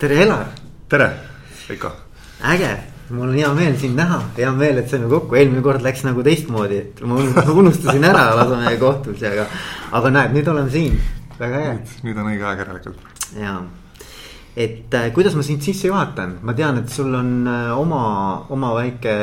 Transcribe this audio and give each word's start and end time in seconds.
tere, 0.00 0.22
Elar. 0.22 0.46
tere, 0.88 1.10
Veiko. 1.68 1.90
äge, 2.48 2.68
mul 3.10 3.28
on 3.28 3.34
hea 3.36 3.50
meel 3.52 3.74
sind 3.76 3.98
näha, 4.00 4.22
hea 4.38 4.52
meel, 4.56 4.78
et 4.80 4.88
saime 4.88 5.10
kokku, 5.12 5.36
eelmine 5.36 5.60
kord 5.60 5.84
läks 5.84 6.06
nagu 6.06 6.24
teistmoodi, 6.24 6.78
et 6.80 7.02
ma 7.04 7.20
unustasin 7.60 8.06
ära 8.08 8.22
lausa 8.38 8.62
meie 8.62 8.78
kohtumise, 8.80 9.34
aga. 9.34 9.44
aga 9.98 10.14
näed, 10.16 10.32
nüüd 10.38 10.48
olen 10.48 10.72
siin, 10.72 10.96
väga 11.36 11.60
hea. 11.66 11.76
nüüd 12.06 12.16
on 12.16 12.32
õige 12.32 12.48
aeg 12.48 12.64
järelikult. 12.64 13.04
ja, 13.42 13.58
et 14.56 14.96
äh, 14.96 15.12
kuidas 15.12 15.36
ma 15.36 15.44
sind 15.44 15.60
sisse 15.68 15.92
juhatan, 15.92 16.38
ma 16.48 16.56
tean, 16.56 16.80
et 16.80 16.88
sul 16.96 17.12
on 17.20 17.36
äh, 17.44 17.68
oma, 17.76 18.02
oma 18.56 18.72
väike 18.80 19.14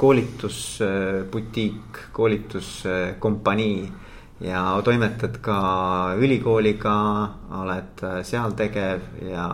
koolitusbutiik, 0.00 2.06
koolituskompanii 2.16 4.07
ja 4.40 4.62
toimetad 4.84 5.40
ka 5.42 5.58
ülikooliga, 6.18 6.94
oled 7.58 8.02
äh, 8.06 8.20
seal 8.26 8.54
tegev 8.58 9.02
ja 9.26 9.48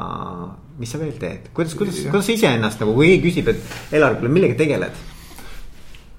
mis 0.78 0.92
sa 0.92 1.00
veel 1.00 1.16
teed, 1.20 1.50
kuidas, 1.56 1.76
kuidas, 1.78 2.02
kuidas 2.10 2.28
sa 2.28 2.36
iseennast 2.36 2.82
nagu, 2.82 2.96
kui 2.96 3.14
keegi 3.14 3.24
küsib, 3.28 3.50
et 3.54 3.96
Elar, 3.96 4.18
kuule, 4.18 4.32
millega 4.32 4.58
tegeled? 4.60 5.02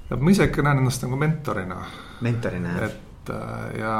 no 0.09 0.21
ma 0.21 0.33
ise 0.33 0.49
ikka 0.49 0.65
näen 0.65 0.81
ennast 0.81 1.05
nagu 1.05 1.19
mentorina. 1.19 1.81
mentorina, 2.25 2.73
jah. 2.79 2.89
et 2.89 3.33
äh, 3.35 3.79
ja, 3.83 3.95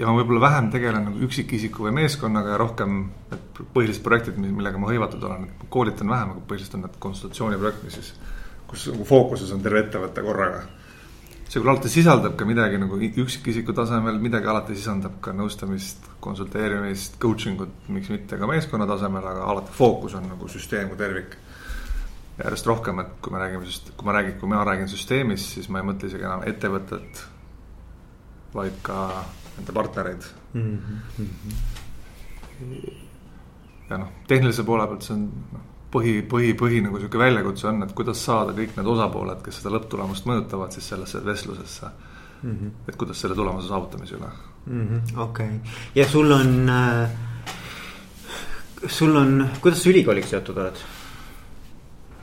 ja 0.00 0.08
ma 0.08 0.16
võib-olla 0.22 0.46
vähem 0.48 0.72
tegelen 0.72 1.10
nagu 1.10 1.24
üksikisiku 1.28 1.90
või 1.90 1.96
meeskonnaga 2.00 2.54
ja 2.54 2.60
rohkem 2.64 3.02
need 3.32 3.64
põhilised 3.76 4.04
projektid, 4.04 4.40
millega 4.40 4.80
ma 4.80 4.88
hõivatud 4.88 5.28
olen, 5.28 5.50
koolitan 5.68 6.08
vähem, 6.08 6.36
aga 6.36 6.46
põhiliselt 6.48 6.80
on 6.80 6.86
need 6.86 7.00
konsultatsiooniprojektid, 7.04 7.88
mis 7.90 8.00
siis, 8.00 8.14
kus 8.70 8.88
nagu 8.94 9.04
fookuses 9.04 9.52
on 9.52 9.60
terve 9.60 9.84
ettevõte 9.84 10.24
korraga 10.24 10.64
see 11.52 11.60
küll 11.60 11.68
alati 11.68 11.90
sisaldab 11.92 12.36
ka 12.40 12.46
midagi 12.48 12.78
nagu 12.80 12.96
üksikisiku 12.96 13.74
tasemel, 13.76 14.16
midagi 14.22 14.48
alati 14.48 14.76
sisaldab 14.76 15.18
ka 15.24 15.34
nõustamist, 15.36 16.06
konsulteerimist, 16.24 17.18
coaching 17.20 17.60
ut, 17.60 17.74
miks 17.92 18.08
mitte 18.12 18.38
ka 18.40 18.48
meeskonna 18.48 18.86
tasemel, 18.88 19.26
aga 19.28 19.44
alati 19.52 19.74
fookus 19.76 20.16
on 20.16 20.30
nagu 20.30 20.48
süsteem 20.48 20.88
kui 20.92 21.00
tervik. 21.00 21.36
järjest 22.32 22.66
rohkem, 22.66 22.98
et 22.98 23.10
kui 23.22 23.32
me 23.32 23.38
räägime, 23.38 23.66
kui 23.96 24.06
ma 24.08 24.12
räägin, 24.16 24.38
kui 24.40 24.48
mina 24.48 24.62
räägin 24.64 24.88
süsteemist, 24.88 25.50
siis 25.52 25.68
ma 25.68 25.82
ei 25.82 25.84
mõtle 25.84 26.08
isegi 26.08 26.24
enam 26.24 26.42
ettevõtet, 26.48 27.20
vaid 28.54 28.78
ka 28.82 28.96
nende 29.58 29.72
partnereid 29.76 30.24
mm. 30.54 30.78
-hmm. 31.18 31.50
ja 33.90 33.98
noh, 34.00 34.08
tehnilise 34.26 34.64
poole 34.64 34.86
pealt 34.88 35.02
see 35.04 35.14
on 35.14 35.28
noh 35.52 35.71
põhi, 35.92 36.14
põhi, 36.28 36.54
põhi 36.58 36.80
nagu 36.84 37.00
sihuke 37.00 37.20
väljakutse 37.20 37.68
on, 37.70 37.82
et 37.86 37.92
kuidas 37.96 38.22
saada 38.24 38.54
kõik 38.56 38.76
need 38.78 38.88
osapooled, 38.94 39.42
kes 39.44 39.60
seda 39.60 39.74
lõpptulemust 39.76 40.28
mõjutavad, 40.28 40.72
siis 40.74 40.88
sellesse 40.92 41.20
vestlusesse 41.24 41.90
mm. 42.42 42.54
-hmm. 42.54 42.70
et 42.88 42.96
kuidas 42.96 43.20
selle 43.20 43.36
tulemuse 43.38 43.68
saavutamise 43.68 44.16
üle 44.16 44.30
-hmm,. 44.68 45.18
okei 45.26 45.60
ja 45.94 46.08
sul 46.08 46.32
on 46.32 46.68
äh,, 46.68 47.10
sul 48.86 49.16
on, 49.16 49.48
kuidas 49.60 49.82
sa 49.82 49.90
ülikooliga 49.90 50.26
seotud 50.26 50.56
oled 50.56 50.82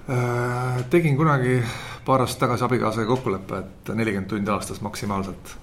äh,? 0.10 0.86
tegin 0.90 1.18
kunagi 1.18 1.64
paar 2.06 2.22
aastat 2.22 2.40
tagasi 2.40 2.64
abikaasaga 2.64 3.08
kokkuleppe, 3.08 3.58
et 3.58 3.96
nelikümmend 3.96 4.30
tundi 4.30 4.52
aastas 4.52 4.82
maksimaalselt 4.82 5.58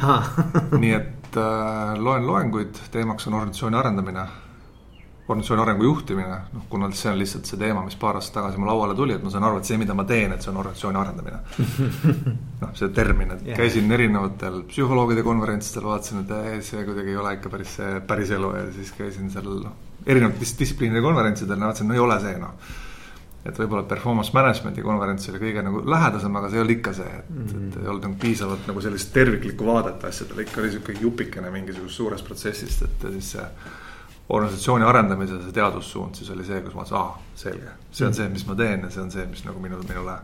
nii 0.82 0.92
et 0.94 1.36
äh, 1.36 1.98
loen 1.98 2.26
loenguid, 2.26 2.78
teemaks 2.90 3.26
on 3.26 3.34
organisatsiooni 3.34 3.76
arendamine 3.76 4.26
organisatsiooni 5.30 5.62
arengu 5.62 5.86
juhtimine, 5.86 6.38
noh, 6.54 6.64
kuna 6.70 6.88
see 6.96 7.10
on 7.12 7.18
lihtsalt 7.20 7.48
see 7.48 7.58
teema, 7.60 7.84
mis 7.86 7.96
paar 8.00 8.18
aastat 8.18 8.40
tagasi 8.40 8.58
mu 8.60 8.66
lauale 8.68 8.96
tuli, 8.98 9.14
et 9.14 9.22
ma 9.24 9.30
saan 9.32 9.46
aru, 9.46 9.60
et 9.60 9.68
see, 9.68 9.78
mida 9.80 9.94
ma 9.96 10.04
teen, 10.08 10.34
et 10.34 10.42
see 10.42 10.50
on 10.52 10.58
organisatsiooni 10.62 11.00
arendamine. 11.00 11.40
noh, 12.62 12.74
see 12.78 12.90
termin, 12.96 13.34
et 13.36 13.46
yeah. 13.46 13.60
käisin 13.60 13.90
erinevatel 13.94 14.62
psühholoogide 14.70 15.24
konverentsidel, 15.26 15.86
vaatasin, 15.86 16.24
et 16.24 16.36
ee, 16.36 16.60
see 16.66 16.84
kuidagi 16.88 17.14
ei 17.14 17.18
ole 17.20 17.34
ikka 17.38 17.52
päris 17.52 17.74
see 17.78 18.04
päris 18.06 18.30
elu 18.36 18.52
ja 18.56 18.68
siis 18.74 18.92
käisin 18.96 19.32
seal 19.32 19.50
noh, 19.64 19.74
erinevate 20.06 20.40
dis 20.42 20.54
distsipliinide 20.58 21.02
konverentsidel 21.04 21.60
vaatasin, 21.60 21.90
no 21.90 21.98
ei 21.98 22.06
ole 22.06 22.16
see 22.22 22.38
noh. 22.40 22.72
et 23.40 23.56
võib-olla 23.56 23.86
performance 23.88 24.34
management'i 24.36 24.82
konverents 24.84 25.30
oli 25.30 25.38
kõige 25.40 25.62
nagu 25.64 25.80
lähedasem, 25.88 26.34
aga 26.36 26.50
see 26.50 26.58
ei 26.58 26.64
olnud 26.64 26.74
ikka 26.74 26.92
see, 26.98 27.12
et 27.20 27.30
mm, 27.30 27.44
-hmm. 27.46 27.68
et 27.68 27.78
ei 27.80 27.88
olnud 27.88 28.08
nagu 28.08 28.18
piisavalt 28.20 28.66
nagu 28.68 28.82
sellist 28.84 29.12
terviklikku 29.14 29.66
vaadet 29.66 30.04
asjadele, 30.04 30.44
ikka 30.44 30.60
oli 30.60 30.72
sihuke 30.74 30.96
jupikene 31.00 31.52
mingisugusest 31.54 32.02
suurest 32.02 32.26
protsessist, 32.26 32.82
et 32.82 33.06
siis 33.14 33.30
see 33.36 33.46
organisatsiooni 34.30 34.86
arendamise 34.86 35.38
see 35.42 35.54
teadussuund 35.54 36.18
siis 36.18 36.30
oli 36.34 36.44
see, 36.46 36.60
kus 36.64 36.74
ma 36.76 36.84
mõtlesin, 36.84 36.98
aa, 36.98 37.38
selge, 37.42 37.72
see 37.94 38.06
on 38.06 38.16
see, 38.18 38.28
mis 38.32 38.44
ma 38.48 38.56
teen 38.58 38.84
ja 38.86 38.92
see 38.94 39.02
on 39.02 39.10
see, 39.14 39.24
mis 39.30 39.42
nagu 39.46 39.62
minu, 39.62 39.80
minule. 39.88 40.16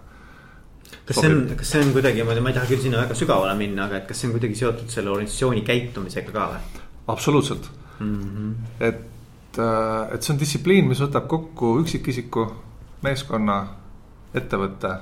kas 1.08 1.20
see 1.20 1.32
on, 1.32 1.40
kas 1.58 1.72
see 1.74 1.82
on 1.82 1.94
kuidagi, 1.96 2.26
ma 2.26 2.36
ei 2.36 2.58
taha 2.58 2.68
küll 2.70 2.84
sinna 2.84 3.02
väga 3.02 3.16
sügavale 3.18 3.56
minna, 3.58 3.88
aga 3.88 4.00
et 4.02 4.06
kas 4.10 4.22
see 4.22 4.30
on 4.30 4.36
kuidagi 4.36 4.60
seotud 4.60 4.92
selle 4.92 5.12
organisatsiooni 5.14 5.64
käitumisega 5.66 6.34
ka 6.34 6.46
või? 6.52 6.84
absoluutselt 7.14 7.70
mm, 7.98 8.14
-hmm. 8.20 8.54
et, 8.90 9.58
äh, 9.58 10.14
et 10.14 10.22
see 10.22 10.34
on 10.34 10.40
distsipliin, 10.42 10.86
mis 10.90 11.02
võtab 11.02 11.26
kokku 11.30 11.76
üksikisiku, 11.82 12.46
meeskonna, 13.06 13.58
ettevõtte, 14.34 14.92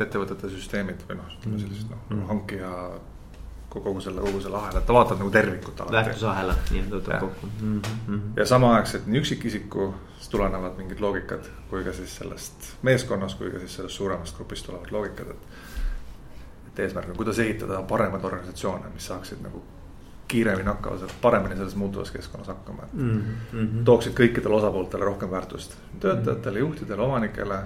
ettevõtete 0.00 0.52
süsteemid 0.52 1.08
või 1.08 1.20
noh, 1.20 1.32
ütleme 1.38 1.64
sellised 1.64 1.88
noh 1.88 2.04
mm 2.08 2.16
-hmm., 2.16 2.28
hankija 2.28 2.70
kogu 3.80 4.00
selle, 4.00 4.20
kogu 4.20 4.40
selle 4.40 4.56
ahela, 4.56 4.78
et 4.78 4.86
ta 4.86 4.94
vaatab 4.94 5.18
nagu 5.22 5.30
tervikut 5.30 5.80
alati. 5.80 5.96
väärtusahela 5.96 6.54
nii-öelda 6.70 6.96
võtab 6.96 7.20
kokku 7.20 7.48
mm. 7.60 7.80
-hmm. 7.82 8.20
ja 8.36 8.46
samaaegselt 8.46 9.06
nii 9.06 9.20
üksikisikust 9.20 10.30
tulenevad 10.30 10.76
mingid 10.76 11.00
loogikad 11.00 11.48
kui 11.70 11.84
ka 11.84 11.92
siis 11.92 12.16
sellest 12.16 12.72
meeskonnast, 12.82 13.38
kui 13.38 13.50
ka 13.50 13.58
siis 13.58 13.76
sellest 13.76 13.94
suuremast 13.94 14.36
grupist 14.36 14.66
tulevad 14.66 14.90
loogikad, 14.90 15.30
et. 15.30 15.46
et 16.66 16.78
eesmärk 16.86 17.08
on, 17.08 17.16
kuidas 17.16 17.38
ehitada 17.38 17.82
paremaid 17.82 18.24
organisatsioone, 18.24 18.92
mis 18.94 19.06
saaksid 19.06 19.40
nagu 19.42 19.62
kiiremini 20.28 20.68
hakkama, 20.68 21.08
paremini 21.20 21.56
selles 21.56 21.76
muutuvas 21.76 22.10
keskkonnas 22.10 22.48
hakkama 22.48 22.82
mm. 22.92 23.22
-hmm. 23.52 23.84
tooksid 23.84 24.12
kõikidele 24.20 24.60
osapooltele 24.60 25.04
rohkem 25.04 25.30
väärtust, 25.30 25.76
töötajatele, 26.00 26.58
juhtidele, 26.58 27.02
omanikele 27.02 27.62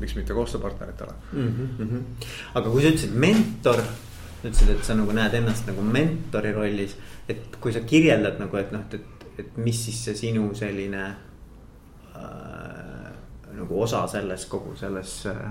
miks 0.00 0.16
mitte 0.16 0.34
koostööpartneritele 0.34 1.12
mm. 1.32 1.70
-hmm. 1.78 2.26
aga 2.54 2.70
kui 2.70 2.82
sa 2.82 2.88
ütlesid 2.88 3.14
mentor 3.14 3.82
ütlesid, 4.48 4.72
et 4.74 4.84
sa 4.86 4.96
nagu 4.98 5.12
näed 5.16 5.34
ennast 5.38 5.66
nagu 5.68 5.82
mentori 5.84 6.52
rollis. 6.54 6.96
et 7.28 7.56
kui 7.60 7.72
sa 7.74 7.80
kirjeldad 7.82 8.40
nagu, 8.40 8.56
et 8.56 8.72
noh, 8.74 8.84
et, 8.94 9.26
et 9.42 9.56
mis 9.58 9.78
siis 9.84 9.98
see 10.06 10.14
sinu 10.18 10.48
selline 10.54 11.04
äh, 12.16 13.10
nagu 13.56 13.82
osa 13.82 14.06
selles 14.10 14.46
kogu 14.50 14.76
selles 14.78 15.26
äh, 15.26 15.46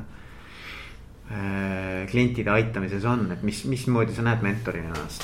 klientide 2.09 2.51
aitamises 2.53 3.05
on, 3.09 3.31
et 3.33 3.43
mis, 3.43 3.65
mismoodi 3.69 4.15
sa 4.15 4.25
näed 4.25 4.45
mentorina 4.45 4.93
ennast 4.93 5.21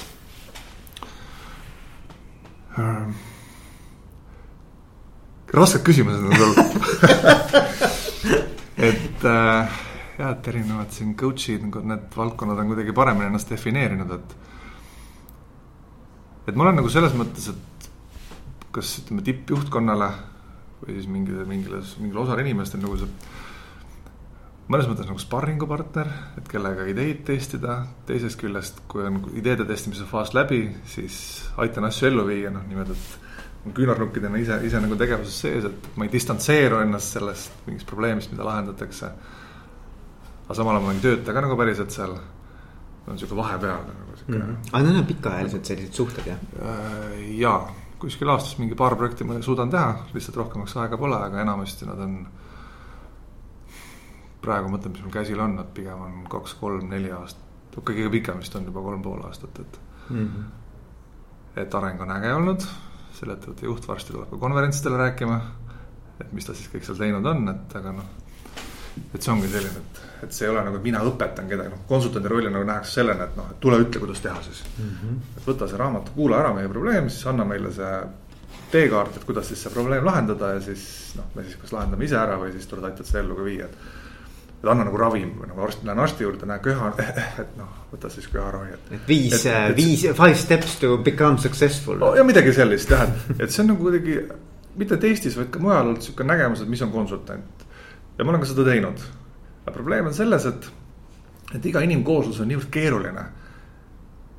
ähm.? 2.80 3.14
rasked 5.52 5.84
küsimused 5.84 6.24
on 6.26 6.36
sul 6.36 6.54
et 8.90 9.26
äh, 9.28 9.80
jah, 10.22 10.32
et 10.36 10.50
erinevad 10.52 10.94
siin 10.94 11.14
coach'id, 11.18 11.66
nagu 11.68 11.84
need 11.92 12.08
valdkonnad 12.16 12.62
on 12.62 12.72
kuidagi 12.72 12.96
paremini 12.96 13.30
ennast 13.32 13.52
defineerinud, 13.52 14.16
et. 14.18 14.36
et 16.50 16.58
ma 16.58 16.68
olen 16.68 16.82
nagu 16.82 16.92
selles 16.94 17.16
mõttes, 17.18 17.52
et 17.52 17.90
kas 18.76 18.98
ütleme 19.02 19.24
tippjuhtkonnale 19.28 20.10
või 20.82 20.98
siis 20.98 21.08
mingile, 21.12 21.46
mingile, 21.48 21.82
mingile 22.02 22.22
osale 22.24 22.46
inimestele 22.46 22.86
nagu 22.86 23.00
see. 23.00 23.10
mõnes 24.72 24.88
mõttes 24.88 25.10
nagu 25.10 25.20
sparringupartner, 25.20 26.14
et 26.40 26.48
kellega 26.48 26.86
ideid 26.88 27.26
testida, 27.28 27.82
teisest 28.08 28.40
küljest, 28.40 28.86
kui 28.88 29.04
on 29.04 29.20
ideede 29.36 29.66
testimise 29.68 30.08
faas 30.08 30.32
läbi, 30.38 30.64
siis 30.88 31.18
aitan 31.60 31.90
asju 31.90 32.08
ellu 32.08 32.26
viia, 32.30 32.54
noh 32.54 32.64
niimoodi, 32.70 32.96
et 32.96 33.76
küünarnukkidena 33.76 34.40
ise, 34.42 34.58
ise 34.66 34.80
nagu 34.82 34.96
tegevuses 34.98 35.44
sees, 35.44 35.68
et 35.68 35.90
ma 36.00 36.08
ei 36.08 36.14
distantseeru 36.14 36.80
ennast 36.82 37.18
sellest 37.18 37.68
mingist 37.68 37.90
probleemist, 37.90 38.32
mida 38.34 38.48
lahendatakse 38.48 39.12
aga 40.52 40.60
samal 40.60 40.76
ajal 40.76 40.88
ma 40.88 40.94
ei 40.96 41.04
tööta 41.04 41.34
ka 41.34 41.44
nagu 41.46 41.56
päriselt 41.60 41.94
seal. 41.96 42.18
on 43.08 43.18
sihuke 43.18 43.36
vahepeal 43.36 43.86
nagu 43.88 44.16
sihuke 44.18 44.36
mm. 44.38 44.42
-hmm. 44.42 44.74
aga 44.74 44.84
need 44.88 45.00
on 45.00 45.06
pikaajalised 45.06 45.66
sellised 45.66 45.94
suhted 45.94 46.28
jah? 46.28 46.42
Äh, 46.60 47.22
jaa, 47.40 47.72
kuskil 48.00 48.30
aastas 48.30 48.58
mingi 48.60 48.76
paar 48.76 48.96
projekti 48.96 49.24
ma 49.24 49.40
suudan 49.42 49.70
teha, 49.70 49.96
lihtsalt 50.14 50.38
rohkemaks 50.38 50.76
aega 50.78 50.98
pole, 50.98 51.16
aga 51.16 51.42
enamasti 51.42 51.88
nad 51.88 52.00
on. 52.00 52.28
praegu 54.42 54.70
mõtlen, 54.74 54.92
mis 54.92 55.04
mul 55.06 55.14
käsil 55.14 55.40
on, 55.40 55.56
nad 55.56 55.68
pigem 55.74 56.00
on 56.02 56.24
kaks, 56.30 56.54
kolm, 56.58 56.88
neli 56.90 57.12
aastat, 57.14 57.76
kõige 57.78 58.10
pikem 58.10 58.40
vist 58.42 58.56
on 58.56 58.66
juba 58.66 58.82
kolm 58.82 59.02
pool 59.02 59.22
aastat, 59.28 59.60
et 59.60 59.80
mm. 60.10 60.28
-hmm. 60.28 61.62
et 61.62 61.76
areng 61.76 62.02
on 62.02 62.12
äge 62.12 62.34
olnud, 62.34 62.66
selle 63.20 63.34
ettevõtte 63.34 63.66
juht 63.66 63.88
varsti 63.88 64.14
tuleb 64.14 64.30
ka 64.30 64.38
konverentsidele 64.38 64.98
rääkima. 64.98 65.42
et 66.20 66.34
mis 66.34 66.46
ta 66.46 66.54
siis 66.54 66.70
kõik 66.74 66.84
seal 66.84 66.98
teinud 66.98 67.26
on, 67.26 67.50
et 67.50 67.76
aga 67.76 67.92
noh 67.92 68.10
et 69.14 69.22
see 69.22 69.32
ongi 69.34 69.50
selline, 69.52 69.84
et, 69.84 70.02
et 70.26 70.34
see 70.36 70.48
ei 70.48 70.52
ole 70.54 70.64
nagu, 70.66 70.80
et 70.80 70.86
mina 70.86 71.04
õpetan 71.08 71.48
kedagi, 71.50 71.72
noh 71.74 71.86
konsultandi 71.90 72.32
rolli 72.32 72.52
nagu 72.52 72.68
nähakse 72.68 73.00
sellena, 73.00 73.28
et 73.30 73.38
noh, 73.40 73.54
et 73.54 73.62
tule 73.64 73.80
ütle, 73.84 74.02
kuidas 74.04 74.20
teha 74.24 74.42
siis 74.46 74.64
mm. 74.72 74.90
-hmm. 74.90 75.22
et 75.38 75.48
võta 75.48 75.70
see 75.70 75.80
raamat, 75.80 76.12
kuula 76.16 76.42
ära 76.42 76.54
meie 76.58 76.70
probleem, 76.70 77.10
siis 77.10 77.26
anna 77.32 77.48
meile 77.48 77.72
see 77.76 77.96
teekaart, 78.72 79.18
et 79.18 79.26
kuidas 79.28 79.48
siis 79.48 79.64
see 79.64 79.74
probleem 79.74 80.06
lahendada 80.06 80.54
ja 80.56 80.62
siis 80.62 81.16
noh, 81.16 81.32
me 81.36 81.48
siis 81.48 81.58
kas 81.62 81.74
lahendame 81.76 82.08
ise 82.08 82.20
ära 82.20 82.38
või 82.40 82.54
siis 82.54 82.68
tuled 82.68 82.88
aitad 82.88 83.08
seda 83.08 83.24
ellu 83.24 83.40
ka 83.40 83.48
viia, 83.48 83.66
et. 83.66 83.98
et 84.62 84.70
anna 84.70 84.86
nagu 84.88 84.98
ravim 84.98 85.34
või 85.40 85.50
nagu 85.50 85.66
arst, 85.66 85.84
lähen 85.84 86.00
arsti 86.00 86.24
juurde, 86.24 86.46
näe 86.46 86.60
köha, 86.60 86.94
et 87.44 87.58
noh, 87.58 87.74
võta 87.92 88.12
siis 88.14 88.28
köharavi, 88.28 88.78
et. 88.78 88.94
et 89.00 89.08
viis, 89.08 89.44
viis, 89.76 90.08
five 90.16 90.36
steps 90.36 90.80
to 90.84 90.98
become 90.98 91.38
successful 91.38 92.00
no,. 92.00 92.16
ja 92.16 92.24
midagi 92.24 92.54
sellist 92.54 92.90
jah, 92.92 93.08
et, 93.08 93.44
et 93.44 93.52
see 93.52 93.64
on 93.66 93.74
nagu 93.74 93.90
kuidagi 93.90 94.22
mitte 94.80 94.96
et 94.96 95.10
Eestis, 95.10 95.36
vaid 95.40 95.52
ka 95.52 95.60
mujal 95.62 95.90
olnud 95.90 96.06
sihuke 96.06 96.26
nägemus, 96.28 96.64
et 96.64 96.72
mis 96.72 96.82
on 96.86 96.92
konsultant. 96.94 97.66
Ja 98.18 98.26
ma 98.26 98.34
olen 98.34 98.42
ka 98.44 98.50
seda 98.52 98.66
teinud. 98.68 99.04
aga 99.66 99.76
probleem 99.76 100.10
on 100.10 100.14
selles, 100.14 100.46
et, 100.46 100.72
et 101.56 101.66
iga 101.66 101.84
inimkooslus 101.86 102.42
on 102.42 102.52
niivõrd 102.52 102.72
keeruline. 102.74 103.26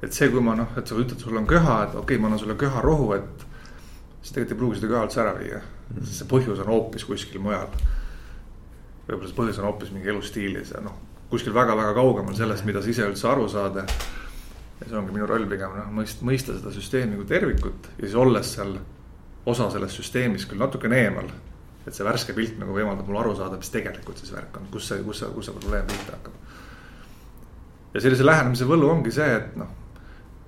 et 0.02 0.12
see, 0.12 0.28
kui 0.28 0.42
ma 0.42 0.56
noh, 0.58 0.76
et 0.76 0.86
sa 0.86 0.98
ütled, 0.98 1.18
sul 1.18 1.36
on 1.38 1.46
köha, 1.46 1.82
et 1.84 1.94
okei 1.94 2.02
okay,, 2.02 2.18
ma 2.18 2.30
annan 2.30 2.42
sulle 2.42 2.58
köharohu, 2.58 3.12
et 3.18 3.46
siis 4.22 4.32
tegelikult 4.32 4.54
ei 4.54 4.60
pruugi 4.60 4.80
seda 4.80 4.92
köha 4.92 5.04
üldse 5.06 5.20
ära 5.22 5.34
viia 5.38 5.58
mm. 5.58 5.98
-hmm. 5.98 6.10
see 6.18 6.28
põhjus 6.30 6.62
on 6.62 6.72
hoopis 6.72 7.04
kuskil 7.04 7.40
mujal. 7.40 7.68
võib-olla 9.08 9.28
see 9.28 9.38
põhjus 9.38 9.58
on 9.58 9.70
hoopis 9.70 9.92
mingi 9.92 10.08
elustiilis 10.08 10.74
ja 10.74 10.80
noh, 10.80 10.98
kuskil 11.30 11.54
väga-väga 11.54 11.94
kaugemal 11.94 12.34
sellest, 12.34 12.64
mida 12.64 12.82
sa 12.82 12.90
ise 12.90 13.06
üldse 13.08 13.28
aru 13.28 13.48
saad 13.48 13.76
ja 13.76 13.86
see 14.88 14.98
ongi 14.98 15.14
minu 15.14 15.26
roll 15.26 15.46
pigem 15.50 15.74
noh, 15.76 15.90
mõista, 15.94 16.26
mõista 16.26 16.56
seda 16.58 16.72
süsteemi 16.74 17.16
kui 17.16 17.28
tervikut 17.28 17.88
ja 17.98 18.06
siis 18.06 18.18
olles 18.18 18.54
seal 18.54 18.76
osa 19.46 19.70
sellest 19.70 19.98
süsteemist 19.98 20.48
küll 20.50 20.62
natukene 20.62 21.00
eemal. 21.02 21.30
Et 21.86 21.94
see 21.94 22.06
värske 22.06 22.34
pilt 22.36 22.58
nagu 22.60 22.74
võimaldab 22.76 23.08
mul 23.08 23.20
aru 23.22 23.34
saada, 23.38 23.58
mis 23.60 23.70
tegelikult 23.74 24.20
siis 24.20 24.32
värk 24.34 24.58
on, 24.60 24.68
kus 24.72 24.88
see, 24.90 25.02
kus 25.06 25.22
see, 25.22 25.30
kus 25.34 25.48
see 25.48 25.56
probleem 25.58 25.86
pihta 25.90 26.16
hakkab. 26.16 26.34
ja 27.94 28.04
sellise 28.04 28.26
lähenemise 28.26 28.68
võlu 28.68 28.90
ongi 28.92 29.14
see, 29.14 29.28
et 29.40 29.56
noh, 29.58 29.74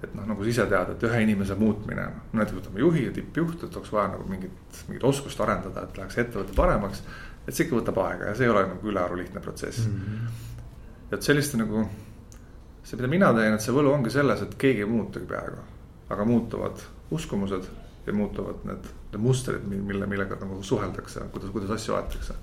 et 0.05 0.15
noh, 0.15 0.29
nagu 0.31 0.45
sa 0.45 0.53
ise 0.53 0.67
tead, 0.71 0.95
et 0.95 1.07
ühe 1.09 1.21
inimese 1.27 1.59
muutmine, 1.59 2.07
noh 2.15 2.39
näiteks 2.39 2.59
võtame 2.61 2.83
juhi 2.85 3.07
ja 3.09 3.13
tippjuht, 3.19 3.67
et 3.67 3.77
oleks 3.81 3.93
vaja 3.93 4.15
nagu 4.15 4.27
mingit, 4.31 4.81
mingit 4.89 5.07
oskust 5.11 5.41
arendada, 5.43 5.87
et 5.89 6.01
läheks 6.01 6.19
ettevõte 6.23 6.57
paremaks. 6.57 7.03
et 7.47 7.53
see 7.53 7.67
ikka 7.67 7.81
võtab 7.81 8.01
aega 8.07 8.31
ja 8.31 8.35
see 8.39 8.47
ei 8.47 8.55
ole 8.55 8.67
nagu 8.71 8.89
ülearu 8.89 9.19
lihtne 9.21 9.41
protsess 9.41 9.87
mm. 9.87 10.01
-hmm. 10.01 11.13
et 11.13 11.23
selliste 11.23 11.59
nagu 11.61 11.89
see, 12.83 12.97
mida 12.97 13.09
mina 13.09 13.33
teen, 13.35 13.55
et 13.55 13.61
see 13.61 13.75
võlu 13.75 13.93
ongi 13.93 14.11
selles, 14.11 14.43
et 14.43 14.55
keegi 14.59 14.85
ei 14.85 14.89
muutugi 14.89 15.27
peaaegu, 15.27 15.65
aga 16.15 16.25
muutuvad 16.25 16.81
uskumused 17.11 17.69
ja 18.07 18.13
muutuvad 18.13 18.65
need, 18.65 18.89
need 19.13 19.23
mustrid, 19.23 19.63
mille, 19.69 20.07
millega 20.07 20.37
nagu 20.41 20.63
suheldakse, 20.63 21.29
kuidas, 21.33 21.51
kuidas 21.51 21.71
asju 21.71 21.95
aetakse. 21.95 22.35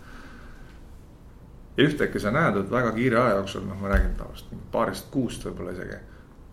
ja 1.78 1.84
ühtäkki 1.88 2.20
sa 2.20 2.32
näed, 2.32 2.58
et 2.58 2.72
väga 2.72 2.92
kiire 2.96 3.20
aja 3.20 3.36
jooksul, 3.36 3.66
noh, 3.68 3.80
ma 3.82 3.94
räägin 3.94 4.16
tavaliselt 4.18 4.72
paarist 4.72 5.12
kuust 5.12 5.46
võib-olla 5.46 5.76
isegi, 5.76 6.00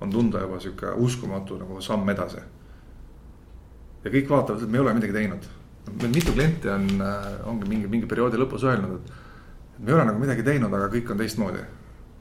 on 0.01 0.11
tunda 0.11 0.43
juba 0.45 0.61
sihuke 0.61 0.93
uskumatu 1.07 1.59
nagu 1.59 1.81
samm 1.81 2.09
edasi. 2.09 2.43
ja 4.05 4.11
kõik 4.11 4.29
vaatavad, 4.29 4.63
et 4.63 4.69
me 4.69 4.79
ei 4.79 4.85
ole 4.85 4.95
midagi 4.95 5.13
teinud. 5.13 5.49
meil 6.03 6.13
mitu 6.15 6.33
klienti 6.33 6.69
on, 6.69 6.87
ongi 7.45 7.69
mingi, 7.69 7.89
mingi 7.89 8.07
perioodi 8.07 8.37
lõpus 8.37 8.65
öelnud, 8.65 9.01
et 9.01 9.81
me 9.81 9.91
ei 9.91 9.95
ole 9.95 10.05
nagu 10.05 10.19
midagi 10.19 10.43
teinud, 10.43 10.75
aga 10.75 10.89
kõik 10.93 11.11
on 11.11 11.19
teistmoodi 11.19 11.65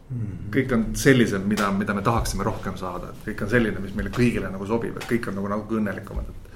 Mm. 0.08 0.52
kõik 0.54 0.72
on 0.72 0.84
sellised, 0.96 1.44
mida, 1.44 1.68
mida 1.76 1.92
me 1.96 2.02
tahaksime 2.04 2.46
rohkem 2.48 2.78
saada, 2.80 3.10
et 3.12 3.26
kõik 3.26 3.42
on 3.44 3.50
selline, 3.52 3.82
mis 3.84 3.96
meile 3.96 4.12
kõigile 4.16 4.48
nagu 4.54 4.68
sobib, 4.68 4.96
et 4.96 5.08
kõik 5.10 5.28
on 5.28 5.36
nagu 5.36 5.50
natuke 5.52 5.82
õnnelikumad, 5.82 6.30
et. 6.32 6.47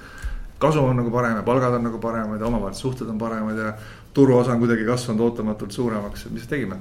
Kasum 0.61 0.91
on 0.91 0.99
nagu 1.01 1.11
parem 1.13 1.39
ja 1.39 1.43
palgad 1.43 1.73
on 1.73 1.85
nagu 1.89 1.99
paremad 2.01 2.41
ja 2.41 2.47
omavahelised 2.47 2.81
suhted 2.85 3.09
on 3.09 3.17
paremad 3.17 3.57
ja 3.57 3.73
turuosa 4.13 4.53
on 4.53 4.61
kuidagi 4.61 4.85
kasvanud 4.85 5.23
ootamatult 5.25 5.71
suuremaks, 5.71 6.27
mis 6.29 6.47
tegime? 6.47 6.79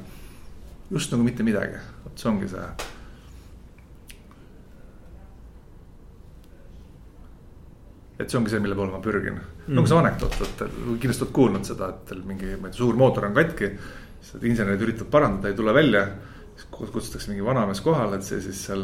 just 0.91 1.13
nagu 1.13 1.23
mitte 1.23 1.47
midagi, 1.47 1.79
vot 2.05 2.19
see 2.19 2.31
ongi 2.31 2.49
see. 2.51 2.65
et 8.21 8.29
see 8.29 8.37
ongi 8.41 8.53
see, 8.53 8.61
mille 8.61 8.77
poole 8.77 8.93
ma 8.93 9.01
pürgin 9.01 9.39
mm., 9.39 9.71
nagu 9.79 9.89
see 9.89 10.01
anekdoot, 10.01 10.37
et 10.45 10.65
kindlasti 11.01 11.25
oled 11.25 11.35
kuulnud 11.39 11.65
seda, 11.65 11.93
et 11.95 12.05
teil 12.11 12.25
mingi, 12.27 12.53
ma 12.59 12.69
ei 12.69 12.75
tea, 12.75 12.83
suur 12.83 12.99
mootor 13.01 13.31
on 13.31 13.39
katki. 13.39 13.71
siis 14.21 14.45
insenerid 14.51 14.83
üritavad 14.85 15.15
parandada, 15.15 15.49
ei 15.49 15.57
tule 15.57 15.73
välja 15.75 16.05
kutsutakse 16.71 17.31
mingi 17.31 17.45
vanamees 17.45 17.81
kohale, 17.81 18.19
et 18.19 18.27
see 18.27 18.43
siis 18.45 18.67
seal 18.67 18.83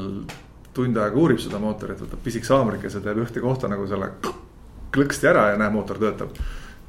tund 0.76 0.96
aega 1.00 1.20
uurib 1.20 1.40
seda 1.42 1.60
mootorit, 1.60 2.00
võtab 2.00 2.22
pisik 2.24 2.46
haamrikese, 2.48 3.02
teeb 3.04 3.20
ühte 3.26 3.42
kohta 3.44 3.68
nagu 3.68 3.84
selle 3.90 4.14
klõksti 4.96 5.30
ära 5.30 5.50
ja 5.52 5.60
näe, 5.60 5.72
mootor 5.74 6.00
töötab. 6.02 6.36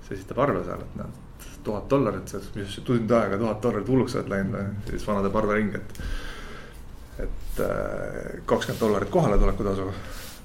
siis 0.08 0.20
esitab 0.20 0.40
arve 0.46 0.64
seal, 0.64 0.84
et 0.84 1.00
näed, 1.00 1.48
tuhat 1.68 1.90
dollarit, 1.92 2.36
mis 2.56 2.78
tund 2.88 3.12
aega 3.12 3.38
tuhat 3.38 3.62
dollarit 3.64 3.90
hulluks 3.92 4.16
oled 4.16 4.30
läinud 4.32 4.60
ja 4.60 4.94
siis 4.94 5.08
vana 5.08 5.24
teeb 5.26 5.36
arve 5.36 5.58
ringi, 5.60 5.82
et. 5.82 6.00
et 7.26 7.60
äh, 7.66 8.38
kakskümmend 8.46 8.82
dollarit 8.82 9.12
kohaletulekutasu, 9.12 9.90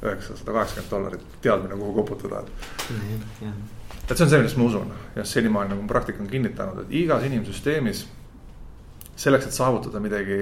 üheksasada 0.03 0.57
kaheksakümmend 0.57 0.91
dollarit 0.91 1.39
teadmine, 1.45 1.79
kuhu 1.79 1.95
koputada, 2.01 2.43
et. 2.43 2.91
et 4.11 4.17
see 4.17 4.25
on 4.27 4.33
see, 4.33 4.41
millest 4.41 4.59
ma 4.59 4.67
usun 4.67 4.91
ja 5.17 5.25
senimaani 5.29 5.75
nagu 5.77 5.87
praktika 5.89 6.25
on 6.25 6.31
kinnitanud, 6.33 6.83
et 6.83 6.99
igas 7.05 7.25
inimsüsteemis 7.29 8.07
selleks, 9.17 9.47
et 9.47 9.57
saavutada 9.57 10.01
midagi, 10.03 10.39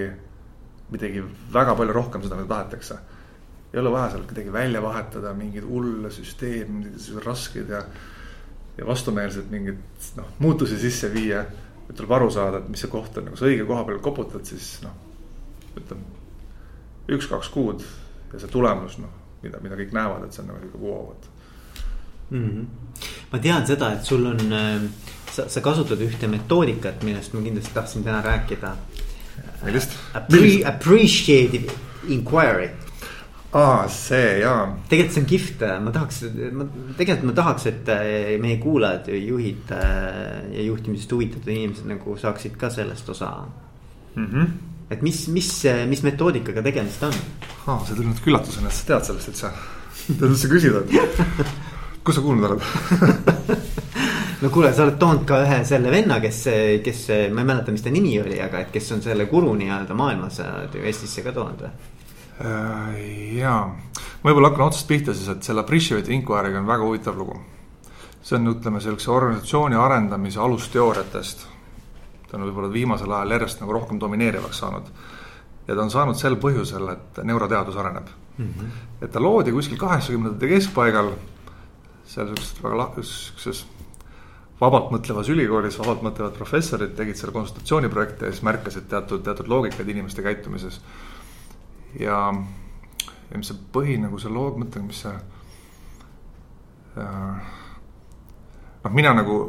midagi 0.91 1.25
väga 1.53 1.75
palju 1.77 1.97
rohkem 1.97 2.25
seda, 2.25 2.39
mida 2.39 2.55
tahetakse. 2.55 2.99
Ei 3.73 3.81
ole 3.81 3.93
vaja 3.93 4.11
seal 4.15 4.25
midagi 4.29 4.53
välja 4.53 4.83
vahetada, 4.83 5.35
mingeid 5.35 5.67
hulle 5.69 6.11
süsteeme, 6.11 6.91
rasked 7.25 7.71
ja, 7.71 7.83
ja 8.79 8.87
vastumeelsed 8.87 9.51
mingeid 9.51 10.09
noh, 10.19 10.33
muutusi 10.39 10.79
sisse 10.79 11.13
viia. 11.15 11.45
et 11.91 11.97
tuleb 11.97 12.13
aru 12.15 12.31
saada, 12.31 12.61
et 12.61 12.69
mis 12.71 12.79
see 12.79 12.91
koht 12.91 13.17
on, 13.19 13.25
nagu 13.27 13.39
sa 13.39 13.49
õige 13.49 13.65
koha 13.67 13.83
peal 13.85 13.99
koputad, 14.03 14.45
siis 14.47 14.77
noh, 14.85 14.95
ütleme 15.75 16.19
üks-kaks 17.11 17.49
kuud 17.51 17.83
ja 18.33 18.39
see 18.39 18.51
tulemus, 18.51 18.99
noh, 19.03 19.11
mida, 19.43 19.59
mida 19.63 19.79
kõik 19.79 19.95
näevad, 19.97 20.27
et 20.27 20.37
see 20.37 20.45
on 20.45 20.53
nagu 20.53 20.61
sihuke 20.63 20.83
vau, 20.85 21.15
et 21.17 21.31
mm. 22.31 22.45
-hmm. 22.45 23.09
ma 23.33 23.39
tean 23.43 23.67
seda, 23.67 23.93
et 23.97 24.07
sul 24.07 24.27
on 24.27 24.53
äh 24.53 25.09
sa, 25.31 25.47
sa 25.49 25.63
kasutad 25.65 26.01
ühte 26.05 26.29
metoodikat, 26.31 27.05
millest 27.07 27.35
ma 27.35 27.43
kindlasti 27.45 27.75
tahtsin 27.75 28.05
täna 28.07 28.21
rääkida. 28.25 28.75
millest? 29.65 29.97
Appre 30.15 30.53
appreciative 30.67 31.73
inquiry. 32.09 32.71
Aa, 33.51 33.89
see 33.91 34.39
jaa. 34.45 34.63
tegelikult 34.91 35.15
see 35.15 35.23
on 35.23 35.29
kihvt, 35.31 35.65
ma 35.83 35.93
tahaks, 35.95 36.21
ma 36.55 36.67
tegelikult 36.99 37.27
ma 37.31 37.37
tahaks, 37.41 37.67
et 37.71 37.91
eh, 37.97 38.37
meie 38.43 38.61
kuulajad, 38.63 39.11
juhid 39.17 39.73
eh, 39.75 40.21
ja 40.55 40.67
juhtimisest 40.69 41.15
huvitatud 41.17 41.51
inimesed 41.51 41.89
nagu 41.91 42.15
saaksid 42.21 42.55
ka 42.61 42.71
sellest 42.71 43.11
osa 43.11 43.33
mm. 44.15 44.27
-hmm. 44.27 44.47
et 44.91 45.03
mis, 45.03 45.27
mis, 45.35 45.51
mis 45.91 46.05
metoodikaga 46.07 46.63
tegemist 46.63 47.03
on? 47.03 47.19
aa, 47.67 47.81
see 47.87 47.97
tuli 47.97 48.13
nüüd 48.13 48.31
üllatusena, 48.31 48.71
et 48.71 48.79
sa 48.79 48.87
tead 48.93 49.11
sellest 49.11 49.35
üldse. 49.35 49.53
tead 50.07 50.29
üldse 50.31 50.55
küsida, 50.55 50.85
et 50.87 51.55
kus 52.05 52.21
sa 52.21 52.23
kuulnud 52.23 52.51
oled 52.51 52.63
no 54.43 54.49
kuule, 54.55 54.71
sa 54.73 54.87
oled 54.87 54.99
toonud 55.03 55.27
ka 55.27 55.43
ühe 55.43 55.63
selle 55.67 55.91
venna, 55.91 56.23
kes, 56.23 56.45
kes, 56.87 57.07
ma 57.35 57.43
ei 57.43 57.51
mäleta, 57.51 57.75
mis 57.75 57.83
ta 57.83 57.91
nimi 57.91 58.15
oli, 58.23 58.39
aga 58.41 58.63
et 58.63 58.71
kes 58.71 58.95
on 58.95 59.03
selle 59.03 59.27
guru 59.27 59.57
nii-öelda 59.59 59.99
maailmas 59.99 60.39
Eestisse 60.85 61.27
ka 61.27 61.35
toonud 61.35 61.67
või? 61.67 61.99
Äh, 62.41 63.37
ja, 63.37 63.55
ma 64.23 64.31
võib-olla 64.31 64.51
hakkan 64.53 64.71
otsast 64.71 64.89
pihta 64.89 65.15
siis, 65.15 65.29
et 65.29 65.45
selle 65.45 65.65
Appreciate 65.65 66.13
Inquiry'ga 66.15 66.63
on 66.63 66.69
väga 66.69 66.87
huvitav 66.87 67.19
lugu. 67.19 67.41
see 68.23 68.37
on, 68.37 68.51
ütleme, 68.53 68.81
sellise 68.81 69.11
organisatsiooni 69.11 69.77
arendamise 69.77 70.41
alusteooriatest. 70.41 71.47
ta 72.31 72.37
on 72.37 72.47
võib-olla 72.49 72.73
viimasel 72.73 73.13
ajal 73.13 73.37
järjest 73.37 73.61
nagu 73.61 73.73
rohkem 73.73 74.01
domineerivaks 74.01 74.59
saanud. 74.59 74.89
ja 75.67 75.75
ta 75.75 75.83
on 75.83 75.91
saanud 75.91 76.17
sel 76.17 76.37
põhjusel, 76.37 76.89
et 76.93 77.25
neuroteadus 77.25 77.77
areneb 77.77 78.09
mm. 78.39 78.47
-hmm. 78.47 78.71
et 79.03 79.13
ta 79.13 79.23
loodi 79.23 79.53
kuskil 79.53 79.79
kaheksakümnendate 79.79 80.49
keskpaigal 80.49 81.13
seal 82.07 82.27
siukses 82.27 82.63
väga 82.63 82.77
lah-, 82.77 82.97
siukses 83.03 83.67
vabalt 84.61 84.91
mõtlevas 84.95 85.31
ülikoolis 85.33 85.79
vabalt 85.81 86.03
mõtlevad 86.05 86.37
professorid 86.37 86.93
tegid 86.97 87.19
selle 87.19 87.33
konsultatsiooniprojekti 87.37 88.27
ja 88.27 88.35
siis 88.35 88.45
märkasid 88.47 88.89
teatud, 88.91 89.23
teatud 89.25 89.49
loogikaid 89.49 89.89
inimeste 89.89 90.23
käitumises. 90.23 90.81
Ja, 91.99 92.21
ja 93.31 93.41
mis 93.41 93.51
see 93.51 93.59
põhi 93.73 93.97
nagu 94.03 94.21
see 94.23 94.33
loog, 94.33 94.61
mõtlen, 94.63 94.87
mis 94.91 95.03
see 95.05 95.15
äh,. 97.01 97.51
noh, 98.85 98.95
mina 98.95 99.15
nagu 99.17 99.41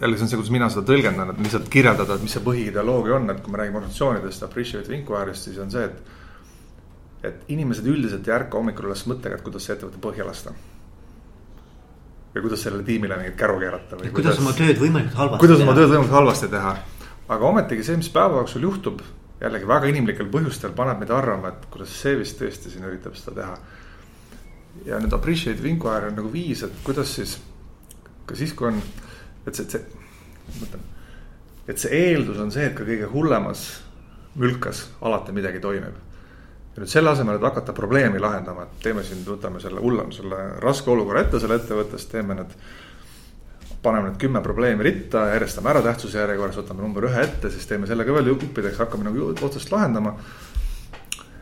jälle 0.00 0.18
see 0.18 0.26
on 0.26 0.32
see, 0.32 0.40
kuidas 0.40 0.52
mina 0.54 0.68
seda 0.72 0.86
tõlgendan, 0.90 1.32
et 1.32 1.40
lihtsalt 1.46 1.70
kirjeldada, 1.72 2.18
et 2.18 2.26
mis 2.26 2.34
see 2.34 2.44
põhiideoloogia 2.44 3.18
on, 3.20 3.30
et 3.30 3.40
kui 3.44 3.54
me 3.54 3.62
räägime 3.62 3.80
organisatsioonidest, 3.80 4.46
appreciate 4.46 4.94
inquiry'st, 4.98 5.48
siis 5.48 5.58
on 5.62 5.72
see, 5.74 5.88
et. 5.88 6.14
et 7.24 7.50
inimesed 7.54 7.86
üldiselt 7.88 8.26
ei 8.28 8.34
ärka 8.36 8.58
hommikul 8.58 8.90
üles 8.90 9.06
mõttega, 9.08 9.38
et 9.38 9.44
kuidas 9.46 9.64
see 9.64 9.76
ettevõte 9.76 10.00
põhja 10.02 10.26
lasta 10.28 10.52
või 12.34 12.42
kuidas 12.48 12.64
sellele 12.66 12.82
tiimile 12.82 13.16
mingit 13.16 13.36
käru 13.38 13.58
keerata 13.60 13.96
või. 13.98 14.10
kuidas 14.14 14.40
oma 14.42 14.52
tööd 14.58 14.80
võimalikult 14.80 15.18
halvasti 15.20 15.44
kuidas 15.44 15.60
oma 15.62 15.74
tööd 15.76 15.90
võimalikult 15.92 16.16
halvasti 16.18 16.48
teha. 16.50 16.72
aga 17.36 17.50
ometigi 17.50 17.86
see, 17.86 17.98
mis 18.00 18.10
päeva 18.12 18.40
jooksul 18.42 18.66
juhtub, 18.66 19.02
jällegi 19.44 19.68
väga 19.68 19.90
inimlikel 19.92 20.28
põhjustel 20.32 20.74
paneb 20.76 21.02
meid 21.02 21.12
arvama, 21.14 21.52
et 21.52 21.66
kuidas 21.72 21.92
see 22.00 22.16
vist 22.20 22.40
tõesti 22.40 22.72
siin 22.72 22.86
üritab 22.88 23.16
seda 23.18 23.36
teha. 23.40 23.58
ja 24.86 24.98
nüüd 25.00 25.12
appreciative 25.14 25.68
inquiry 25.70 26.10
on 26.10 26.16
nagu 26.18 26.32
viis, 26.32 26.64
et 26.66 26.80
kuidas 26.86 27.12
siis, 27.14 27.36
ka 28.26 28.34
siis, 28.34 28.54
kui 28.58 28.72
on, 28.72 28.80
et 29.46 29.54
see, 29.54 29.68
see, 29.70 29.84
mõtlen. 30.60 30.88
et 31.68 31.78
see 31.78 32.00
eeldus 32.08 32.40
on 32.42 32.50
see, 32.54 32.66
et 32.70 32.74
ka 32.74 32.86
kõige 32.88 33.10
hullemas 33.12 33.68
mülkas 34.34 34.88
alati 35.00 35.32
midagi 35.32 35.62
toimib 35.62 35.94
ja 36.74 36.82
nüüd 36.82 36.90
selle 36.90 37.12
asemel, 37.14 37.38
et 37.38 37.46
hakata 37.46 37.72
probleemi 37.72 38.18
lahendama, 38.22 38.66
et 38.66 38.80
teeme 38.82 39.04
siin, 39.06 39.22
võtame 39.26 39.60
selle 39.62 39.82
hullem, 39.82 40.10
selle 40.14 40.40
raske 40.62 40.90
olukorra 40.90 41.22
ette 41.22 41.38
selle 41.42 41.60
ettevõttes, 41.60 42.08
teeme 42.10 42.34
need. 42.40 42.56
Paneme 43.84 44.08
need 44.08 44.18
kümme 44.20 44.40
probleemi 44.44 44.86
ritta, 44.86 45.28
järjestame 45.34 45.70
ära 45.74 45.84
tähtsuse 45.84 46.18
järjekorras, 46.22 46.58
võtame 46.62 46.84
number 46.84 47.06
ühe 47.10 47.22
ette, 47.26 47.52
siis 47.52 47.68
teeme 47.68 47.88
selle 47.90 48.06
ka 48.08 48.16
veel 48.16 48.32
juppideks, 48.32 48.80
hakkame 48.80 49.06
nagu 49.10 49.30
otsast 49.34 49.72
lahendama. 49.72 50.16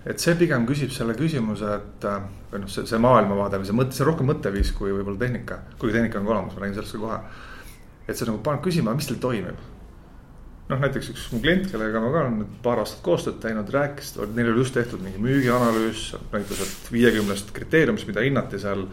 et 0.07 0.19
see 0.19 0.35
pigem 0.35 0.65
küsib 0.67 0.91
selle 0.91 1.15
küsimuse, 1.15 1.77
et 1.79 2.07
või 2.53 2.65
noh, 2.65 2.71
see, 2.71 2.83
see 2.91 2.99
maailmavaade 3.01 3.61
või 3.61 3.69
see 3.69 3.77
mõte, 3.79 3.95
see 3.97 4.03
on 4.03 4.11
rohkem 4.11 4.27
mõtteviis 4.29 4.73
kui 4.77 4.91
võib-olla 4.93 5.21
tehnika. 5.21 5.61
kuigi 5.79 5.95
tehnika 5.95 6.19
on 6.19 6.27
ka 6.27 6.35
olemas, 6.35 6.57
ma 6.57 6.65
räägin 6.65 6.81
sellest 6.81 6.97
ka 6.97 7.05
kohe. 7.05 7.21
et 8.09 8.19
see 8.19 8.27
nagu 8.29 8.41
paneb 8.43 8.65
küsima, 8.65 8.95
mis 8.99 9.07
teil 9.07 9.21
toimib. 9.23 9.63
noh, 10.69 10.83
näiteks 10.83 11.13
üks 11.15 11.29
mu 11.33 11.41
klient, 11.45 11.71
kellega 11.71 12.01
ma 12.03 12.11
ka 12.13 12.25
olen 12.27 12.47
paar 12.65 12.83
aastat 12.83 13.05
koostööd 13.07 13.39
teinud, 13.41 13.71
rääkis, 13.71 14.17
neil 14.35 14.51
oli 14.53 14.65
just 14.65 14.75
tehtud 14.75 15.01
mingi 15.05 15.23
müügianalüüs, 15.23 16.17
näitas, 16.33 16.61
et 16.67 16.93
viiekümnest 16.93 17.55
kriteeriumist, 17.55 18.09
mida 18.09 18.25
hinnati 18.25 18.59
seal. 18.59 18.87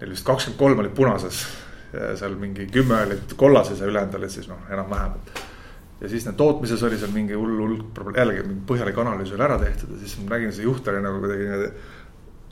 Neil 0.00 0.10
vist 0.10 0.26
kakskümmend 0.26 0.58
kolm 0.58 0.80
olid 0.82 0.94
punases, 0.96 1.44
seal 1.92 2.36
mingi 2.40 2.66
kümme 2.72 3.02
olid 3.06 3.34
kollases 3.36 3.80
ja 3.80 3.88
ülejäänud 3.90 4.20
olid 4.20 4.32
siis 4.32 4.48
noh, 4.48 4.60
enam-vähem 4.72 5.18
ja 6.02 6.08
siis 6.10 6.26
need 6.26 6.36
tootmises 6.38 6.82
oli 6.82 6.98
seal 6.98 7.12
mingi 7.14 7.36
hull, 7.38 7.54
hull 7.62 7.82
probleem, 7.94 8.18
jällegi 8.18 8.44
mingi 8.46 8.64
põhjalik 8.66 8.96
analüüs 8.98 9.32
oli 9.36 9.44
ära 9.46 9.58
tehtud 9.60 9.92
ja 9.94 10.00
siis 10.00 10.16
ma 10.22 10.34
nägin, 10.34 10.54
see 10.54 10.66
juht 10.66 10.88
oli 10.90 11.02
nagu 11.04 11.20
kuidagi 11.22 11.46
niimoodi. 11.46 11.68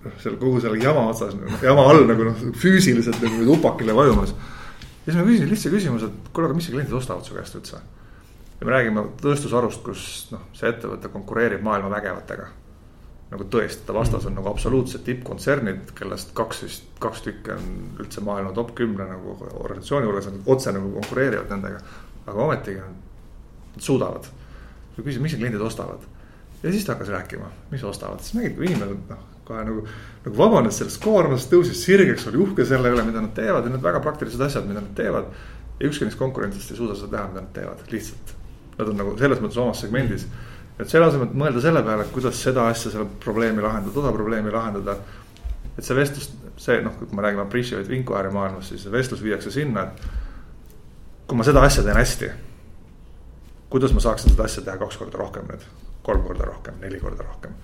noh, 0.04 0.18
seal 0.22 0.36
kogu 0.40 0.60
selle 0.62 0.78
jama 0.80 1.08
otsas, 1.10 1.34
jama 1.64 1.86
all 1.90 2.06
nagu 2.08 2.28
noh, 2.28 2.44
füüsiliselt 2.60 3.18
nagu 3.24 3.56
upakile 3.56 3.96
vajumas. 3.96 4.34
ja 4.36 5.08
siis 5.08 5.18
ma 5.18 5.26
küsisin 5.26 5.50
lihtsa 5.50 5.72
küsimuse, 5.74 6.12
et 6.12 6.30
kuule, 6.30 6.50
aga 6.50 6.60
mis 6.60 6.70
kliendid 6.70 6.94
ostavad 7.00 7.26
su 7.26 7.34
käest 7.34 7.58
üldse? 7.58 7.82
ja 8.60 8.68
me 8.68 8.76
räägime 8.76 9.06
tööstusharust, 9.22 9.82
kus 9.82 10.06
noh, 10.30 10.46
see 10.54 10.70
ettevõte 10.70 11.10
konkureerib 11.10 11.64
maailma 11.66 11.90
vägevatega. 11.96 12.46
Nagu 13.30 13.46
tõesti, 13.46 13.84
ta 13.86 13.94
vastas 13.94 14.26
on 14.26 14.34
nagu 14.34 14.48
absoluutsed 14.50 15.04
tippkontsernid, 15.06 15.92
kellest 15.98 16.32
kaks 16.34 16.64
vist, 16.64 16.88
kaks 17.02 17.22
tükki 17.26 17.54
on 17.54 17.68
üldse 18.02 18.24
maailma 18.26 18.50
top 18.56 18.74
kümne 18.78 19.06
nagu 19.06 19.36
organisatsiooni 19.38 20.08
juures, 20.08 20.26
nad 20.26 20.50
otse 20.50 20.74
nagu 20.74 20.90
konkureerivad 20.98 21.52
nendega. 21.54 21.84
aga 22.26 22.42
ometigi 22.42 22.82
Nad 23.70 23.82
suudavad. 23.82 24.24
küsin, 25.00 25.22
mis 25.22 25.34
kliendid 25.34 25.60
ostavad. 25.60 26.00
ja 26.62 26.70
siis 26.70 26.84
ta 26.84 26.92
hakkas 26.92 27.08
rääkima, 27.08 27.46
mis 27.70 27.84
ostavad, 27.84 28.20
siis 28.20 28.34
nägid, 28.34 28.56
kui 28.56 28.66
inimene 28.66 28.96
noh, 29.08 29.22
kohe 29.44 29.62
nagu, 29.64 29.84
nagu 30.24 30.36
vabanes 30.36 30.76
sellest 30.78 31.00
koormast, 31.02 31.48
tõusis 31.52 31.80
sirgeks, 31.86 32.26
oli 32.28 32.42
uhke 32.44 32.66
selle 32.68 32.90
üle, 32.92 33.04
mida 33.06 33.22
nad 33.24 33.32
teevad 33.34 33.64
ja 33.64 33.72
need 33.72 33.82
väga 33.82 34.02
praktilised 34.04 34.42
asjad, 34.44 34.66
mida 34.68 34.82
nad 34.82 34.92
teevad. 34.96 35.30
ja 35.80 35.88
ükski 35.88 36.04
neist 36.04 36.18
konkurentidest 36.18 36.70
ei 36.70 36.76
suuda 36.76 36.94
seda 36.94 37.16
teha, 37.16 37.28
mida 37.30 37.40
nad 37.40 37.52
teevad, 37.56 37.86
lihtsalt. 37.92 38.34
Nad 38.78 38.88
on 38.92 39.00
nagu 39.00 39.16
selles 39.18 39.40
mõttes 39.40 39.60
omas 39.62 39.80
segmendis. 39.80 40.26
Et 40.80 40.88
selle 40.88 41.06
asemel, 41.06 41.28
et 41.30 41.40
mõelda 41.44 41.62
selle 41.62 41.82
peale, 41.86 42.06
kuidas 42.14 42.42
seda 42.42 42.66
asja, 42.72 42.92
selle 42.92 43.08
probleemi 43.22 43.62
lahendada, 43.64 43.94
toda 43.94 44.12
probleemi 44.16 44.52
lahendada. 44.54 44.96
et 45.76 45.84
see 45.84 45.96
vestlus, 45.96 46.30
see 46.60 46.80
noh, 46.84 46.96
kui 46.98 47.16
me 47.16 47.24
räägime 47.24 47.46
appreciate 47.46 47.94
inquiry 47.94 48.32
maailmas, 48.34 48.68
siis 48.68 48.84
see 48.84 48.92
vestlus 48.92 49.22
viiakse 49.24 49.52
sinna, 49.54 49.88
et. 49.88 50.06
kui 51.26 51.38
ma 51.38 51.46
seda 51.46 51.62
asja 51.62 51.84
teen 51.86 51.96
hästi 51.96 52.30
kuidas 53.70 53.92
ma 53.94 54.00
saaksin 54.00 54.34
seda 54.34 54.44
asja 54.44 54.64
teha 54.66 54.76
kaks 54.80 54.98
korda 54.98 55.18
rohkem 55.18 55.46
nüüd, 55.46 55.64
kolm 56.02 56.24
korda 56.26 56.48
rohkem, 56.48 56.80
neli 56.82 57.00
korda 57.00 57.24
rohkem 57.26 57.54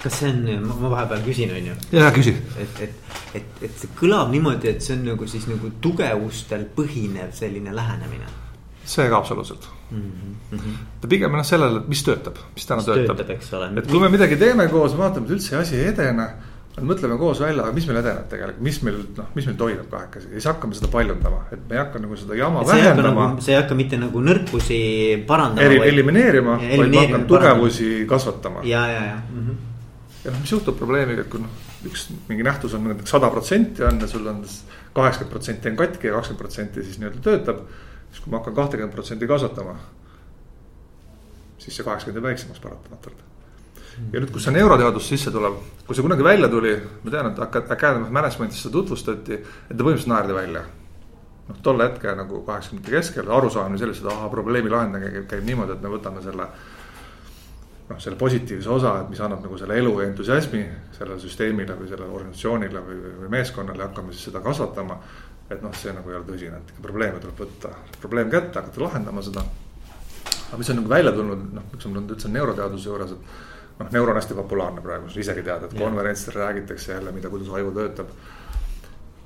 kas 0.00 0.14
see 0.22 0.30
on, 0.32 0.62
ma 0.64 0.90
vahepeal 0.94 1.24
küsin, 1.26 1.50
on 1.52 1.66
ju. 1.70 1.74
ja 1.92 2.08
küsi. 2.14 2.32
et, 2.56 2.78
et, 2.86 3.16
et, 3.36 3.58
et 3.66 3.74
see 3.82 3.90
kõlab 3.98 4.30
niimoodi, 4.32 4.70
et 4.72 4.84
see 4.84 4.96
on 4.96 5.04
nagu 5.10 5.28
siis 5.28 5.44
nagu 5.50 5.72
tugevustel 5.84 6.64
põhinev 6.76 7.34
selline 7.36 7.74
lähenemine. 7.76 8.30
See 8.90 9.08
ka 9.08 9.18
absoluutselt 9.22 9.66
mm. 9.90 10.12
-hmm. 10.52 10.78
ta 11.00 11.08
pigem 11.08 11.34
on 11.34 11.44
sellele, 11.44 11.82
mis 11.88 12.04
töötab, 12.04 12.38
mis 12.54 12.66
täna 12.66 12.82
mis 12.82 12.90
töötab, 12.90 13.16
töötab, 13.16 13.34
eks 13.36 13.52
ole. 13.58 13.72
et 13.76 13.90
kui 13.90 14.00
me 14.02 14.08
midagi 14.12 14.36
teeme 14.40 14.68
koos, 14.68 14.96
vaatame, 14.98 15.26
et 15.26 15.36
üldse 15.38 15.56
asi 15.60 15.76
ei 15.78 15.92
edene 15.94 16.30
mõtleme 16.80 17.16
koos 17.18 17.40
välja, 17.42 17.64
mis 17.74 17.86
meil 17.88 17.98
edeneb 18.00 18.28
tegelikult, 18.30 18.60
mis 18.64 18.78
meil 18.86 19.00
noh, 19.16 19.30
mis 19.34 19.46
meil 19.48 19.56
toimub 19.58 19.88
kahekesi 19.90 20.28
ja 20.30 20.36
siis 20.38 20.48
hakkame 20.48 20.76
seda 20.78 20.90
paljundama, 20.92 21.40
et 21.52 21.64
me 21.68 21.76
ei 21.76 21.80
hakka 21.82 22.02
nagu 22.02 22.18
seda 22.18 22.36
jama 22.38 22.62
et 22.62 22.70
vähendama. 22.70 23.26
Nagu, 23.32 23.44
see 23.44 23.54
ei 23.54 23.58
hakka 23.58 23.78
mitte 23.78 23.98
nagu 24.00 24.22
nõrkusi 24.24 24.78
parandama. 25.28 25.66
Eri, 25.66 25.80
elimineerima, 25.90 26.56
vaid 26.62 26.94
ma 26.94 27.02
hakkan 27.06 27.26
tugevusi 27.30 27.90
kasvatama. 28.10 28.62
ja, 28.64 28.86
ja, 28.88 29.02
ja 29.10 29.18
mm. 29.18 29.42
-hmm. 29.48 29.58
ja 30.24 30.30
noh, 30.30 30.40
mis 30.40 30.52
juhtub 30.52 30.78
probleemiga, 30.78 31.26
et 31.26 31.32
kui 31.32 31.42
noh, 31.42 31.58
üks 31.90 32.08
mingi 32.28 32.46
nähtus 32.46 32.74
on 32.74 32.84
näiteks 32.84 33.16
sada 33.16 33.30
protsenti 33.30 33.84
on 33.84 34.00
ja 34.00 34.06
sul 34.08 34.26
on 34.26 34.42
kaheksakümmend 34.92 35.32
protsenti 35.32 35.68
on 35.68 35.76
katki 35.76 36.06
ja 36.06 36.12
kakskümmend 36.14 36.44
protsenti 36.44 36.84
siis 36.84 36.98
nii-öelda 36.98 37.22
töötab. 37.24 37.64
Siis 38.10 38.22
kui 38.22 38.32
ma 38.32 38.40
hakkan 38.42 38.58
kahtekümmet 38.58 38.94
protsenti 38.94 39.28
kasvatama, 39.30 39.78
siis 41.58 41.76
see 41.76 41.86
kaheksakümmend 41.86 42.22
jääb 42.22 42.32
väiksemaks 42.32 42.62
paratamatult 42.62 43.26
ja 44.12 44.20
nüüd, 44.20 44.30
kus 44.32 44.46
see 44.46 44.54
neuroteadus 44.54 45.08
sisse 45.12 45.32
tuleb, 45.34 45.56
kui 45.86 45.96
see 45.96 46.04
kunagi 46.04 46.24
välja 46.24 46.48
tuli, 46.52 46.74
ma 47.04 47.12
tean, 47.12 47.30
et 47.32 47.40
Academy 47.60 48.06
of 48.06 48.12
Management'is 48.14 48.64
seda 48.64 48.76
tutvustati, 48.78 49.38
et 49.40 49.72
ta 49.72 49.80
põhimõtteliselt 49.80 50.12
naerdi 50.12 50.36
välja. 50.36 50.66
noh, 51.50 51.56
tol 51.66 51.82
hetkel 51.82 52.14
nagu 52.14 52.44
kaheksakümnendate 52.46 52.92
keskel 52.94 53.30
arusaamine 53.34 53.78
sellest, 53.78 54.04
et 54.04 54.12
ahah, 54.12 54.28
probleemi 54.30 54.70
lahendamine 54.70 55.10
käib, 55.16 55.24
käib 55.32 55.48
niimoodi, 55.48 55.74
et 55.74 55.82
me 55.82 55.90
võtame 55.90 56.22
selle. 56.22 56.46
noh, 57.90 57.98
selle 57.98 58.16
positiivse 58.16 58.70
osa, 58.70 59.00
et 59.00 59.08
mis 59.10 59.20
annab 59.20 59.42
nagu 59.42 59.58
selle 59.58 59.78
elu 59.82 59.96
ja 60.00 60.06
entusiasmi 60.06 60.60
sellele 60.94 61.18
süsteemile 61.18 61.74
või 61.74 61.88
sellele 61.90 62.14
organisatsioonile 62.14 62.84
või, 62.86 63.00
või 63.22 63.32
meeskonnale, 63.34 63.82
hakkame 63.88 64.14
siis 64.14 64.30
seda 64.30 64.40
kasvatama. 64.44 65.00
Et 65.50 65.62
noh, 65.62 65.74
see 65.74 65.92
nagu 65.94 66.10
ei 66.12 66.18
ole 66.18 66.26
tõsine, 66.28 66.60
et 66.60 66.74
probleeme 66.82 67.20
tuleb 67.22 67.40
võtta, 67.42 67.72
probleem 68.00 68.30
kätte, 68.30 68.60
hakata 68.60 68.84
lahendama 68.84 69.22
seda. 69.26 69.42
aga 70.48 70.58
mis 70.58 70.70
on 70.70 70.80
nagu 70.80 70.90
välja 70.90 71.12
tulnud, 71.14 71.46
noh, 71.56 71.70
miks 71.72 71.86
ma 71.86 72.02
ütlesin 72.02 72.34
neuroteaduse 72.34 72.88
juures, 72.88 73.14
et 73.16 73.80
noh, 73.80 73.90
neuro 73.96 74.14
on 74.14 74.20
hästi 74.20 74.36
populaarne 74.38 74.84
praegu, 74.84 75.10
sa 75.10 75.20
isegi 75.20 75.44
tead, 75.46 75.66
et 75.66 75.76
konverentsidel 75.78 76.40
räägitakse 76.42 76.92
jälle, 76.92 77.14
mida, 77.16 77.30
kuidas 77.32 77.50
aju 77.54 77.74
töötab. 77.74 78.14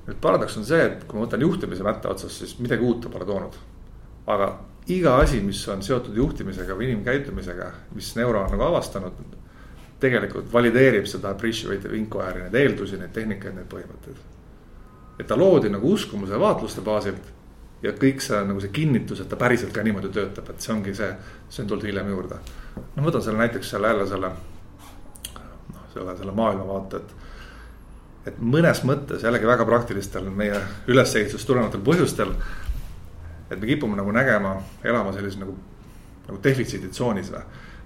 nüüd 0.05 0.19
paradoks 0.21 0.57
on 0.57 0.65
see, 0.65 0.83
et 0.85 1.07
kui 1.09 1.17
ma 1.17 1.25
võtan 1.25 1.41
juhtimise 1.41 1.85
mätta 1.85 2.11
otsast, 2.13 2.41
siis 2.41 2.59
midagi 2.61 2.85
uut 2.85 3.01
ta 3.01 3.09
pole 3.09 3.25
toonud. 3.25 3.57
aga 4.27 4.51
iga 4.87 5.17
asi, 5.21 5.41
mis 5.41 5.67
on 5.69 5.81
seotud 5.83 6.17
juhtimisega 6.17 6.77
või 6.77 6.91
inimkäitumisega, 6.91 7.71
mis 7.95 8.15
neuro 8.15 8.43
on 8.43 8.53
nagu 8.53 8.69
avastanud. 8.71 9.25
tegelikult 9.99 10.53
valideerib 10.53 11.05
seda 11.07 11.29
appreciative 11.29 11.97
inquiry, 11.97 12.43
neid 12.43 12.55
eeldusi, 12.55 12.97
neid 12.97 13.13
tehnikaid, 13.13 13.55
neid 13.55 13.69
põhimõtteid. 13.71 14.34
Et 15.19 15.27
ta 15.27 15.37
loodi 15.37 15.69
nagu 15.71 15.93
uskumuse 15.93 16.33
ja 16.33 16.39
vaatluste 16.39 16.81
baasilt 16.81 17.33
ja 17.83 17.93
kõik 17.95 18.23
see 18.23 18.39
nagu 18.47 18.61
see 18.63 18.73
kinnitus, 18.73 19.21
et 19.21 19.29
ta 19.29 19.37
päriselt 19.39 19.73
ka 19.75 19.83
niimoodi 19.85 20.11
töötab, 20.15 20.49
et 20.51 20.63
see 20.63 20.73
ongi 20.73 20.95
see, 20.97 21.11
see 21.49 21.63
on 21.63 21.69
tulnud 21.71 21.87
hiljem 21.87 22.09
juurde. 22.11 22.39
no 22.77 23.03
ma 23.03 23.09
võtan 23.09 23.23
selle 23.25 23.41
näiteks 23.43 23.69
selle 23.75 23.91
jälle 23.91 24.07
selle, 24.09 24.31
noh, 25.73 25.85
selle, 25.93 26.17
selle 26.17 26.35
maailmavaate, 26.39 27.01
et. 27.01 27.13
et 28.31 28.41
mõnes 28.55 28.81
mõttes 28.87 29.23
jällegi 29.23 29.47
väga 29.47 29.67
praktilistel 29.69 30.29
meie 30.29 30.61
ülesehitusest 30.87 31.47
tulenevatel 31.47 31.83
põhjustel. 31.85 32.33
et 33.49 33.59
me 33.59 33.67
kipume 33.67 33.99
nagu 33.99 34.11
nägema, 34.11 34.57
elama 34.83 35.13
sellises 35.13 35.39
nagu, 35.39 35.55
nagu 36.27 36.41
defitsiiditsoonis 36.43 37.31
või. 37.31 37.45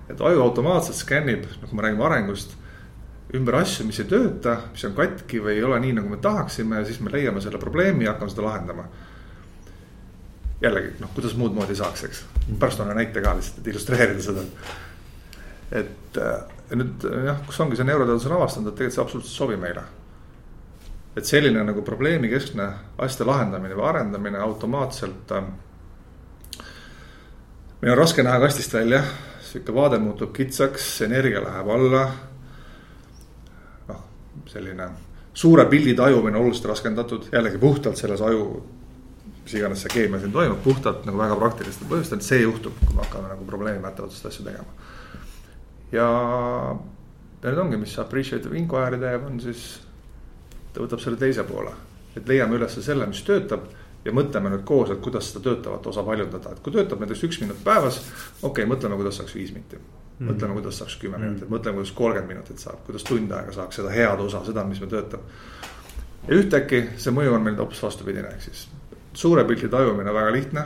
et 0.09 0.21
aju 0.21 0.41
automaatselt 0.47 0.97
skännib, 0.97 1.45
noh 1.61 1.69
kui 1.69 1.77
me 1.77 1.87
räägime 1.87 2.05
arengust 2.05 2.55
ümber 3.37 3.59
asju, 3.59 3.85
mis 3.85 3.99
ei 4.01 4.09
tööta, 4.09 4.55
mis 4.73 4.83
on 4.87 4.95
katki 4.97 5.41
või 5.43 5.59
ei 5.59 5.63
ole 5.63 5.77
nii, 5.83 5.93
nagu 5.99 6.09
me 6.09 6.17
tahaksime 6.21 6.81
ja 6.81 6.87
siis 6.87 6.99
me 7.03 7.11
leiame 7.13 7.41
selle 7.43 7.61
probleemi 7.61 8.07
ja 8.07 8.15
hakkame 8.15 8.33
seda 8.33 8.47
lahendama 8.47 8.87
jällegi 10.61 10.95
noh, 10.99 11.11
kuidas 11.15 11.35
muud 11.39 11.55
moodi 11.55 11.75
saaks, 11.75 12.03
eks. 12.07 12.23
pärast 12.59 12.81
on 12.83 12.91
näite 12.95 13.21
ka 13.23 13.33
lihtsalt, 13.37 13.61
et 13.61 13.71
illustreerida 13.71 14.23
seda. 14.23 14.43
et 15.71 16.19
äh, 16.19 16.75
nüüd 16.75 17.05
jah, 17.29 17.39
kus 17.47 17.59
ongi 17.63 17.79
see 17.79 17.87
neuroteadus 17.87 18.27
on 18.27 18.35
avastanud, 18.39 18.71
et 18.71 18.77
tegelikult 18.79 18.97
see 18.97 19.05
absoluutselt 19.05 19.33
ei 19.33 19.37
sobi 19.37 19.57
meile. 19.61 19.85
et 21.15 21.25
selline 21.25 21.63
nagu 21.63 21.81
probleemikeskne 21.83 22.67
asjade 22.97 23.27
lahendamine 23.29 23.75
või 23.75 23.87
arendamine 23.89 24.43
automaatselt 24.43 25.31
äh,. 25.37 25.49
meil 27.81 27.93
on 27.93 28.01
raske 28.01 28.23
näha 28.23 28.39
kastist 28.43 28.73
välja, 28.73 29.03
sihuke 29.41 29.75
vaade 29.75 29.99
muutub 30.03 30.33
kitsaks, 30.35 30.91
energia 31.07 31.43
läheb 31.43 31.71
alla. 31.75 32.03
Selline 34.49 34.89
suure 35.33 35.65
pildi 35.69 35.93
tajumine 35.95 36.37
oluliselt 36.37 36.71
raskendatud, 36.73 37.29
jällegi 37.31 37.57
puhtalt 37.57 37.97
selles 37.97 38.21
aju 38.21 38.43
mis 39.49 39.57
iganes 39.57 39.81
see 39.81 39.89
keemia 39.93 40.19
siin 40.21 40.31
toimub, 40.31 40.61
puhtalt 40.63 41.05
nagu 41.09 41.17
väga 41.17 41.35
praktilistel 41.39 41.89
põhjustel, 41.89 42.21
see 42.21 42.43
juhtub, 42.43 42.75
kui 42.85 42.95
me 42.95 43.01
hakkame 43.01 43.31
nagu 43.31 43.45
probleemi 43.47 43.81
mättavatest 43.81 44.27
asju 44.29 44.45
tegema. 44.45 44.89
ja, 45.91 46.07
ja 47.41 47.49
nüüd 47.49 47.61
ongi, 47.63 47.79
mis 47.81 47.95
appreciative 48.01 48.57
inquiry 48.59 48.99
teeb, 49.01 49.25
on 49.25 49.39
siis, 49.41 49.63
ta 50.73 50.83
võtab 50.83 51.01
selle 51.01 51.17
teise 51.17 51.45
poole, 51.49 51.73
et 52.13 52.29
leiame 52.29 52.59
üles 52.59 52.77
selle, 52.77 53.07
mis 53.09 53.23
töötab 53.25 53.65
ja 54.05 54.13
mõtleme 54.13 54.53
nüüd 54.53 54.67
koos, 54.69 54.93
et 54.93 55.01
kuidas 55.01 55.31
seda 55.31 55.41
töötavat 55.47 55.89
osa 55.89 56.05
paljundada, 56.05 56.53
et 56.53 56.61
kui 56.65 56.75
töötab 56.75 57.01
näiteks 57.01 57.25
üks 57.25 57.41
minut 57.41 57.63
päevas. 57.65 58.03
okei 58.41 58.51
okay,, 58.51 58.69
mõtleme, 58.69 59.01
kuidas 59.01 59.17
saaks 59.17 59.33
viis 59.39 59.55
minutit 59.55 59.98
mõtleme, 60.19 60.55
kuidas 60.57 60.81
saaks 60.81 60.97
kümme 60.99 61.17
mm. 61.17 61.23
minutit, 61.23 61.49
mõtleme, 61.51 61.79
kuidas 61.79 61.93
kolmkümmend 61.95 62.33
minutit 62.33 62.59
saab, 62.59 62.81
kuidas 62.87 63.05
tund 63.07 63.31
aega 63.31 63.53
saaks 63.55 63.79
seda 63.79 63.93
head 63.93 64.23
osa, 64.23 64.43
seda, 64.45 64.65
mis 64.67 64.81
meil 64.83 64.91
töötab. 64.91 65.21
ja 66.27 66.35
ühtäkki 66.35 66.81
see 66.97 67.13
mõju 67.15 67.37
on 67.37 67.45
meil 67.45 67.57
hoopis 67.59 67.81
vastupidine, 67.83 68.33
ehk 68.35 68.43
siis 68.49 68.67
suure 69.13 69.45
pildi 69.47 69.69
tajumine 69.71 70.13
väga 70.13 70.33
lihtne, 70.35 70.65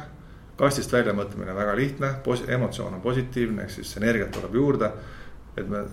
kastist 0.58 0.94
välja 0.94 1.14
mõtlemine 1.14 1.56
väga 1.56 1.76
lihtne, 1.78 2.16
emotsioon 2.48 2.98
on 2.98 3.02
positiivne, 3.02 3.64
ehk 3.64 3.78
siis 3.78 3.98
energiat 3.98 4.32
tuleb 4.32 4.56
juurde. 4.56 4.92
et 5.58 5.70
me, 5.70 5.84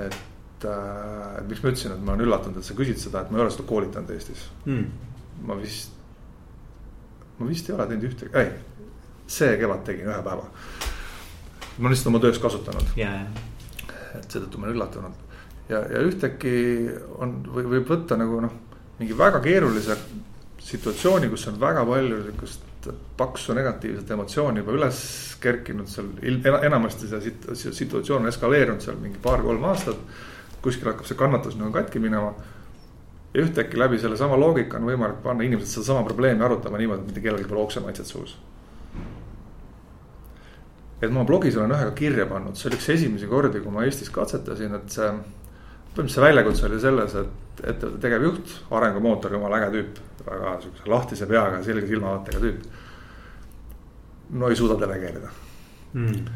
et 0.00 0.64
äh, 0.64 1.40
miks 1.48 1.62
ma 1.62 1.68
ütlesin, 1.68 1.92
et 1.92 2.04
ma 2.04 2.14
olen 2.14 2.24
üllatunud, 2.24 2.56
et 2.56 2.64
sa 2.64 2.74
küsid 2.74 2.98
seda, 2.98 3.20
et 3.20 3.30
ma 3.30 3.38
ei 3.38 3.42
ole 3.44 3.52
seda 3.52 3.66
koolitanud 3.68 4.10
Eestis 4.14 4.46
mm.. 4.64 4.86
ma 5.44 5.56
vist, 5.60 5.92
ma 7.38 7.48
vist 7.48 7.68
ei 7.68 7.74
ole 7.76 7.86
teinud 7.90 8.08
ühtegi, 8.08 8.32
ei, 8.40 8.86
see 9.28 9.58
kevad 9.60 9.84
tegin 9.84 10.08
ühe 10.08 10.22
päeva. 10.24 10.48
Ma 11.78 11.86
olen 11.86 11.94
lihtsalt 11.94 12.12
oma 12.12 12.22
töös 12.22 12.40
kasutanud 12.42 12.96
yeah.. 12.96 13.26
et 14.18 14.26
seetõttu 14.26 14.58
ma 14.58 14.68
olen 14.68 14.76
üllatunud. 14.76 15.20
ja, 15.68 15.84
ja 15.84 16.02
ühtäkki 16.06 16.54
on, 17.18 17.38
või 17.46 17.68
võib 17.76 17.92
võtta 17.94 18.18
nagu 18.20 18.40
noh, 18.46 18.58
mingi 18.98 19.16
väga 19.16 19.40
keerulise 19.44 19.96
situatsiooni, 20.60 21.30
kus 21.32 21.46
on 21.48 21.60
väga 21.60 21.84
palju 21.88 22.24
sihukest 22.26 22.68
paksu 23.16 23.54
negatiivset 23.56 24.10
emotsiooni 24.10 24.62
juba 24.62 24.72
üles 24.76 25.00
kerkinud 25.40 25.88
seal, 25.90 26.08
enamasti 26.64 27.08
see 27.10 27.72
situatsioon 27.76 28.24
on 28.24 28.32
eskaleerunud 28.32 28.84
seal 28.84 28.96
mingi 29.00 29.20
paar-kolm 29.22 29.64
aastat. 29.68 29.98
kuskil 30.62 30.90
hakkab 30.90 31.08
see 31.08 31.16
kannatus 31.16 31.56
nagu 31.56 31.72
katki 31.72 31.98
minema. 31.98 32.34
ja 33.34 33.42
ühtäkki 33.44 33.78
läbi 33.78 33.98
sellesama 33.98 34.36
loogika 34.40 34.76
on 34.76 34.88
võimalik 34.88 35.22
panna 35.22 35.44
inimesed 35.44 35.74
sedasama 35.74 36.04
probleemi 36.04 36.44
arutama 36.44 36.78
niimoodi, 36.78 37.02
et 37.02 37.06
mitte 37.06 37.20
kellelgi 37.20 37.48
pole 37.48 37.60
oksemaitset 37.60 38.06
suus. 38.06 38.36
Et 41.00 41.12
ma 41.12 41.24
blogis 41.24 41.56
olen 41.56 41.72
ühe 41.74 41.86
ka 41.90 41.94
kirja 41.96 42.26
pannud, 42.28 42.58
see 42.58 42.68
oli 42.70 42.78
üks 42.78 42.88
esimesi 42.94 43.28
kordi, 43.30 43.62
kui 43.64 43.72
ma 43.72 43.84
Eestis 43.86 44.12
katsetasin, 44.14 44.74
et 44.76 44.96
see. 44.96 45.12
põhimõtteliselt 45.90 46.14
see 46.14 46.24
väljakutse 46.26 46.66
oli 46.68 46.80
selles, 46.80 47.14
et 47.18 47.64
ettevõtte 47.72 48.00
tegevjuht, 48.04 48.52
arengumootor, 48.78 49.32
jumala 49.36 49.58
äge 49.60 49.70
tüüp, 49.76 50.02
väga 50.26 50.52
sihukese 50.62 50.92
lahtise 50.92 51.28
peaga, 51.30 51.62
selge 51.64 51.88
silmavaatega 51.88 52.42
tüüp. 52.44 52.68
No 54.40 54.50
ei 54.50 54.58
suuda 54.58 54.76
delegeerida. 54.78 55.32
Mm.. 55.98 56.28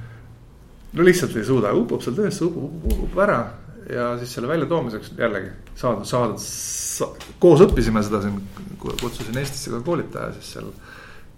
no 0.99 1.05
lihtsalt 1.07 1.37
ei 1.39 1.45
suuda, 1.47 1.71
upub 1.79 2.03
seal 2.03 2.17
töösse, 2.17 2.43
upub, 2.49 2.73
upub, 2.81 3.05
upub 3.05 3.23
ära. 3.23 3.39
Ja 3.85 4.15
siis 4.19 4.33
selle 4.33 4.49
väljatoomiseks 4.49 5.13
jällegi 5.19 5.51
saada, 5.77 6.07
saada 6.09 6.39
sa,, 6.41 7.11
koos 7.39 7.61
õppisime 7.67 8.01
seda 8.07 8.23
siin, 8.25 8.39
kutsusin 8.81 9.39
Eestisse 9.39 9.75
ka 9.75 9.83
koolitaja, 9.85 10.33
siis 10.39 10.55
seal 10.57 10.71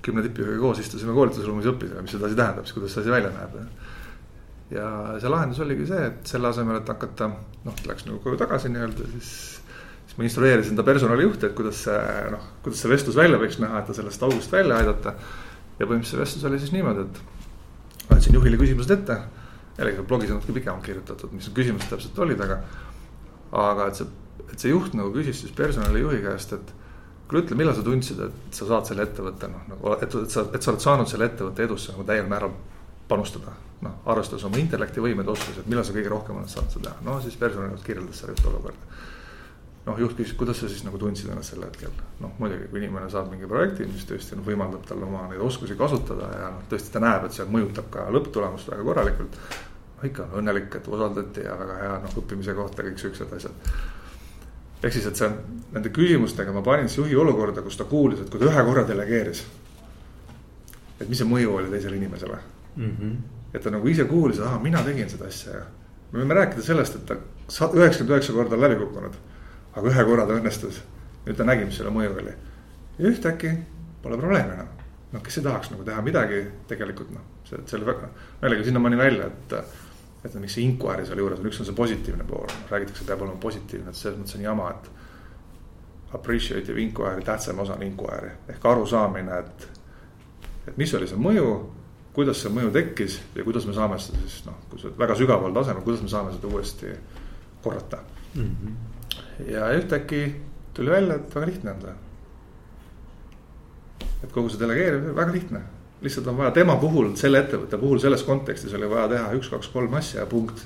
kümne 0.07 0.25
tippjuhiga 0.27 0.63
koos 0.63 0.81
istusime 0.83 1.15
koolitusruumis, 1.17 1.69
õppisime, 1.73 2.05
mis 2.05 2.15
see 2.15 2.23
asi 2.23 2.39
tähendab, 2.39 2.67
siis 2.67 2.79
kuidas 2.79 2.95
see 2.95 3.05
asi 3.05 3.15
välja 3.15 3.33
näeb. 3.35 3.61
ja 4.71 4.89
see 5.23 5.31
lahendus 5.31 5.61
oligi 5.63 5.87
see, 5.91 6.09
et 6.11 6.33
selle 6.33 6.51
asemel, 6.51 6.81
et 6.81 6.91
hakata, 6.91 7.31
noh, 7.67 7.85
läks 7.91 8.07
nagu 8.09 8.19
koju 8.25 8.39
tagasi 8.41 8.73
nii-öelda, 8.73 9.11
siis 9.15 9.31
siis 10.07 10.19
ma 10.19 10.25
instrueerisin 10.25 10.77
ta 10.77 10.85
personalijuhti, 10.87 11.47
et 11.47 11.55
kuidas 11.59 11.83
see 11.85 12.03
noh, 12.33 12.45
kuidas 12.65 12.81
see 12.83 12.91
vestlus 12.91 13.17
välja 13.19 13.41
võiks 13.43 13.59
näha, 13.61 13.83
et 13.83 13.91
ta 13.91 13.97
sellest 13.97 14.23
august 14.23 14.53
välja 14.53 14.79
aidata 14.81 15.13
ja 15.13 15.85
põhimõtteliselt 15.85 16.15
see 16.15 16.23
vestlus 16.23 16.47
oli 16.49 16.61
siis 16.63 16.73
niimoodi, 16.73 17.05
et 17.05 18.13
andsin 18.15 18.39
juhile 18.39 18.61
küsimused 18.61 18.95
ette. 18.97 19.19
jällegi 19.77 20.07
blogis 20.09 20.31
on 20.31 20.39
natuke 20.41 20.55
pikemalt 20.57 20.87
kirjutatud, 20.87 21.33
mis 21.37 21.49
need 21.49 21.57
küsimused 21.59 21.91
täpselt 21.93 22.19
olid, 22.25 22.41
aga, 22.41 22.63
aga 23.53 23.91
et 23.91 23.99
see, 23.99 24.07
et 24.47 24.63
see 24.63 24.71
juht 24.71 24.95
nagu 24.97 25.13
küsis 25.13 25.43
siis 25.43 25.53
personalijuhi 25.53 26.23
käest, 26.25 26.55
et 26.57 26.73
kuule, 27.27 27.43
ütle, 27.45 27.59
millal 27.59 27.77
sa 27.77 27.85
tundsid, 27.87 28.23
et 28.29 28.57
sa 28.59 28.69
saad 28.69 28.89
selle 28.91 29.07
ettevõtte 29.07 29.51
noh, 29.53 29.69
nagu, 29.73 29.93
et, 29.97 30.07
et 30.07 30.33
sa, 30.33 30.47
et 30.53 30.63
sa 30.63 30.73
oled 30.73 30.85
saanud 30.85 31.11
selle 31.11 31.29
ettevõtte 31.31 31.67
edusse 31.67 31.95
nagu 31.95 32.07
täiel 32.09 32.29
määral 32.31 32.55
panustada. 33.09 33.55
noh, 33.85 33.99
arvestades 34.09 34.45
oma 34.49 34.57
intellektivõimeid, 34.57 35.29
oskusi, 35.29 35.61
et 35.61 35.67
millal 35.69 35.85
sa 35.85 35.93
kõige 35.93 36.09
rohkem 36.09 36.39
oled 36.41 36.49
saanud 36.49 36.73
seda 36.73 36.89
teha, 36.89 37.05
no 37.05 37.19
siis 37.21 37.37
personalijuht 37.37 37.85
kirjeldas 37.85 38.23
seda 38.23 38.49
olukorda 38.49 38.97
noh, 39.87 39.99
juht 40.03 40.17
küsis, 40.19 40.35
kuidas 40.39 40.61
sa 40.61 40.69
siis 40.71 40.83
nagu 40.87 40.99
tundsid 41.01 41.31
ennast 41.31 41.55
sel 41.55 41.63
hetkel. 41.65 41.93
noh, 42.21 42.33
muidugi, 42.41 42.69
kui 42.71 42.81
inimene 42.83 43.09
saab 43.13 43.31
mingi 43.31 43.49
projekti, 43.51 43.87
mis 43.91 44.07
tõesti 44.09 44.39
noh, 44.39 44.47
võimaldab 44.47 44.87
tal 44.89 45.03
oma 45.07 45.27
neid 45.31 45.43
oskusi 45.47 45.77
kasutada 45.79 46.31
ja 46.33 46.49
noh, 46.57 46.65
tõesti 46.71 46.93
ta 46.95 47.03
näeb, 47.05 47.27
et 47.27 47.37
see 47.37 47.47
mõjutab 47.51 47.91
ka 47.95 48.07
lõpptulemust 48.15 48.73
väga 48.73 48.87
korralikult. 48.89 49.39
noh, 49.97 50.07
ikka 50.11 50.31
õnnelik, 50.41 50.73
et 50.79 50.89
usaldati 50.91 51.47
ja 51.47 51.55
väga 51.61 51.79
hea 51.83 51.93
noh, 52.03 52.17
õppimise 52.23 52.57
kohta 52.59 52.87
kõik 52.89 53.03
siuksed 53.03 53.37
asjad. 53.39 53.71
Ehk 54.87 54.95
siis, 54.95 55.07
et 55.11 55.19
see 55.19 55.31
nende 55.75 55.93
küsimustega 55.95 56.55
ma 56.55 56.63
panin 56.65 56.89
siis 56.89 57.03
juhi 57.03 57.17
olukorda, 57.19 57.63
kus 57.63 57.79
ta 57.79 57.85
kuulis, 57.91 58.23
et 58.23 58.31
kui 58.31 58.41
ta 58.41 58.51
ühe 58.51 58.67
korra 58.71 58.87
delegeeris. 58.89 59.45
et 61.01 61.09
mis 61.09 61.19
see 61.19 61.29
mõju 61.29 61.57
oli 61.61 61.71
teisele 61.71 61.97
inimesele 61.97 62.37
mm. 62.77 62.91
-hmm. 62.91 63.17
et 63.53 63.63
ta 63.63 63.71
nagu 63.71 63.89
ise 63.89 64.05
kuulis, 64.05 64.41
ahah, 64.41 64.63
mina 64.63 64.83
tegin 64.83 65.11
seda 65.11 65.27
asja 65.27 65.53
ja. 65.53 65.65
me 66.13 66.23
võime 66.23 66.35
rääkida 66.35 66.63
sellest, 66.63 66.95
et 66.95 67.07
ta 67.07 67.15
üheksakümmend 67.17 68.15
üheksa 68.15 68.33
korda 68.33 68.55
on 68.55 68.63
läbi 68.63 68.79
kukkunud 68.85 69.19
aga 69.77 69.93
ühe 69.93 70.05
korra 70.09 70.27
ta 70.27 70.37
õnnestus. 70.37 70.81
nüüd 71.27 71.37
ta 71.37 71.45
nägi, 71.45 71.67
mis 71.69 71.77
selle 71.79 71.93
mõju 71.95 72.15
oli. 72.21 72.35
ja 72.99 73.11
ühtäkki 73.11 73.53
pole 74.03 74.19
probleemi 74.21 74.55
enam. 74.55 74.69
noh, 75.13 75.23
kes 75.23 75.39
ei 75.39 75.45
tahaks 75.45 75.73
nagu 75.73 75.85
teha 75.85 76.03
midagi 76.03 76.45
tegelikult 76.69 77.11
noh, 77.15 77.25
see, 77.49 77.61
see 77.67 77.79
oli 77.79 77.91
väga, 77.91 78.09
jällegi 78.43 78.71
sinnamaani 78.71 79.01
välja, 79.01 79.27
et. 79.27 79.59
Et 80.35 80.43
miks 80.43 80.57
see 80.59 80.67
inquiry 80.67 81.07
seal 81.07 81.23
juures 81.23 81.41
on, 81.41 81.49
üks 81.51 81.61
on 81.63 81.69
see 81.69 81.77
positiivne 81.77 82.27
pool, 82.29 82.49
räägitakse, 82.71 83.07
peab 83.09 83.23
olema 83.25 83.41
positiivne, 83.43 83.93
et 83.93 83.99
selles 83.99 84.19
mõttes 84.21 84.39
on 84.39 84.47
jama, 84.51 84.71
et. 84.77 84.93
Appreciative 86.17 86.79
inquiry, 86.81 87.25
tähtsam 87.27 87.59
osa 87.61 87.75
on 87.75 87.83
inquiry 87.83 88.29
ehk 88.49 88.63
arusaamine, 88.71 89.41
et, 89.43 89.65
et 90.71 90.77
mis 90.79 90.93
oli 90.95 91.09
see 91.11 91.19
mõju 91.19 91.49
kuidas 92.15 92.39
see 92.41 92.53
mõju 92.55 92.71
tekkis 92.73 93.19
ja 93.35 93.45
kuidas 93.45 93.67
me 93.69 93.75
saame 93.77 93.99
seda 94.01 94.23
siis 94.23 94.47
noh, 94.47 94.55
kui 94.71 94.81
sa 94.81 94.93
väga 94.97 95.17
sügaval 95.19 95.53
tasemel, 95.53 95.83
kuidas 95.85 96.05
me 96.07 96.09
saame 96.09 96.33
seda 96.33 96.49
uuesti 96.49 96.95
korrata 97.65 97.99
mm. 98.37 98.47
-hmm 98.47 98.97
ja 99.47 99.71
ühtäkki 99.73 100.37
tuli 100.75 100.91
välja, 100.91 101.15
et 101.15 101.35
väga 101.35 101.47
lihtne 101.47 101.71
on 101.71 101.81
see. 101.81 101.95
et 104.25 104.33
kogu 104.33 104.49
see 104.49 104.61
delegeerimine, 104.61 105.15
väga 105.17 105.33
lihtne, 105.33 105.61
lihtsalt 106.01 106.27
on 106.27 106.37
vaja 106.39 106.51
tema 106.51 106.77
puhul, 106.77 107.15
selle 107.17 107.41
ettevõtte 107.45 107.79
puhul 107.81 108.01
selles 108.03 108.23
kontekstis 108.27 108.75
oli 108.77 108.89
vaja 108.91 109.09
teha 109.15 109.33
üks, 109.39 109.51
kaks, 109.53 109.71
kolm 109.73 109.95
asja 109.95 110.21
ja 110.21 110.27
punkt. 110.27 110.65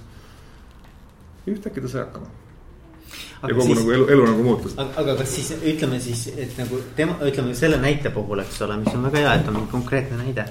ühtäkki 1.46 1.80
ta 1.80 1.88
sai 1.88 2.00
hakkama. 2.00 2.26
ja 3.48 3.54
kogu 3.54 3.66
siis, 3.66 3.78
nagu 3.78 3.90
elu, 3.90 4.08
elu 4.16 4.26
nagu 4.26 4.42
muutus. 4.42 4.74
aga 4.78 5.16
kas 5.16 5.34
siis 5.34 5.54
ütleme 5.62 6.00
siis, 6.00 6.26
et 6.36 6.58
nagu 6.58 6.82
tema, 6.96 7.16
ütleme 7.22 7.54
selle 7.54 7.78
näite 7.78 8.10
puhul, 8.10 8.42
eks 8.42 8.62
ole, 8.62 8.76
mis 8.82 8.94
on 8.94 9.08
väga 9.08 9.24
hea, 9.24 9.34
et 9.40 9.48
on 9.48 9.66
konkreetne 9.70 10.18
näide 10.20 10.48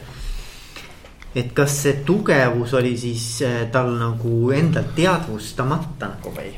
et 1.36 1.52
kas 1.54 1.76
see 1.84 2.00
tugevus 2.06 2.74
oli 2.74 2.96
siis 2.98 3.26
eh, 3.46 3.68
tal 3.72 3.92
nagu 4.00 4.50
endal 4.56 4.90
teadvustamata 4.96 6.10
nagu 6.16 6.34
või? 6.34 6.50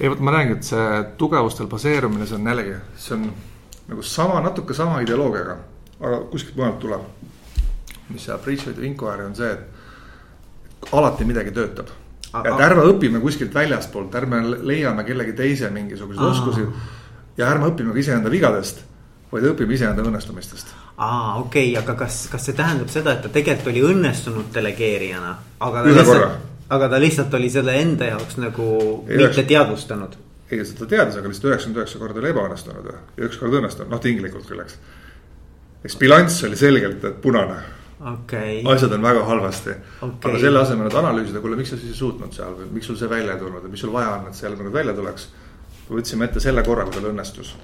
ei 0.00 0.10
vot 0.10 0.20
ma 0.20 0.34
räägingi, 0.34 0.58
et 0.58 0.66
see 0.66 1.02
tugevustel 1.20 1.68
baseerumine, 1.70 2.26
see 2.26 2.36
on 2.38 2.48
jällegi, 2.50 2.76
see 2.98 3.16
on 3.16 3.26
nagu 3.88 4.04
sama, 4.06 4.40
natuke 4.44 4.74
sama 4.74 5.00
ideoloogiaga, 5.04 5.56
aga 6.00 6.20
kuskilt 6.32 6.56
mujalt 6.58 6.78
tuleb. 6.82 7.04
Mis 8.12 8.28
see 8.28 8.34
appreciative 8.34 8.86
inquiry 8.86 9.26
on 9.26 9.34
see, 9.38 9.50
et 9.50 10.92
alati 10.92 11.26
midagi 11.28 11.54
töötab. 11.56 11.90
et 12.32 12.64
ärme 12.68 12.86
õpime 12.92 13.20
kuskilt 13.20 13.54
väljastpoolt, 13.54 14.14
ärme 14.14 14.42
leiame 14.62 15.04
kellegi 15.04 15.32
teise 15.32 15.70
mingisuguseid 15.70 16.26
oskusi. 16.30 16.66
ja 17.36 17.50
ärme 17.50 17.72
õpime 17.72 17.92
ka 17.92 17.98
iseenda 17.98 18.30
vigadest, 18.30 18.84
vaid 19.32 19.50
õpime 19.52 19.74
iseenda 19.74 20.02
õnnestumistest 20.02 20.72
aa, 20.96 21.38
okei 21.40 21.72
okay,, 21.72 21.82
aga 21.82 21.94
kas, 22.04 22.26
kas 22.32 22.46
see 22.46 22.56
tähendab 22.56 22.88
seda, 22.92 23.16
et 23.16 23.22
ta 23.24 23.32
tegelikult 23.32 23.72
oli 23.72 23.84
õnnestunud 23.92 24.54
delegeerijana? 24.54 25.36
ühe 25.88 26.04
korra 26.04 26.32
aga 26.72 26.88
ta 26.88 27.00
lihtsalt 27.00 27.34
oli 27.34 27.50
selle 27.52 27.74
enda 27.80 28.08
jaoks 28.12 28.38
nagu 28.40 28.66
ei, 29.08 29.18
mitte 29.20 29.44
teadvustanud. 29.48 30.16
ei, 30.50 30.64
seda 30.68 30.88
teadis, 30.88 31.18
aga 31.18 31.30
lihtsalt 31.30 31.50
üheksakümmend 31.50 31.82
üheksa 31.82 32.00
korda 32.00 32.22
oli 32.22 32.32
ebaõnnestunud 32.32 32.90
ja 32.90 33.28
üks 33.28 33.38
kord 33.40 33.56
õnnestunud, 33.60 33.92
noh 33.92 34.02
tinglikult 34.02 34.48
küll, 34.48 34.62
eks. 34.64 34.78
eks 35.84 35.98
bilanss 36.00 36.44
oli 36.48 36.58
selgelt 36.60 37.06
punane 37.24 37.60
okay.. 38.14 38.62
asjad 38.74 38.96
on 38.98 39.02
väga 39.02 39.24
halvasti 39.28 39.76
okay., 40.00 40.30
aga 40.30 40.42
selle 40.46 40.62
asemel, 40.62 40.90
et 40.90 40.98
analüüsida, 41.02 41.44
kuule, 41.44 41.60
miks 41.60 41.74
sa 41.74 41.80
siis 41.80 41.94
ei 41.94 42.00
suutnud 42.00 42.34
seal 42.36 42.56
või 42.58 42.72
miks 42.78 42.90
sul 42.90 42.98
see 43.00 43.10
välja 43.10 43.36
ei 43.36 43.44
tulnud 43.44 43.62
ja 43.62 43.70
mis 43.72 43.84
sul 43.84 43.94
vaja 43.94 44.16
on, 44.18 44.26
et 44.28 44.38
see 44.38 44.48
jälle 44.48 44.60
nagu 44.62 44.74
välja 44.74 44.96
tuleks. 44.98 45.30
võtsime 45.92 46.28
ette 46.28 46.40
selle 46.40 46.62
korra, 46.66 46.84
kui 46.88 46.94
tal 46.96 47.10
õnnestus 47.12 47.54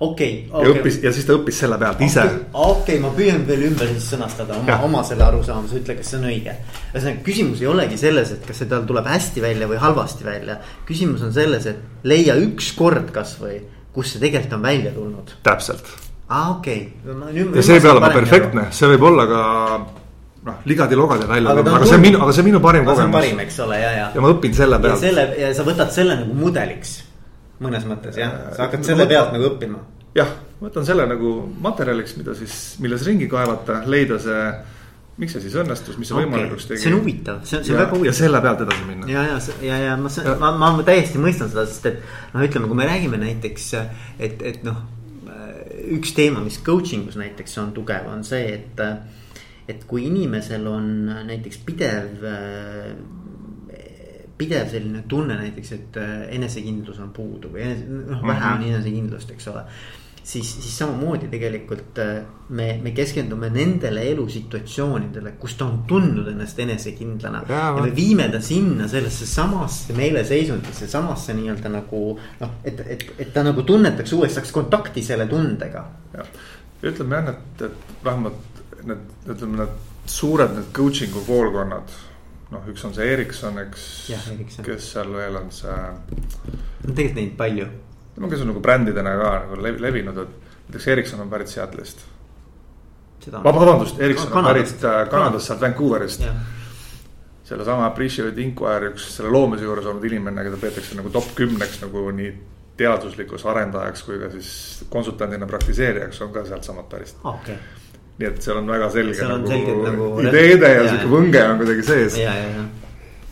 okei 0.00 0.48
okay, 0.50 0.60
okay.. 0.60 0.64
ja 0.64 0.74
õppis 0.74 0.98
ja 1.04 1.12
siis 1.14 1.26
ta 1.28 1.36
õppis 1.38 1.60
selle 1.62 1.78
pealt 1.80 2.02
ise. 2.04 2.24
okei 2.52 2.66
okay,, 2.68 2.98
ma 3.00 3.12
püüan 3.16 3.46
veel 3.48 3.66
ümber 3.70 3.88
siis 3.94 4.10
sõnastada 4.12 4.58
oma, 4.58 4.78
oma 4.84 5.04
selle 5.08 5.24
arusaamise, 5.24 5.80
ütle, 5.80 5.96
kas 6.00 6.10
see 6.12 6.20
on 6.20 6.26
õige. 6.30 6.56
ühesõnaga, 6.92 7.22
küsimus 7.26 7.62
ei 7.64 7.70
olegi 7.70 8.00
selles, 8.00 8.34
et 8.36 8.44
kas 8.48 8.60
see 8.60 8.68
tal 8.72 8.84
tuleb 8.88 9.08
hästi 9.08 9.44
välja 9.44 9.70
või 9.70 9.80
halvasti 9.80 10.28
välja. 10.28 10.58
küsimus 10.88 11.24
on 11.24 11.32
selles, 11.36 11.68
et 11.72 12.04
leia 12.04 12.36
üks 12.42 12.74
kord 12.76 13.08
kasvõi, 13.14 13.62
kus 13.96 14.12
see 14.12 14.24
tegelikult 14.26 14.58
on 14.58 14.68
välja 14.68 14.92
tulnud. 14.96 15.38
täpselt. 15.46 15.88
Aa, 16.28 16.50
okei 16.56 16.80
okay.. 17.04 17.46
ja 17.54 17.62
see 17.62 17.78
ei 17.78 17.84
pea 17.84 17.94
olema 17.94 18.10
perfektne, 18.14 18.68
see 18.74 18.90
võib 18.94 19.08
olla 19.10 19.26
ka 19.30 19.42
noh, 20.46 20.62
ligadi-logadi 20.70 21.28
välja 21.28 21.56
tulnud, 21.56 21.74
aga 21.78 21.90
see 21.90 21.98
on 21.98 22.06
minu, 22.06 22.22
aga 22.22 22.36
see 22.36 22.44
on 22.44 22.48
minu 22.50 22.62
parim 22.64 22.86
kogemus. 22.86 23.16
parim, 23.18 23.42
eks 23.46 23.60
ole, 23.66 23.80
ja, 23.82 23.92
ja. 23.96 24.06
ja 24.14 24.24
ma 24.24 24.32
õpin 24.34 24.56
selle 24.56 24.80
pealt. 24.82 25.02
selle 25.02 25.28
ja 25.40 25.52
sa 25.56 25.66
võtad 25.66 25.92
selle 25.94 26.18
nagu 26.22 26.38
mudeliks 26.38 26.96
mõnes 27.62 27.86
mõttes 27.88 28.18
jah, 28.20 28.34
sa 28.54 28.66
hakkad 28.66 28.86
selle 28.86 29.08
pealt 29.10 29.34
nagu 29.34 29.50
õppima. 29.50 29.82
jah, 30.18 30.32
võtan 30.62 30.86
selle 30.88 31.06
nagu 31.10 31.36
materjaliks, 31.62 32.16
mida 32.20 32.34
siis, 32.38 32.56
milles 32.84 33.04
ringi 33.06 33.28
kaevata, 33.30 33.82
leida 33.90 34.18
see 34.22 34.40
miks 35.16 35.32
see 35.32 35.46
siis 35.46 35.54
õnnestus, 35.56 35.96
mis 35.96 36.10
see 36.10 36.16
okay. 36.16 36.26
võimalikuks 36.26 36.66
tegi. 36.68 36.82
see 36.82 36.90
on 36.92 36.98
huvitav, 36.98 37.38
see 37.48 37.58
on, 37.58 37.64
see 37.64 37.72
on 37.72 37.80
väga 37.80 37.94
huvitav. 37.94 38.08
ja 38.10 38.16
selle 38.18 38.40
pealt 38.44 38.64
edasi 38.66 38.88
minna. 38.88 39.08
ja, 39.08 39.22
ja, 39.30 39.38
ja, 39.64 39.78
ja 39.86 39.94
ma, 40.00 40.12
ma, 40.42 40.50
ma, 40.60 40.70
ma 40.76 40.84
täiesti 40.84 41.22
mõistan 41.22 41.48
seda, 41.52 41.64
sest 41.70 41.88
et 41.88 42.02
noh, 42.34 42.44
ütleme, 42.44 42.68
kui 42.68 42.80
me 42.82 42.88
räägime 42.88 43.20
näiteks, 43.22 43.70
et, 44.20 44.44
et 44.52 44.60
noh. 44.66 44.82
Üks 45.96 46.14
teema, 46.16 46.42
mis 46.44 46.58
coaching 46.64 47.08
us 47.08 47.18
näiteks 47.20 47.58
on 47.62 47.72
tugev, 47.76 48.08
on 48.10 48.24
see, 48.26 48.54
et, 48.54 48.82
et 49.68 49.84
kui 49.88 50.06
inimesel 50.08 50.66
on 50.70 50.90
näiteks 51.28 51.62
pidev 51.66 52.26
pidev 54.36 54.68
selline 54.68 55.04
tunne 55.08 55.36
näiteks, 55.38 55.70
et 55.72 55.98
enesekindlus 56.36 56.98
on 57.00 57.12
puudu 57.16 57.52
või 57.54 57.62
enese, 57.64 57.86
noh 57.88 58.20
vähe 58.20 58.50
on 58.50 58.58
mhm. 58.60 58.66
enesekindlust, 58.72 59.32
eks 59.32 59.48
ole. 59.52 59.64
Siis, 60.26 60.48
siis 60.62 60.78
samamoodi 60.78 61.28
tegelikult 61.30 61.98
äh, 62.02 62.16
me, 62.48 62.66
me 62.82 62.90
keskendume 62.96 63.50
nendele 63.54 64.02
elusituatsioonidele, 64.10 65.36
kus 65.40 65.54
ta 65.58 65.68
on 65.68 65.84
tundnud 65.88 66.28
ennast 66.32 66.58
enesekindlana. 66.62 67.44
ja 67.48 67.68
me 67.82 67.92
viime 67.94 68.28
ta 68.32 68.40
sinna 68.42 68.88
sellesse 68.90 69.26
samasse 69.30 69.94
meeleseisundisse, 69.96 70.88
samasse 70.90 71.34
nii-öelda 71.38 71.72
nagu 71.78 72.02
noh, 72.40 72.58
et, 72.64 72.82
et, 72.86 73.06
et 73.18 73.32
ta 73.34 73.46
nagu 73.46 73.62
tunnetaks 73.62 74.16
uuesti, 74.18 74.40
saaks 74.40 74.54
kontakti 74.56 75.04
selle 75.06 75.28
tundega. 75.30 75.86
ütleme 76.82 77.22
jah, 77.22 77.32
et, 77.34 77.64
et 77.70 78.04
vähemalt 78.04 78.62
need, 78.84 79.08
ütleme 79.30 79.62
need 79.62 79.80
suured 80.10 80.58
need 80.58 80.70
coaching'u 80.74 81.22
koolkonnad 81.26 81.96
noh, 82.50 82.66
üks 82.70 82.84
on 82.86 82.94
see 82.94 83.06
Erikson, 83.14 83.58
eks. 83.62 83.88
kes 84.66 84.92
seal 84.92 85.10
veel 85.14 85.38
on 85.38 85.50
see. 85.54 85.74
no 85.76 86.94
tegelikult 86.94 87.20
neid 87.20 87.36
palju. 87.38 87.74
No 88.16 88.28
kes 88.28 88.42
on 88.44 88.52
nagu 88.52 88.60
brändidena 88.64 89.14
ka 89.20 89.32
nagu 89.44 89.62
levinud, 89.62 90.18
et 90.22 90.52
näiteks 90.66 90.88
Erikson 90.94 91.20
on 91.20 91.30
pärit 91.30 91.52
Seattle'ist. 91.52 92.04
vabandust, 93.44 94.00
Erikson 94.00 94.32
on 94.32 94.44
pärit 94.44 94.84
äh, 94.84 95.08
Kanadast, 95.10 95.46
sealt 95.46 95.60
Vancouverist. 95.60 96.26
sellesama 97.46 97.86
Appreciate 97.86 98.42
Inquiry 98.42 98.90
üks 98.90 99.10
selle 99.16 99.30
loomise 99.30 99.64
juures 99.64 99.86
olnud 99.86 100.04
inimene, 100.04 100.42
keda 100.44 100.56
peetakse 100.60 100.96
nagu 100.98 101.10
top 101.14 101.28
kümneks 101.38 101.80
nagu 101.84 102.10
nii 102.10 102.32
teaduslikus 102.76 103.46
arendajaks 103.46 104.02
kui 104.02 104.18
ka 104.18 104.30
siis 104.32 104.48
konsultandina 104.90 105.46
praktiseerijaks 105.46 106.20
on 106.26 106.32
ka 106.32 106.44
sealtsamalt 106.44 106.88
pärit. 106.88 107.14
Okay 107.24 107.56
nii 108.16 108.28
et 108.30 108.38
seal 108.40 108.56
on 108.56 108.70
väga 108.70 108.88
selge 108.90 109.26
nagu, 109.28 109.48
nagu 109.84 110.06
ideede 110.24 110.68
ja, 110.72 110.76
ja 110.80 110.84
sihuke 110.88 111.10
võnge 111.12 111.42
on 111.50 111.58
kuidagi 111.60 111.82
sees. 111.84 112.14
ja, 112.16 112.32
ja, 112.32 112.46
ja 112.54 112.85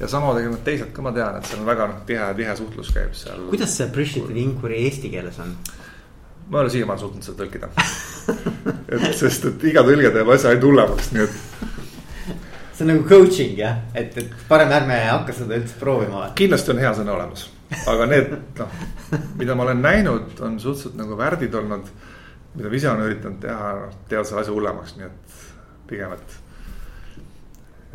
ja 0.04 0.10
sama 0.12 0.34
tegelikult 0.36 0.66
teised 0.66 0.92
ka 0.92 1.04
ma 1.04 1.12
tean, 1.16 1.38
et 1.38 1.48
seal 1.48 1.62
on 1.62 1.68
väga 1.68 1.88
noh, 1.88 2.02
tihe, 2.08 2.26
tihe 2.36 2.56
suhtlus 2.58 2.92
käib 2.92 3.16
seal. 3.16 3.46
kuidas 3.48 3.76
see 3.78 3.88
appreciative 3.88 4.40
inquiry 4.40 4.82
eesti 4.84 5.10
keeles 5.12 5.40
on? 5.40 5.54
ma 6.48 6.58
ei 6.58 6.66
ole 6.66 6.74
siiamaani 6.74 7.00
suutnud 7.00 7.24
seda 7.24 7.40
tõlkida 7.40 7.70
et 8.92 9.18
sest, 9.18 9.48
et 9.48 9.66
iga 9.72 9.84
tõlge 9.86 10.12
teeb 10.12 10.32
asja 10.36 10.52
ainult 10.52 10.68
hullemaks, 10.68 11.10
nii 11.16 11.24
et. 11.24 11.40
see 12.76 12.84
on 12.84 12.92
nagu 12.92 13.08
coaching 13.08 13.56
jah, 13.58 13.80
et, 13.96 14.12
et 14.20 14.38
parem 14.50 14.72
ärme 14.76 15.00
hakka 15.08 15.38
seda 15.40 15.56
üldse 15.56 15.80
proovima. 15.80 16.26
kindlasti 16.36 16.74
on 16.74 16.84
hea 16.84 16.92
sõna 17.00 17.16
olemas, 17.16 17.48
aga 17.90 18.10
need 18.12 18.34
noh, 18.60 18.80
mida 19.40 19.56
ma 19.56 19.68
olen 19.68 19.80
näinud, 19.88 20.34
on 20.44 20.60
suhteliselt 20.60 21.00
nagu 21.00 21.16
värdid 21.18 21.56
olnud 21.62 21.88
mida 22.54 22.70
ma 22.70 22.76
ise 22.78 22.90
olen 22.90 23.08
üritanud 23.08 23.40
teha, 23.42 23.70
noh, 23.80 23.94
teevad 24.10 24.28
selle 24.28 24.44
asja 24.44 24.54
hullemaks, 24.54 24.98
nii 24.98 25.08
et 25.08 25.38
pigem, 25.90 26.12
et. 26.14 26.36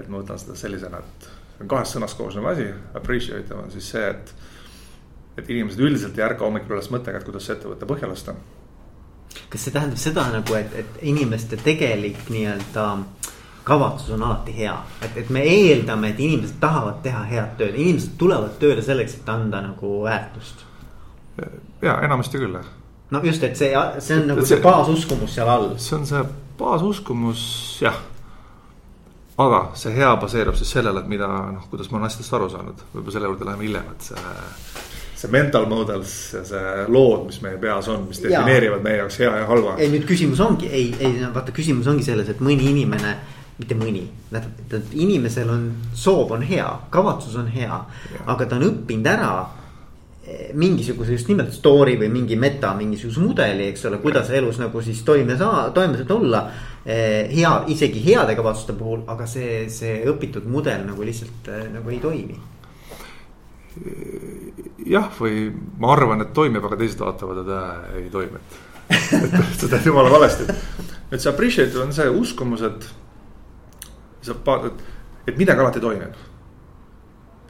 et 0.01 0.09
ma 0.09 0.19
võtan 0.19 0.41
seda 0.41 0.57
sellisena, 0.59 0.99
et 0.99 1.29
kahest 1.67 1.97
sõnast 1.97 2.17
koosnev 2.17 2.47
asi, 2.51 2.69
appreciate 2.95 3.53
on 3.55 3.71
siis 3.71 3.89
see, 3.95 4.05
et. 4.09 4.33
et 5.37 5.49
inimesed 5.49 5.79
üldiselt 5.79 6.17
ei 6.17 6.25
ärka 6.25 6.45
hommikul 6.45 6.77
üles 6.77 6.89
mõttega, 6.91 7.19
et 7.19 7.27
kuidas 7.27 7.45
see 7.47 7.55
ettevõte 7.55 7.87
põhja 7.89 8.09
lasta. 8.11 8.35
kas 9.49 9.65
see 9.65 9.75
tähendab 9.75 9.99
seda 9.99 10.29
nagu, 10.33 10.55
et, 10.55 10.73
et 10.73 11.03
inimeste 11.11 11.57
tegelik 11.57 12.29
nii-öelda 12.29 12.87
kavatsus 13.63 14.15
on 14.15 14.23
alati 14.23 14.55
hea, 14.57 14.75
et, 15.01 15.17
et 15.17 15.29
me 15.29 15.43
eeldame, 15.45 16.09
et 16.09 16.19
inimesed 16.19 16.57
tahavad 16.59 17.03
teha 17.05 17.23
head 17.29 17.55
tööd, 17.59 17.77
inimesed 17.77 18.17
tulevad 18.17 18.57
tööle 18.59 18.81
selleks, 18.81 19.19
et 19.19 19.29
anda 19.29 19.61
nagu 19.61 20.03
väärtust. 20.03 20.65
ja 21.81 22.01
enamasti 22.03 22.41
küll 22.41 22.59
jah 22.59 22.75
no 23.09 23.21
just, 23.23 23.43
et 23.43 23.57
see, 23.57 23.73
see 23.99 24.19
on 24.19 24.27
nagu 24.29 24.43
see, 24.43 24.55
see 24.55 24.63
baasuskumus 24.63 25.35
seal 25.35 25.49
all. 25.49 25.71
see 25.81 25.97
on 25.97 26.05
see 26.09 26.23
baasuskumus, 26.59 27.43
jah. 27.81 27.97
Aga 29.39 29.63
see 29.79 29.95
hea 29.95 30.11
baseerub 30.19 30.57
siis 30.59 30.71
sellele, 30.75 31.03
et 31.03 31.11
mida 31.11 31.27
noh, 31.27 31.65
kuidas 31.71 31.89
ma 31.91 31.99
olen 31.99 32.09
asjadest 32.09 32.37
aru 32.37 32.49
saanud, 32.51 32.85
võib-olla 32.93 33.15
selle 33.15 33.31
juurde 33.31 33.47
läheme 33.47 33.67
hiljem, 33.67 33.89
et 33.95 34.09
see. 34.11 34.23
see 35.19 35.31
mental 35.31 35.67
models 35.71 36.13
ja 36.35 36.43
see 36.47 36.85
lood, 36.91 37.25
mis 37.27 37.41
meie 37.43 37.59
peas 37.61 37.89
on, 37.91 38.05
mis 38.07 38.21
defineerivad 38.23 38.79
ja. 38.79 38.85
meie 38.85 39.01
jaoks 39.01 39.19
hea 39.23 39.33
ja 39.41 39.49
halva. 39.49 39.75
ei, 39.79 39.91
nüüd 39.93 40.07
küsimus 40.07 40.39
ongi, 40.43 40.71
ei, 40.71 40.93
ei 40.99 41.27
vaata, 41.33 41.55
küsimus 41.55 41.87
ongi 41.91 42.07
selles, 42.07 42.31
et 42.31 42.43
mõni 42.43 42.71
inimene 42.71 43.17
mitte 43.59 43.75
mõni, 43.75 44.05
tähendab, 44.31 44.91
inimesel 44.95 45.49
on 45.51 45.63
soov 45.97 46.31
on 46.31 46.43
hea, 46.47 46.67
kavatsus 46.93 47.35
on 47.39 47.49
hea, 47.51 47.79
aga 48.23 48.45
ta 48.47 48.55
on 48.55 48.69
õppinud 48.69 49.09
ära 49.11 49.33
mingisuguse 50.53 51.13
just 51.13 51.29
nimelt 51.29 51.53
story 51.53 51.95
või 51.99 52.09
mingi 52.13 52.37
meta, 52.39 52.73
mingisuguse 52.77 53.21
mudeli, 53.23 53.69
eks 53.69 53.85
ole, 53.89 53.99
kuidas 54.03 54.29
elus 54.35 54.59
nagu 54.61 54.81
siis 54.81 55.01
toime 55.05 55.37
saa-, 55.37 55.69
toime 55.75 56.05
tulla. 56.07 56.43
Eh, 56.85 57.29
hea, 57.33 57.51
isegi 57.69 58.01
heade 58.05 58.35
kavatsuste 58.37 58.73
puhul, 58.77 59.03
aga 59.11 59.27
see, 59.29 59.67
see 59.73 59.99
õpitud 60.09 60.47
mudel 60.49 60.85
nagu 60.87 61.05
lihtsalt 61.05 61.51
eh, 61.51 61.67
nagu 61.73 61.93
ei 61.93 61.99
toimi. 62.03 62.39
jah, 64.89 65.11
või 65.19 65.45
ma 65.79 65.93
arvan, 65.93 66.23
et 66.25 66.33
toimib, 66.35 66.65
aga 66.65 66.79
teised 66.79 66.99
vaatavad, 66.99 67.43
et 67.43 67.51
äh, 67.55 67.99
ei 68.01 68.09
toimi, 68.11 68.41
et, 68.89 68.97
et 69.19 69.37
sa 69.61 69.69
teed 69.69 69.85
jumala 69.87 70.11
valesti. 70.11 70.49
et 71.11 71.21
see 71.21 71.29
appreciate 71.31 71.77
on 71.79 71.93
see 71.95 72.09
uskumus, 72.09 72.65
et 72.65 72.89
sa, 74.25 74.35
et, 74.65 74.83
et 75.29 75.39
midagi 75.39 75.63
alati 75.63 75.83
toimib 75.83 76.17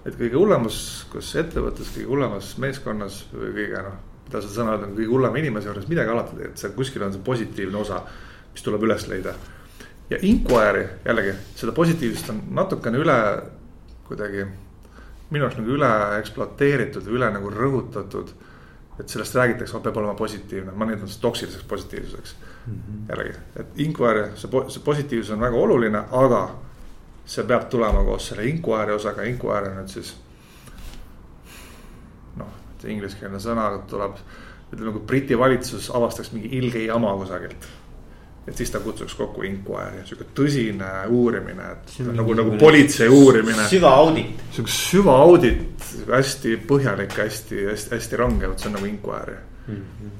et 0.09 0.17
kõige 0.17 0.39
hullemas, 0.39 0.79
kas 1.13 1.31
ettevõttes, 1.41 1.91
kõige 1.95 2.09
hullemas 2.09 2.53
meeskonnas 2.61 3.21
või 3.33 3.51
kõige 3.57 3.83
noh, 3.85 3.99
mida 4.25 4.41
sa 4.41 4.51
sõna 4.53 4.75
öelda, 4.75 4.89
kõige 4.95 5.11
hullema 5.13 5.41
inimese 5.41 5.69
juures 5.69 5.87
midagi 5.89 6.13
alati 6.13 6.37
teed, 6.39 6.57
seal 6.61 6.75
kuskil 6.77 7.05
on 7.05 7.15
see 7.15 7.25
positiivne 7.25 7.81
osa, 7.81 8.01
mis 8.53 8.65
tuleb 8.65 8.85
üles 8.87 9.07
leida. 9.11 9.33
ja 10.09 10.17
Inquiry 10.25 10.85
jällegi, 11.05 11.35
seda 11.55 11.73
positiivsust 11.77 12.31
on 12.33 12.41
natukene 12.57 12.97
üle 12.97 13.17
kuidagi 14.07 14.45
minu 15.29 15.45
arust 15.45 15.59
nagu 15.59 15.73
üle 15.75 15.89
ekspluateeritud, 16.19 17.09
üle 17.13 17.29
nagu 17.33 17.51
rõhutatud. 17.53 18.31
et 18.99 19.07
sellest 19.07 19.35
räägitakse, 19.35 19.79
peab 19.79 19.97
olema 19.97 20.13
positiivne, 20.19 20.73
ma 20.75 20.85
nimetan 20.85 21.07
seda 21.07 21.21
toksiliseks 21.21 21.63
positiivsuseks 21.63 22.33
mm. 22.67 22.73
-hmm. 22.73 23.03
jällegi, 23.09 23.37
et 23.55 23.79
Inquiry, 23.79 24.25
see, 24.35 24.49
see 24.67 24.83
positiivsus 24.83 25.33
on 25.33 25.39
väga 25.39 25.55
oluline, 25.55 26.01
aga 26.11 26.41
see 27.29 27.45
peab 27.45 27.67
tulema 27.69 28.03
koos 28.07 28.31
selle 28.31 28.47
inquiry 28.49 28.95
osaga, 28.95 29.25
inquiry 29.29 29.73
nüüd 29.75 29.91
siis. 29.91 30.13
noh, 32.39 32.53
see 32.81 32.93
ingliskeelne 32.95 33.41
sõna 33.43 33.67
tuleb, 33.89 34.15
ütleme 34.71 34.95
kui 34.95 35.05
Briti 35.11 35.37
valitsus 35.37 35.91
avastaks 35.95 36.33
mingi 36.33 36.55
ilge 36.57 36.81
jama 36.87 37.13
kusagilt. 37.19 37.67
et 38.49 38.57
siis 38.57 38.71
ta 38.73 38.79
kutsuks 38.81 39.13
kokku 39.13 39.43
inquiry, 39.45 40.01
sihuke 40.09 40.25
tõsine 40.33 40.89
uurimine, 41.13 41.67
et 41.75 41.99
nagu, 42.17 42.33
nagu 42.33 42.55
politsei 42.57 43.09
uurimine. 43.13 43.67
süvaaudit. 43.69 44.41
sihuke 44.55 44.73
süvaaudit, 44.73 45.91
hästi 46.09 46.55
põhjalik, 46.71 47.13
hästi, 47.13 47.67
hästi, 47.69 47.93
hästi 47.93 48.23
range, 48.23 48.49
vot 48.49 48.63
see 48.63 48.71
on 48.71 48.79
nagu 48.79 48.89
inquiry 48.89 49.37
mm. 49.67 49.75
-hmm 49.75 50.17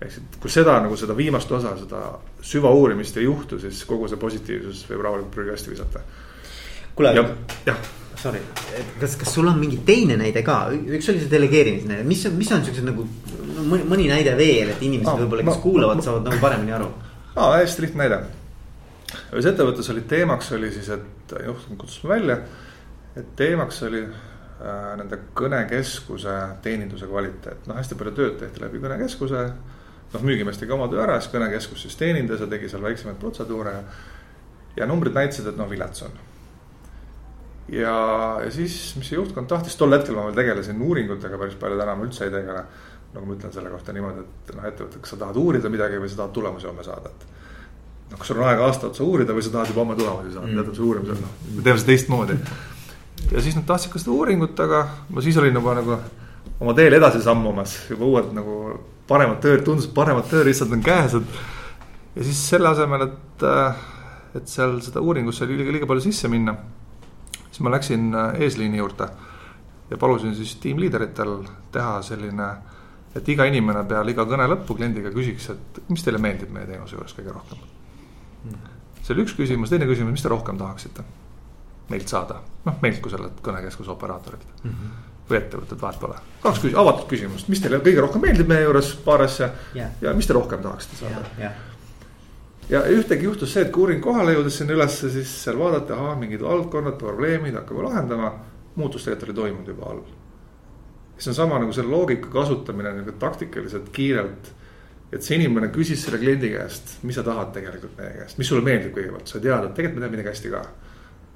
ehk 0.00 0.12
siis, 0.12 0.24
kui 0.40 0.50
seda 0.50 0.78
nagu 0.80 0.96
seda 0.96 1.12
viimast 1.16 1.50
osa, 1.52 1.74
seda 1.76 1.98
süvauurimist 2.40 3.18
ei 3.20 3.26
juhtu, 3.26 3.58
siis 3.60 3.82
kogu 3.84 4.08
see 4.08 4.16
positiivsus 4.16 4.86
võib 4.88 5.02
rahulikult 5.04 5.34
prügikasti 5.34 5.74
visata 5.74 6.00
kuule, 7.00 7.76
sorry, 8.20 8.40
kas, 9.00 9.16
kas 9.16 9.34
sul 9.34 9.48
on 9.48 9.58
mingi 9.60 9.80
teine 9.86 10.16
näide 10.20 10.42
ka, 10.46 10.62
üks 10.72 11.08
oli 11.12 11.22
see 11.22 11.30
delegeerimise 11.32 11.88
näide, 11.88 12.04
mis 12.08 12.26
mis 12.36 12.50
on 12.52 12.64
siuksed 12.66 12.86
nagu 12.86 13.06
no, 13.06 13.64
mõni, 13.64 13.86
mõni 13.88 14.08
näide 14.10 14.34
veel, 14.38 14.74
et 14.74 14.82
inimesed 14.84 15.12
ah, 15.12 15.22
võib-olla, 15.22 15.46
kes 15.46 15.56
ma, 15.56 15.62
kuulavad, 15.62 16.02
saavad 16.04 16.28
nagu 16.28 16.40
paremini 16.42 16.76
aru. 16.76 16.90
aa, 17.36 17.54
hästi 17.56 17.86
lihtne 17.86 18.04
näide. 18.04 18.20
ühes 19.32 19.50
ettevõttes 19.52 19.90
oli 19.94 20.04
teemaks 20.10 20.52
oli 20.58 20.72
siis, 20.74 20.90
et 20.92 21.36
juht 21.46 21.72
kutsus 21.80 22.04
me 22.04 22.14
välja, 22.14 22.38
et 23.16 23.34
teemaks 23.40 23.82
oli 23.88 24.04
äh, 24.04 24.78
nende 25.00 25.22
kõnekeskuse 25.40 26.38
teeninduse 26.64 27.08
kvaliteet, 27.10 27.68
noh, 27.70 27.80
hästi 27.80 27.98
palju 27.98 28.16
tööd 28.18 28.40
tehti 28.42 28.64
läbi 28.66 28.82
kõnekeskuse. 28.84 29.44
noh, 30.12 30.24
müügimees 30.26 30.58
tegi 30.60 30.76
oma 30.76 30.90
töö 30.92 31.06
ära, 31.06 31.20
siis 31.20 31.32
kõnekeskus 31.32 31.86
siis 31.86 31.96
teenindas 31.96 32.42
ja 32.42 32.50
tegi 32.50 32.68
seal 32.68 32.82
väiksemaid 32.84 33.20
protseduure 33.22 33.78
ja. 33.78 33.84
ja 34.82 34.90
numbrid 34.90 35.16
näitasid, 35.16 35.48
et 35.48 35.56
noh, 35.56 35.70
vilets 35.70 36.04
on 36.04 36.26
ja, 37.72 37.96
ja 38.44 38.50
siis, 38.50 38.76
mis 38.98 39.10
see 39.10 39.18
juhtkond 39.18 39.50
tahtis, 39.50 39.76
tol 39.78 39.92
hetkel 39.94 40.16
ma 40.18 40.26
veel 40.28 40.38
tegelesin 40.38 40.80
uuringutega 40.82 41.38
päris 41.38 41.58
palju, 41.60 41.78
täna 41.80 41.96
ma 41.96 42.06
üldse 42.06 42.26
ei 42.26 42.34
tegele. 42.34 42.64
nagu 43.10 43.26
ma 43.26 43.34
ütlen 43.34 43.50
selle 43.50 43.70
kohta 43.72 43.90
niimoodi, 43.90 44.22
et 44.22 44.50
noh, 44.54 44.66
ettevõte, 44.68 45.00
kas 45.02 45.10
sa 45.10 45.16
tahad 45.18 45.38
uurida 45.40 45.70
midagi 45.72 45.98
või 45.98 46.10
sa 46.12 46.20
tahad 46.20 46.34
tulemusi 46.34 46.68
homme 46.70 46.84
saada, 46.86 47.10
et. 47.10 47.24
noh, 48.12 48.20
kas 48.20 48.30
sul 48.30 48.38
on 48.38 48.46
aega 48.46 48.68
aasta 48.68 48.86
otsa 48.86 49.02
uurida 49.02 49.34
või 49.34 49.42
sa 49.42 49.50
tahad 49.56 49.72
juba 49.72 49.82
homme 49.82 49.96
tulemusi 49.98 50.34
saada 50.36 50.46
mm., 50.46 50.60
tead, 50.60 50.76
see 50.76 50.84
uurimisel 50.86 51.18
noh, 51.18 51.32
me 51.56 51.64
teeme 51.66 51.82
seda 51.82 51.90
teistmoodi. 51.90 52.38
ja 53.32 53.42
siis 53.42 53.58
nad 53.58 53.66
tahtsid 53.66 53.94
ka 53.94 54.02
seda 54.02 54.14
uuringut, 54.14 54.62
aga 54.62 54.84
ma 55.10 55.26
siis 55.26 55.42
olin 55.42 55.58
juba 55.58 55.74
nagu 55.80 55.98
oma 56.60 56.76
teel 56.78 56.98
edasi 57.00 57.22
sammumas, 57.24 57.74
juba 57.90 58.12
uued 58.12 58.30
nagu 58.36 58.56
paremad 59.10 59.42
töö, 59.42 59.58
tundus, 59.66 59.90
et 59.90 59.96
paremad 59.96 60.30
tööriistad 60.30 60.70
on 60.70 60.86
käes, 60.86 61.18
et. 61.18 61.40
ja 62.14 62.30
siis 62.30 62.46
selle 62.52 62.70
asemel, 62.70 63.08
et, 63.08 63.48
et 64.38 64.54
seal 64.54 64.78
seda 64.86 65.02
uuringusse 65.02 65.50
liiga, 65.50 65.74
liiga 65.74 65.90
palju 65.90 66.06
sisse 66.06 66.30
minna 66.30 66.54
siis 67.60 67.66
ma 67.68 67.70
läksin 67.76 68.14
äh, 68.14 68.40
eesliini 68.40 68.78
juurde 68.78 69.08
ja 69.90 69.96
palusin 69.96 70.34
siis 70.34 70.54
tiimliideritel 70.56 71.44
teha 71.72 72.02
selline, 72.02 72.48
et 73.14 73.28
iga 73.28 73.44
inimene 73.44 73.84
peale 73.84 74.14
iga 74.14 74.24
kõne 74.24 74.46
lõppu 74.48 74.78
kliendiga 74.78 75.12
küsiks, 75.12 75.50
et 75.52 75.80
mis 75.88 76.04
teile 76.04 76.18
meeldib 76.22 76.52
meie 76.54 76.66
teenuse 76.66 76.96
juures 76.96 77.12
kõige 77.18 77.34
rohkem 77.34 77.60
mm.. 78.44 78.72
see 79.02 79.14
oli 79.14 79.26
üks 79.26 79.36
küsimus, 79.36 79.72
teine 79.72 79.88
küsimus, 79.90 80.16
mis 80.16 80.24
te 80.24 80.32
rohkem 80.32 80.58
tahaksite 80.58 81.04
meilt 81.90 82.08
saada, 82.08 82.40
noh 82.64 82.80
meilt 82.80 83.02
kui 83.04 83.12
sellelt 83.12 83.42
kõnekeskuse 83.44 83.92
operaatorilt 83.92 84.46
mm. 84.62 84.70
-hmm. 84.70 84.98
või 85.28 85.40
ettevõtted, 85.42 85.80
vahet 85.82 86.00
pole. 86.00 86.20
kaks 86.42 86.62
küs-, 86.64 86.78
avatud 86.84 87.08
küsimust, 87.10 87.52
mis 87.52 87.60
teile 87.60 87.82
kõige 87.84 88.06
rohkem 88.06 88.24
meeldib 88.24 88.48
meie 88.48 88.64
juures, 88.64 88.94
paar 89.04 89.26
asja 89.26 89.50
yeah. 89.74 89.92
ja 90.00 90.14
mis 90.16 90.30
te 90.30 90.38
rohkem 90.38 90.62
tahaksite 90.64 91.04
saada 91.04 91.20
yeah,. 91.20 91.50
Yeah 91.50 91.69
ja 92.68 92.82
ühtegi 92.86 93.24
juhtus 93.24 93.52
see, 93.54 93.64
et 93.64 93.72
kui 93.74 93.86
uuring 93.86 94.02
kohale 94.04 94.34
jõudis 94.36 94.60
sinna 94.60 94.76
ülesse, 94.76 95.10
siis 95.12 95.30
seal 95.44 95.58
vaadati, 95.58 95.94
ahah, 95.96 96.16
mingid 96.18 96.42
valdkonnad, 96.44 96.98
probleemid 97.00 97.58
hakkame 97.58 97.86
lahendama. 97.88 98.32
muutus 98.74 99.04
tegelikult 99.04 99.28
oli 99.28 99.34
toimunud 99.34 99.68
juba 99.68 99.86
all. 99.90 100.02
see 101.18 101.30
on 101.30 101.34
sama 101.34 101.58
nagu 101.58 101.72
selle 101.72 101.90
loogika 101.90 102.28
kasutamine 102.32 102.92
nagu 102.96 103.12
taktikaliselt, 103.12 103.88
kiirelt. 103.92 104.52
et 105.12 105.22
see 105.22 105.36
inimene 105.36 105.68
küsis 105.74 106.04
selle 106.04 106.18
kliendi 106.18 106.52
käest, 106.54 107.02
mis 107.02 107.18
sa 107.18 107.22
tahad 107.26 107.50
tegelikult 107.52 107.98
meie 107.98 108.12
käest, 108.20 108.38
mis 108.38 108.48
sulle 108.48 108.62
meeldib 108.62 108.94
kõigepealt, 108.94 109.26
sa 109.26 109.40
tead, 109.40 109.64
et 109.64 109.74
tegelikult 109.74 109.98
me 109.98 110.06
teeme 110.06 110.16
midagi 110.16 110.32
hästi 110.34 110.54
ka. 110.54 110.62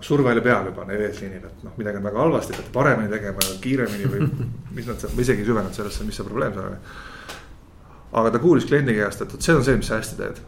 surve 0.01 0.31
oli 0.31 0.41
peal 0.41 0.67
juba 0.71 0.85
neil 0.85 1.03
eesliinil, 1.09 1.45
et 1.51 1.63
noh, 1.65 1.75
midagi 1.77 1.99
on 1.99 2.05
väga 2.05 2.21
halvasti, 2.21 2.53
peate 2.53 2.73
paremini 2.73 3.11
tegema, 3.11 3.51
kiiremini 3.61 4.11
või 4.15 4.31
mis 4.77 4.87
nad 4.87 5.03
seal, 5.03 5.13
ma 5.17 5.27
isegi 5.27 5.43
ei 5.43 5.51
süvenenud 5.51 5.75
sellesse, 5.75 6.05
mis 6.05 6.17
see 6.17 6.31
probleem 6.31 6.55
seal 6.55 6.71
oli. 6.71 6.81
aga 8.13 8.31
ta 8.31 8.39
kuulis 8.39 8.71
kliendi 8.71 8.95
käest, 8.95 9.27
et 9.27 9.33
vot 9.33 9.43
see 9.43 9.57
on 9.59 9.65
see, 9.65 9.77
mis 9.77 9.91
sa 9.91 9.99
hästi 9.99 10.23
teed 10.23 10.45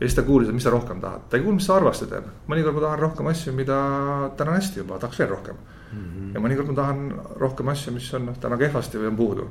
ja 0.00 0.08
siis 0.08 0.16
ta 0.16 0.22
kuulis, 0.22 0.48
et 0.48 0.54
mis 0.56 0.64
sa 0.64 0.72
rohkem 0.72 1.00
tahad, 1.00 1.26
ta 1.28 1.36
ei 1.36 1.42
kuulnud, 1.44 1.60
mis 1.60 1.66
sa 1.68 1.76
halvasti 1.76 2.08
teeb. 2.08 2.28
mõnikord 2.48 2.78
ma 2.78 2.84
tahan 2.86 3.02
rohkem 3.02 3.26
asju, 3.34 3.52
mida 3.52 3.76
täna 4.36 4.56
hästi 4.56 4.80
juba, 4.80 4.98
tahaks 4.98 5.20
veel 5.20 5.28
rohkem 5.28 5.56
mm. 5.56 5.98
-hmm. 5.98 6.30
ja 6.34 6.40
mõnikord 6.40 6.70
ma 6.70 6.76
tahan 6.78 7.02
rohkem 7.42 7.68
asju, 7.68 7.92
mis 7.92 8.08
on 8.16 8.26
noh, 8.30 8.38
täna 8.40 8.56
kehvasti 8.56 8.98
või 8.98 9.10
on 9.12 9.16
puudu. 9.16 9.48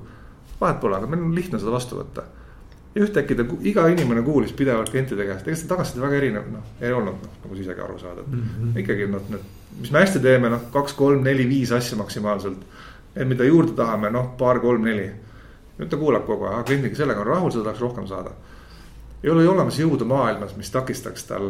vahet 0.62 0.80
pole, 0.80 0.98
aga 0.98 1.08
meil 1.08 1.24
on 1.24 1.36
lihtne 1.36 1.60
seda 1.60 1.72
vastu 1.72 2.02
võtta. 2.02 2.24
ja 2.96 3.06
ühtäkki 3.06 3.36
ta, 3.36 3.46
iga 3.62 3.88
inimene 3.88 4.22
kuulis 4.22 4.54
pidevalt 4.54 4.90
klientide 4.90 5.26
käest, 5.26 5.48
ega 5.48 5.56
see 5.56 5.68
tagasiside 5.68 6.02
väga 6.02 6.16
erinev, 6.16 6.52
noh, 6.52 6.66
ei 6.82 6.92
olnud 6.94 7.22
noh, 7.24 7.40
nagu 7.44 7.56
sa 7.56 7.62
isegi 7.62 7.82
aru 7.82 8.00
saad, 8.00 8.18
et 8.18 8.28
mm 8.28 8.42
-hmm. 8.42 8.80
ikkagi 8.80 9.08
noh, 9.08 9.22
need, 9.30 9.42
mis 9.80 9.92
me 9.92 10.00
hästi 10.00 10.20
teeme, 10.20 10.50
noh, 10.50 10.62
kaks, 10.74 10.94
kolm, 10.94 11.24
neli, 11.24 11.50
viis 11.50 11.72
asja 11.72 11.98
maksimaalselt. 11.98 12.58
Mida 13.26 13.44
juurde 13.44 13.72
tahame, 13.72 14.10
noh, 14.10 14.38
paar, 14.38 14.60
kolm, 14.60 14.84
neli. 14.84 15.12
nüüd 15.80 15.90
ta 15.90 15.98
kuulab 15.98 16.26
kogu 16.26 16.46
aeg, 16.46 16.66
kliendiga 16.66 16.96
sellega 16.96 17.22
on 17.22 17.28
rahul, 17.28 17.52
seda 17.52 17.64
tahaks 17.64 17.82
rohkem 17.82 18.08
saada 18.08 18.32
ei 19.24 19.30
ole 19.30 19.44
ju 19.44 19.52
olemas 19.52 19.80
jõudu 19.80 20.06
maailmas, 20.08 20.56
mis 20.58 20.72
takistaks 20.72 21.26
tal 21.28 21.48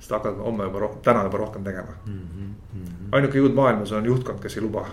seda 0.00 0.18
hakata 0.18 0.42
homme 0.42 0.66
juba 0.68 0.82
rohkem, 0.86 1.02
täna 1.04 1.24
juba 1.28 1.38
rohkem 1.38 1.64
tegema 1.64 1.94
mm. 2.06 2.18
-hmm. 2.18 2.90
ainuke 3.12 3.38
jõud 3.38 3.54
maailmas 3.54 3.92
on 3.92 4.06
juhtkond, 4.06 4.40
kes 4.40 4.56
ei 4.56 4.62
luba. 4.62 4.86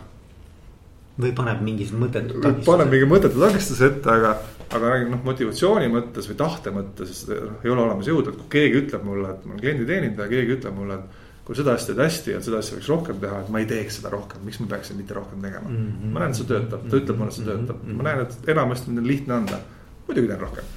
või 1.19 1.31
paneb 1.35 1.61
mingisuguse 1.65 2.03
mõttetu 2.03 2.41
takistuse. 2.41 2.71
paneb 2.71 2.91
mingi 2.93 3.05
mõttetu 3.13 3.39
takistuse 3.41 3.85
ette, 3.85 4.09
aga, 4.09 4.35
aga 4.69 4.89
räägin 4.89 5.11
noh, 5.11 5.23
motivatsiooni 5.23 5.87
mõttes 5.93 6.27
või 6.29 6.35
tahte 6.43 6.71
mõttes 6.71 7.23
noh, 7.29 7.55
ei 7.63 7.71
ole 7.71 7.81
olemas 7.81 8.07
jõudu, 8.07 8.29
et 8.33 8.41
kui 8.41 8.51
keegi 8.57 8.83
ütleb 8.83 9.07
mulle, 9.07 9.29
et 9.31 9.45
ma 9.45 9.55
olen 9.55 9.63
klienditeenindaja, 9.63 10.29
keegi 10.29 10.59
ütleb 10.59 10.75
mulle, 10.75 10.99
et. 10.99 11.23
kui 11.47 11.55
seda 11.55 11.73
asja 11.73 11.93
teed 11.93 12.03
hästi 12.03 12.31
ja 12.31 12.41
seda 12.43 12.57
asja 12.59 12.75
võiks 12.75 12.89
rohkem 12.91 13.19
teha, 13.19 13.39
et 13.39 13.49
ma 13.49 13.59
ei 13.59 13.65
teeks 13.65 14.01
seda 14.01 14.09
rohkem, 14.11 14.41
miks 14.43 14.59
ma 14.59 14.67
peaksin 14.75 14.97
mitte 14.97 15.15
rohkem 15.15 15.41
tegema 15.41 15.69
mm. 15.69 15.85
-hmm. 15.85 16.11
ma 16.11 16.19
näen, 16.19 16.35
et 16.35 16.37
see 16.37 16.49
töötab, 16.49 16.89
ta 16.89 16.97
ütleb 16.97 17.17
mulle, 17.17 17.31
et 17.31 17.37
see 17.39 17.45
töötab 17.45 17.77
mm, 17.83 17.89
-hmm. 17.89 17.95
ma 17.97 18.03
näen, 18.03 18.19
et 18.19 18.49
enamasti 18.53 18.91
on 18.91 19.07
lihtne 19.07 19.33
anda, 19.33 19.59
muidugi 20.07 20.27
teen 20.27 20.39
rohkem 20.39 20.75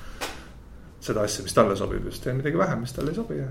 seda 1.00 1.24
asja, 1.26 1.44
mis 1.46 1.56
talle 1.56 1.76
sobib, 1.78 2.06
just 2.10 2.24
teen 2.24 2.40
midagi 2.40 2.60
vähem, 2.60 2.84
mis 2.84 2.94
talle 2.96 3.12
ei 3.14 3.18
sobi 3.18 3.40
ja. 3.40 3.48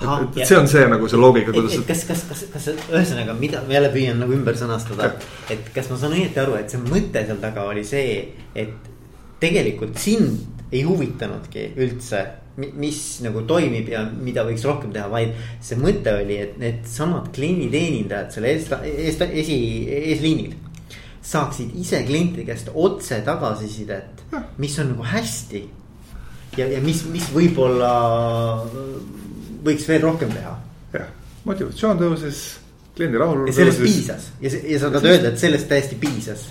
Ha, 0.00 0.14
et, 0.24 0.38
et 0.40 0.48
see 0.48 0.56
on 0.56 0.68
see 0.68 0.84
nagu 0.88 1.08
see 1.12 1.20
loogika, 1.20 1.52
kuidas. 1.52 1.74
kas, 1.88 2.04
kas, 2.08 2.22
kas, 2.28 2.44
kas 2.54 2.68
ühesõnaga, 2.72 3.34
mida 3.36 3.60
ma 3.66 3.76
jälle 3.76 3.90
püüan 3.92 4.20
nagu 4.22 4.32
ümber 4.32 4.56
sõnastada, 4.56 5.10
et 5.52 5.66
kas 5.74 5.90
ma 5.92 5.98
saan 6.00 6.16
õieti 6.16 6.40
aru, 6.40 6.54
et 6.56 6.72
see 6.72 6.80
mõte 6.80 7.24
seal 7.28 7.40
taga 7.42 7.66
oli 7.68 7.84
see, 7.84 8.14
et 8.56 8.88
tegelikult 9.42 10.00
sind 10.00 10.72
ei 10.72 10.86
huvitanudki 10.86 11.72
üldse, 11.80 12.22
mis 12.56 13.00
nagu 13.24 13.42
toimib 13.48 13.88
ja 13.92 14.02
mida 14.08 14.44
võiks 14.48 14.64
rohkem 14.68 14.92
teha, 14.94 15.08
vaid 15.12 15.36
see 15.64 15.76
mõte 15.80 16.14
oli, 16.16 16.38
et 16.46 16.56
needsamad 16.60 17.28
klienditeenindajad 17.36 18.32
selle 18.36 18.54
ees, 18.54 18.70
ees, 18.88 19.20
esi, 19.28 19.58
eesliinil 20.00 20.56
saaksid 21.30 21.74
ise 21.76 22.00
klientide 22.08 22.46
käest 22.48 22.70
otse 22.72 23.20
tagasisidet, 23.26 24.24
mis 24.60 24.78
on 24.80 24.94
nagu 24.94 25.04
hästi 25.12 25.62
ja, 26.56 26.66
ja 26.66 26.80
mis, 26.84 27.02
mis 27.10 27.28
võib-olla 27.34 27.92
võiks 29.64 29.86
veel 29.88 30.02
rohkem 30.04 30.32
teha. 30.34 30.56
jah, 30.94 31.12
motivatsioon 31.44 32.00
tõusis, 32.00 32.42
kliendi 32.96 33.20
rahulolu. 33.20 33.50
ja 33.50 33.58
sellest 33.60 33.82
tõusis. 33.82 34.00
piisas 34.00 34.28
ja, 34.40 34.52
ja 34.74 34.82
sa 34.82 34.90
tahad 34.90 35.10
öelda, 35.12 35.32
et 35.32 35.42
sellest 35.42 35.68
täiesti 35.70 35.98
piisas. 36.00 36.48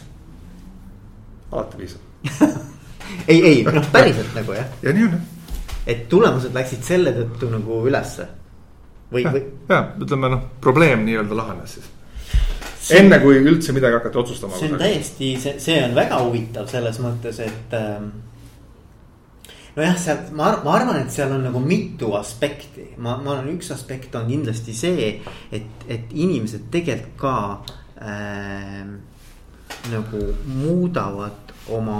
alati 1.51 1.83
piisab 1.83 2.49
ei, 3.31 3.39
ei 3.39 3.61
noh, 3.67 3.85
päriselt 3.91 4.33
nagu 4.37 4.57
jah. 4.57 4.73
ja 4.85 4.95
nii 4.95 5.07
on. 5.09 5.21
et 5.87 6.07
tulemused 6.11 6.55
läksid 6.55 6.83
selle 6.87 7.15
tõttu 7.17 7.51
nagu 7.51 7.83
ülesse. 7.89 8.27
või, 9.13 9.25
või. 9.27 9.45
ja 9.69 9.85
ütleme 9.99 10.35
noh, 10.35 10.45
probleem 10.61 11.07
nii-öelda 11.07 11.41
lahenes 11.43 11.79
siis 11.79 11.95
see, 12.79 12.99
enne 13.03 13.19
kui 13.21 13.37
üldse 13.41 13.75
midagi 13.75 13.99
hakati 13.99 14.21
otsustama. 14.23 14.57
see 14.57 14.71
on 14.71 14.81
täiesti, 14.81 15.35
see, 15.41 15.59
see 15.61 15.77
on 15.83 15.95
väga 15.97 16.23
huvitav 16.23 16.69
selles 16.71 16.99
mõttes, 17.03 17.41
et 17.43 17.77
ähm, 17.77 18.09
nojah, 19.79 19.97
seal 19.99 20.23
ma, 20.35 20.51
ma 20.63 20.75
arvan, 20.77 21.01
et 21.01 21.13
seal 21.13 21.31
on 21.35 21.45
nagu 21.47 21.61
mitu 21.63 22.13
aspekti, 22.19 22.91
ma, 22.97 23.17
ma 23.23 23.37
arvan, 23.37 23.53
üks 23.55 23.71
aspekt 23.75 24.15
on 24.19 24.27
kindlasti 24.29 24.75
see, 24.77 25.11
et, 25.55 25.85
et 25.87 26.11
inimesed 26.15 26.67
tegelikult 26.73 27.15
ka 27.19 27.35
äh, 28.03 28.83
nagu 29.93 30.25
muudavad 30.49 31.53
oma 31.69 31.99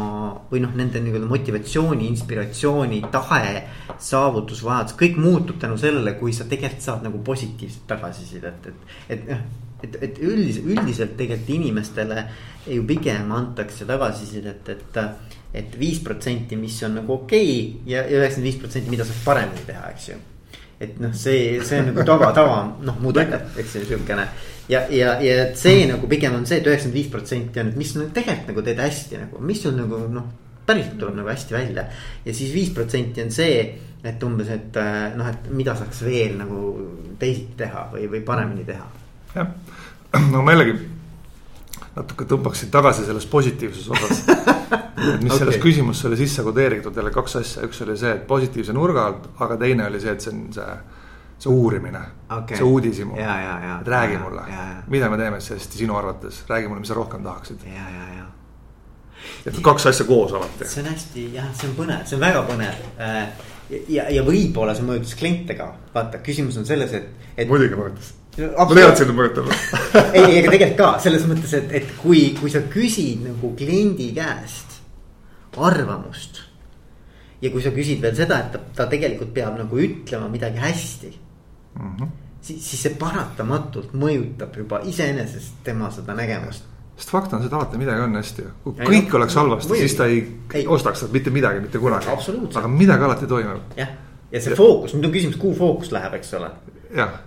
või 0.49 0.63
noh, 0.63 0.73
nende 0.77 1.01
nii-öelda 1.03 1.29
motivatsiooni, 1.29 2.07
inspiratsiooni, 2.09 3.03
tahe, 3.13 3.55
saavutusvajadus, 4.01 4.97
kõik 4.99 5.19
muutub 5.21 5.59
tänu 5.61 5.77
sellele, 5.79 6.15
kui 6.19 6.33
sa 6.35 6.47
tegelikult 6.49 6.85
saad 6.85 7.05
nagu 7.05 7.21
positiivset 7.25 7.85
tagasisidet, 7.89 8.71
et, 8.71 8.93
et 9.13 9.27
noh 9.29 9.43
et, 9.83 9.95
et 10.03 10.21
üldiselt, 10.21 10.65
üldiselt 10.65 11.17
tegelikult 11.17 11.55
inimestele 11.55 12.23
ju 12.69 12.83
pigem 12.87 13.31
antakse 13.31 13.87
tagasisidet, 13.89 14.69
et, 14.69 14.97
et 14.97 15.37
et 15.53 15.77
viis 15.79 15.99
protsenti, 16.05 16.57
mis 16.59 16.75
on 16.85 16.99
nagu 16.99 17.15
okei 17.23 17.47
okay, 17.49 17.79
ja 17.89 18.03
üheksakümmend 18.05 18.51
viis 18.51 18.59
protsenti, 18.61 18.91
mida 18.93 19.05
saab 19.07 19.23
paremini 19.25 19.65
teha, 19.65 19.87
eks 19.95 20.09
ju. 20.11 20.17
et 20.79 20.99
noh, 21.01 21.15
see, 21.17 21.57
see 21.65 21.81
on 21.81 21.89
nagu 21.89 22.05
tava, 22.07 22.29
tava 22.35 22.59
noh 22.85 22.99
mudel, 23.01 23.33
eks 23.59 23.79
ju 23.79 23.87
siukene. 23.89 24.27
ja, 24.69 24.83
ja, 24.93 25.15
ja 25.25 25.49
see 25.57 25.87
nagu 25.89 26.07
pigem 26.11 26.37
on 26.37 26.45
see, 26.45 26.61
et 26.61 26.69
üheksakümmend 26.69 26.99
viis 26.99 27.09
protsenti 27.11 27.63
on, 27.63 27.73
et 27.73 27.81
mis 27.81 27.95
nagu 27.97 28.13
tegelikult 28.13 28.53
nagu 28.53 28.65
teed 28.69 28.85
hästi 28.85 29.23
nagu, 29.25 29.43
mis 29.49 29.65
sul 29.65 29.75
nagu 29.79 30.05
noh. 30.13 30.29
päriselt 30.69 30.99
tuleb 31.01 31.17
nagu 31.17 31.33
hästi 31.33 31.55
välja 31.55 31.87
ja 32.25 32.33
siis 32.33 32.53
viis 32.53 32.69
protsenti 32.69 33.25
on 33.25 33.33
see, 33.33 33.63
et 34.05 34.23
umbes, 34.23 34.53
et 34.53 34.77
noh, 35.17 35.33
et 35.33 35.49
mida 35.49 35.73
saaks 35.75 36.05
veel 36.05 36.37
nagu 36.37 36.61
teisiti 37.19 37.57
teha 37.65 37.89
või, 37.95 38.05
või 38.13 38.21
paremini 38.27 38.67
teha. 38.69 38.85
Jah, 39.35 39.51
no 40.33 40.41
ma 40.45 40.55
jällegi 40.55 40.77
natuke 41.95 42.27
tõmbaksin 42.29 42.71
tagasi 42.73 43.05
selles 43.07 43.25
positiivses 43.29 43.89
osas 43.89 44.23
et 44.29 45.21
mis 45.23 45.31
okay. 45.31 45.39
selles 45.39 45.59
küsimusse 45.61 46.07
oli 46.09 46.17
sisse 46.19 46.43
kodeeritud 46.45 46.95
jälle 46.95 47.11
kaks 47.13 47.35
asja, 47.41 47.65
üks 47.67 47.83
oli 47.85 47.97
see, 47.99 48.13
et 48.17 48.25
positiivse 48.27 48.75
nurga 48.75 49.05
alt, 49.09 49.29
aga 49.45 49.57
teine 49.61 49.87
oli 49.89 50.01
see, 50.01 50.15
et 50.15 50.25
see 50.25 50.33
on 50.33 50.47
see. 50.55 50.79
see 51.39 51.51
uurimine 51.55 52.01
okay., 52.35 52.57
see 52.57 52.67
uudishimu, 52.67 53.15
et 53.15 53.87
räägi 53.87 54.17
ja, 54.17 54.19
mulle, 54.19 54.41
mida 54.91 55.09
me 55.09 55.17
teeme 55.17 55.39
hästi 55.39 55.77
sinu 55.83 55.95
arvates, 55.95 56.43
räägi 56.49 56.67
mulle, 56.67 56.83
mis 56.83 56.91
sa 56.91 56.97
rohkem 56.97 57.23
tahaksid. 57.23 57.63
ja, 57.65 57.85
ja, 57.95 58.07
ja. 58.17 58.25
et 59.45 59.61
kaks 59.63 59.87
asja 59.93 60.05
koos 60.05 60.33
alati. 60.35 60.67
see 60.67 60.83
on 60.83 60.91
hästi 60.91 61.25
jah, 61.37 61.47
see 61.55 61.71
on 61.71 61.77
põnev, 61.79 62.03
see 62.05 62.19
on 62.19 62.25
väga 62.27 62.43
põnev 62.49 62.85
äh, 62.99 63.23
ja, 63.87 64.09
ja 64.11 64.25
võib-olla 64.27 64.75
see 64.75 64.87
mõjutas 64.87 65.15
kliente 65.19 65.55
ka, 65.55 65.71
vaata, 65.95 66.19
küsimus 66.25 66.59
on 66.59 66.67
selles, 66.67 66.93
et, 66.99 67.29
et. 67.37 67.47
muidugi 67.47 67.79
mõjutas 67.79 68.18
ma 68.39 68.67
teadsin, 68.75 69.10
et 69.10 69.15
mõjutab 69.17 69.49
ei, 70.17 70.39
ega 70.39 70.54
tegelikult 70.54 70.78
ka 70.80 70.91
selles 71.04 71.25
mõttes, 71.30 71.56
et, 71.58 71.73
et 71.82 71.91
kui, 72.02 72.30
kui 72.39 72.52
sa 72.54 72.63
küsid 72.71 73.25
nagu 73.28 73.54
kliendi 73.60 74.12
käest 74.15 74.78
arvamust. 75.60 76.41
ja 77.41 77.52
kui 77.52 77.63
sa 77.63 77.71
küsid 77.75 78.02
veel 78.04 78.15
seda, 78.15 78.39
et 78.39 78.52
ta, 78.54 78.62
ta 78.75 78.88
tegelikult 78.91 79.34
peab 79.36 79.58
nagu 79.60 79.80
ütlema 79.80 80.30
midagi 80.32 80.60
hästi 80.60 81.12
mm. 81.12 81.95
-hmm. 81.95 82.10
siis, 82.41 82.69
siis 82.69 82.82
see 82.88 82.95
paratamatult 82.99 83.93
mõjutab 83.93 84.58
juba 84.58 84.82
iseenesest 84.84 85.63
tema 85.63 85.91
seda 85.91 86.15
nägemust 86.15 86.63
sest 86.99 87.10
fakt 87.10 87.34
on 87.34 87.39
see, 87.39 87.47
et 87.47 87.54
alati 87.54 87.78
midagi 87.80 88.02
on 88.02 88.15
hästi. 88.15 88.43
kui 88.63 88.75
ei, 88.80 88.88
kõik 88.88 89.10
no, 89.12 89.17
oleks 89.21 89.36
halvasti, 89.36 89.80
siis 89.80 89.95
ta 89.95 90.06
ei, 90.06 90.19
ei. 90.54 90.67
ostaks 90.67 90.99
sealt 90.99 91.15
mitte 91.15 91.32
midagi 91.32 91.63
mitte 91.63 91.80
kunagi. 91.80 92.08
aga 92.56 92.67
midagi 92.67 93.04
alati 93.04 93.28
toimub. 93.28 93.78
jah, 93.78 93.89
ja 94.32 94.41
see 94.41 94.56
fookus, 94.56 94.93
nüüd 94.93 95.08
on 95.08 95.15
küsimus, 95.15 95.39
kuhu 95.39 95.56
fookus 95.56 95.91
läheb, 95.95 96.13
eks 96.19 96.34
ole. 96.39 96.52
jah, 96.95 97.19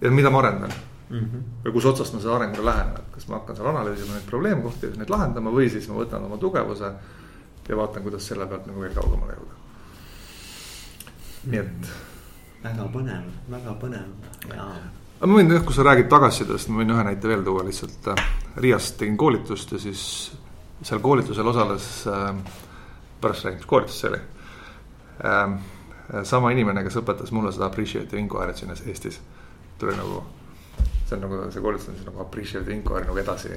ja 0.00 0.10
mida 0.10 0.30
ma 0.30 0.38
arendan 0.38 0.72
mm. 1.10 1.18
-hmm. 1.18 1.42
või 1.64 1.72
kus 1.72 1.86
otsast 1.86 2.14
ma 2.14 2.20
seda 2.20 2.36
arengule 2.36 2.64
lähen, 2.70 2.92
et 2.98 3.14
kas 3.14 3.28
ma 3.28 3.40
hakkan 3.40 3.56
seal 3.56 3.72
analüüsima 3.72 4.14
neid 4.14 4.28
probleemkohti 4.30 4.86
ja 4.86 5.00
neid 5.00 5.10
lahendama 5.10 5.50
või 5.50 5.70
siis 5.70 5.88
ma 5.88 5.98
võtan 6.00 6.24
oma 6.24 6.38
tugevuse 6.38 6.92
ja 7.68 7.76
vaatan, 7.76 8.02
kuidas 8.02 8.26
selle 8.26 8.46
pealt 8.46 8.66
nagu 8.66 8.80
veel 8.80 8.94
kaugemale 8.94 9.36
jõuda. 9.36 9.58
nii 11.50 11.60
et. 11.60 11.92
väga 12.62 12.88
põnev, 12.94 13.28
väga 13.50 13.74
põnev 13.82 14.54
ja. 14.54 14.66
aga 15.18 15.30
ma 15.30 15.38
võin 15.38 15.54
kui 15.64 15.76
sa 15.76 15.86
räägid 15.86 16.10
tagasisidest, 16.10 16.68
ma 16.68 16.82
võin 16.82 16.94
ühe 16.96 17.04
näite 17.04 17.28
veel 17.28 17.44
tuua 17.44 17.64
lihtsalt. 17.64 18.08
Äh, 18.12 18.24
Riias 18.56 18.92
tegin 18.98 19.16
koolitust 19.16 19.72
ja 19.72 19.78
siis 19.78 20.02
seal 20.82 21.00
koolitusel 21.00 21.46
osales 21.46 22.06
äh,, 22.08 22.34
pärast 23.20 23.44
räägin, 23.44 23.60
mis 23.62 23.70
koolitus 23.70 24.00
see 24.00 24.10
oli 24.10 24.20
äh,. 25.24 25.58
sama 26.26 26.50
inimene, 26.50 26.82
kes 26.82 26.96
õpetas 26.98 27.30
mulle 27.30 27.52
seda 27.54 27.68
appreciate 27.70 28.18
inquiry't 28.18 28.58
siin 28.58 28.72
Eestis, 28.74 29.20
tuli 29.80 29.96
nagu 29.96 30.22
see 31.10 31.16
on 31.18 31.24
nagu 31.26 31.50
see 31.50 31.62
koolitus 31.62 31.88
on 31.88 31.98
siis 31.98 32.06
nagu 32.06 32.22
appreciate 32.22 32.74
inquiry 32.74 33.06
nagu 33.08 33.18
edasi. 33.18 33.54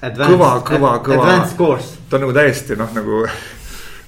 Kõva, 0.00 0.54
kõva, 0.64 0.94
kõva. 1.04 1.32
Ta 2.08 2.16
on 2.16 2.24
nagu 2.24 2.32
täiesti 2.32 2.76
noh, 2.80 2.88
nagu, 2.96 3.24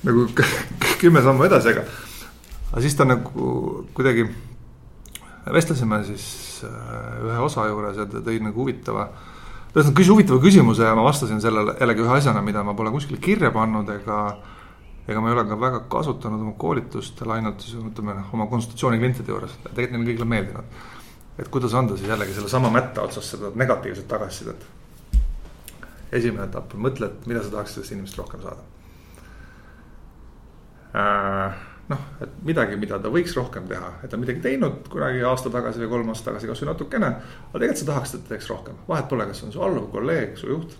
nagu 0.08 0.24
kümme 1.02 1.20
sammu 1.24 1.44
edasi, 1.44 1.74
aga. 1.74 1.84
aga 2.70 2.84
siis 2.84 2.96
ta 2.96 3.04
nagu 3.04 3.50
kuidagi, 3.92 4.24
vestlesime 5.52 6.00
siis 6.08 6.24
äh, 6.64 7.26
ühe 7.26 7.44
osa 7.44 7.66
juures 7.68 8.00
ja 8.00 8.08
ta 8.08 8.24
tõi 8.24 8.40
nagu 8.40 8.64
huvitava 8.64 9.10
ühesõnaga 9.72 9.96
küsis 9.98 10.12
huvitava 10.12 10.40
küsimuse 10.40 10.84
ja 10.84 10.96
ma 10.96 11.04
vastasin 11.04 11.40
sellele 11.44 11.76
jällegi 11.80 12.04
ühe 12.04 12.16
asjana, 12.16 12.40
mida 12.44 12.64
ma 12.64 12.74
pole 12.76 12.92
kuskile 12.92 13.20
kirja 13.20 13.52
pannud 13.52 13.88
ega. 13.92 14.22
Ega 15.08 15.20
ma 15.20 15.30
ei 15.30 15.36
ole 15.36 15.44
ka 15.48 15.58
väga 15.60 15.80
kasutanud 15.90 16.44
oma 16.44 16.52
koolitustel, 16.58 17.30
ainult 17.34 17.64
siis 17.64 17.78
ütleme 17.80 18.14
noh, 18.18 18.28
oma 18.36 18.46
konsultatsiooniklientide 18.50 19.34
juures, 19.34 19.56
tegelikult 19.64 19.96
neile 19.96 20.10
kõigile 20.10 20.28
meeldinud. 20.34 20.84
et 21.38 21.48
kuidas 21.48 21.74
anda 21.74 21.96
siis 21.96 22.08
jällegi 22.08 22.36
sellesama 22.36 22.70
mätta 22.70 23.02
otsas 23.02 23.32
seda 23.34 23.50
negatiivset 23.54 24.08
tagasisidet. 24.08 24.66
esimene 26.12 26.44
etapp, 26.44 26.74
mõtle, 26.74 27.06
et 27.10 27.26
mida 27.26 27.42
sa 27.42 27.50
tahaksid 27.50 27.74
sellest 27.74 27.92
inimesest 27.92 28.18
rohkem 28.18 28.42
saada 28.42 28.62
äh 30.94 31.68
noh, 31.92 32.04
et 32.22 32.36
midagi, 32.46 32.76
mida 32.80 32.98
ta 33.02 33.10
võiks 33.12 33.34
rohkem 33.36 33.66
teha, 33.70 33.90
et 34.02 34.10
ta 34.10 34.16
on 34.16 34.22
midagi 34.22 34.42
teinud 34.44 34.86
kunagi 34.92 35.24
aasta 35.26 35.50
tagasi 35.52 35.82
või 35.82 35.90
kolm 35.96 36.12
aastat 36.12 36.30
tagasi, 36.30 36.48
kasvõi 36.50 36.70
natukene. 36.70 37.10
aga 37.48 37.58
tegelikult 37.58 37.82
sa 37.82 37.88
tahaksid, 37.90 38.20
et 38.20 38.24
ta 38.28 38.34
teeks 38.34 38.48
rohkem, 38.52 38.78
vahet 38.88 39.10
pole, 39.10 39.26
kas 39.30 39.42
on 39.46 39.52
su 39.54 39.62
alluv, 39.64 39.90
kolleeg, 39.92 40.36
su 40.40 40.50
juht. 40.52 40.76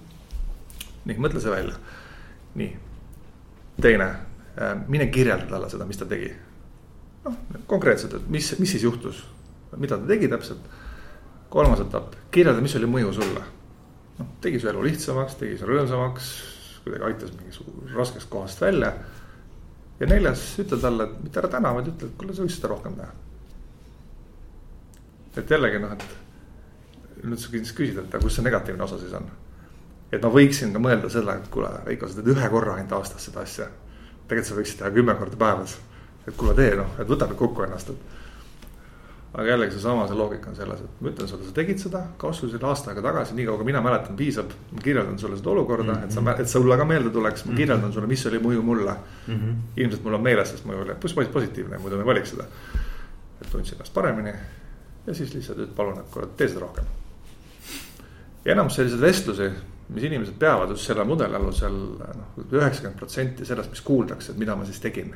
nii, 1.04 1.18
mõtle 1.18 1.42
see 1.42 1.52
välja. 1.52 1.76
nii, 2.60 2.70
teine, 3.80 4.08
äh, 4.58 4.74
mine 4.88 5.06
kirjelda 5.12 5.48
talle 5.50 5.70
seda, 5.70 5.86
mis 5.88 6.00
ta 6.00 6.08
tegi. 6.08 6.32
noh, 7.24 7.36
konkreetselt, 7.70 8.14
et 8.18 8.28
mis, 8.28 8.48
mis 8.58 8.70
siis 8.70 8.82
juhtus, 8.82 9.24
mida 9.76 9.98
ta 9.98 10.06
tegi 10.06 10.28
täpselt. 10.28 10.70
kolmas 11.52 11.80
etapp, 11.84 12.14
kirjelda, 12.30 12.62
mis 12.64 12.76
oli 12.76 12.90
mõju 12.90 13.12
sulle. 13.20 13.44
noh, 14.18 14.32
tegi 14.40 14.60
su 14.60 14.68
elu 14.68 14.84
lihtsamaks, 14.88 15.38
tegi 15.40 15.58
su 15.58 15.68
rõõmsamaks, 15.68 16.30
kuidagi 16.84 17.04
aitas 17.08 17.34
mingisugusest 17.38 17.96
raskest 17.96 18.30
kohast 18.30 18.60
välja 18.60 18.92
ja 20.00 20.08
neljas, 20.10 20.42
ütle 20.58 20.78
talle, 20.82 21.06
et 21.06 21.20
mitte 21.22 21.38
ära 21.38 21.50
täna, 21.52 21.70
vaid 21.76 21.92
ütle, 21.92 22.08
et 22.10 22.18
kuule, 22.18 22.34
sa 22.34 22.42
võiks 22.42 22.58
seda 22.58 22.72
rohkem 22.72 22.96
teha. 22.98 23.12
et 25.36 25.50
jällegi 25.50 25.78
noh, 25.80 25.92
et 25.94 27.22
nüüd 27.22 27.40
sa 27.40 27.52
kindlasti 27.52 27.76
küsid, 27.78 27.98
et 28.02 28.14
aga 28.14 28.20
kus 28.24 28.36
see 28.36 28.44
negatiivne 28.44 28.84
osa 28.84 28.98
siis 29.00 29.14
on. 29.16 29.28
Et 30.12 30.22
ma 30.22 30.30
võiksin 30.32 30.72
ka 30.72 30.82
mõelda 30.82 31.10
selle, 31.10 31.36
et 31.40 31.48
kuule, 31.52 31.70
Veiko, 31.86 32.08
sa 32.08 32.20
teed 32.20 32.34
ühe 32.34 32.48
korra 32.52 32.76
ainult 32.76 32.92
aastas 32.98 33.28
seda 33.28 33.40
asja. 33.46 33.68
tegelikult 34.28 34.48
sa 34.48 34.58
võiksid 34.58 34.78
teha 34.78 34.90
kümme 34.90 35.14
korda 35.14 35.36
päevas. 35.36 35.78
et 36.26 36.36
kuule, 36.36 36.54
tee 36.54 36.74
noh, 36.76 36.98
et 36.98 37.08
võta 37.08 37.26
nüüd 37.26 37.38
kokku 37.38 37.62
ennast, 37.62 37.90
et 37.90 38.12
aga 39.32 39.48
jällegi 39.48 39.72
seesama, 39.72 40.04
see 40.08 40.16
loogika 40.16 40.50
on 40.50 40.56
selles, 40.56 40.80
et 40.84 41.00
ma 41.00 41.08
ütlen 41.08 41.28
sulle, 41.28 41.46
sa 41.48 41.54
tegid 41.56 41.80
seda, 41.80 42.02
kasvu 42.20 42.50
selle 42.52 42.68
aasta 42.68 42.92
aega 42.92 43.04
tagasi, 43.06 43.36
nii 43.38 43.46
kaua 43.48 43.60
kui 43.62 43.68
mina 43.70 43.80
mäletan, 43.84 44.16
piisab. 44.16 44.52
ma 44.72 44.84
kirjeldan 44.84 45.18
sulle 45.18 45.38
seda 45.40 45.50
olukorda 45.50 45.92
mm, 45.92 45.98
-hmm. 45.98 46.04
et 46.04 46.36
sa, 46.36 46.42
et 46.44 46.48
sulle 46.48 46.76
ka 46.76 46.84
meelde 46.84 47.10
tuleks, 47.10 47.44
ma 47.44 47.56
kirjeldan 47.56 47.92
sulle, 47.92 48.06
mis 48.06 48.26
oli 48.26 48.38
mõju 48.38 48.62
mulle 48.62 48.92
mm. 49.26 49.34
-hmm. 49.34 49.54
ilmselt 49.76 50.04
mul 50.04 50.14
on 50.14 50.22
meeles, 50.22 50.50
sest 50.50 50.66
mõju 50.68 50.84
oli 50.84 51.26
positiivne, 51.32 51.78
muidu 51.78 51.96
ma 51.96 52.02
ei 52.02 52.06
valiks 52.06 52.30
seda. 52.30 52.44
et 53.40 53.50
tundsin 53.50 53.74
ennast 53.74 53.94
paremini 53.94 54.32
ja 55.06 55.14
siis 55.14 55.34
lihtsalt, 55.34 55.58
et 55.58 55.74
palun, 55.76 55.98
et 55.98 56.10
kuule, 56.10 56.28
tee 56.36 56.48
seda 56.48 56.60
rohkem. 56.60 56.84
ja 58.44 58.52
enamus 58.52 58.74
selliseid 58.74 59.00
vestlusi, 59.00 59.50
mis 59.92 60.08
inimesed 60.08 60.38
peavad 60.40 60.72
just 60.74 60.88
selle 60.88 61.04
mudeli 61.08 61.36
alusel, 61.38 61.76
noh, 62.00 62.40
üheksakümmend 62.44 62.98
protsenti 62.98 63.46
sellest, 63.48 63.70
mis 63.74 63.84
kuuldakse, 63.86 64.32
et 64.32 64.40
mida 64.40 64.56
ma 64.56 64.66
siis 64.68 64.80
tegin 64.82 65.14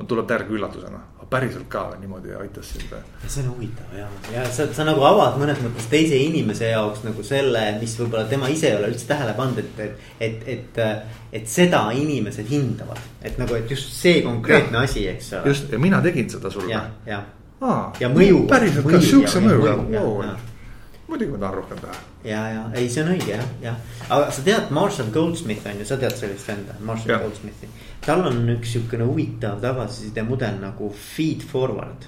on, 0.00 0.06
tuleb 0.06 0.26
täieliku 0.26 0.54
üllatusena, 0.56 1.00
päriselt 1.30 1.68
ka 1.68 1.82
niimoodi 2.00 2.34
aitas 2.34 2.72
sind. 2.72 2.94
see 3.26 3.42
on 3.44 3.50
huvitav 3.54 3.96
ja, 3.98 4.06
ja 4.34 4.44
sa, 4.50 4.66
sa 4.74 4.84
nagu 4.88 5.04
avad 5.06 5.36
mõnes 5.38 5.60
mõttes 5.62 5.86
teise 5.90 6.18
inimese 6.18 6.72
jaoks 6.72 7.04
nagu 7.06 7.22
selle, 7.26 7.62
mis 7.80 7.94
võib-olla 8.00 8.24
tema 8.30 8.48
ise 8.50 8.70
ei 8.70 8.78
ole 8.78 8.90
üldse 8.90 9.06
tähele 9.10 9.34
pannud, 9.38 9.60
et, 9.62 9.82
et, 9.84 10.06
et, 10.20 10.46
et. 10.56 10.80
et 11.32 11.46
seda 11.48 11.84
inimesed 11.94 12.48
hindavad, 12.50 12.98
et 13.22 13.38
nagu, 13.38 13.54
et 13.54 13.70
just 13.70 13.92
see 13.94 14.22
konkreetne 14.26 14.80
ja, 14.80 14.86
asi, 14.88 15.06
eks 15.12 15.32
ole. 15.38 15.52
just 15.52 15.72
ja 15.72 15.78
mina 15.78 16.02
tegin 16.02 16.30
seda 16.30 16.50
sulle. 16.50 16.72
ja, 16.72 16.84
ja. 17.06 17.22
ja 18.00 18.10
mõju. 18.10 18.46
päriselt 18.50 18.90
ka 18.90 19.02
siukse 19.04 19.44
mõjuga, 19.44 19.76
muidugi 21.10 21.34
ma 21.34 21.42
tahan 21.44 21.60
rohkem 21.60 21.82
teha. 21.82 22.00
ja, 22.24 22.40
ja 22.54 22.64
ei, 22.78 22.88
see 22.88 23.04
on 23.04 23.12
õige 23.16 23.34
jah, 23.34 23.46
jah, 23.64 23.78
aga 24.08 24.32
sa 24.32 24.46
tead 24.46 24.74
Marshall 24.74 25.12
Goldsmith 25.14 25.66
on 25.68 25.82
ju, 25.82 25.88
sa 25.88 25.98
tead 26.00 26.16
sellist 26.18 26.48
venda, 26.48 26.78
Marshall 26.86 27.16
ja. 27.16 27.22
Goldsmithi 27.24 27.70
tal 28.04 28.24
on 28.26 28.48
üks 28.54 28.74
sihukene 28.74 29.04
huvitav 29.08 29.60
tagasiside 29.62 30.24
mudel 30.24 30.56
nagu 30.62 30.88
feed 30.96 31.44
forward. 31.46 32.06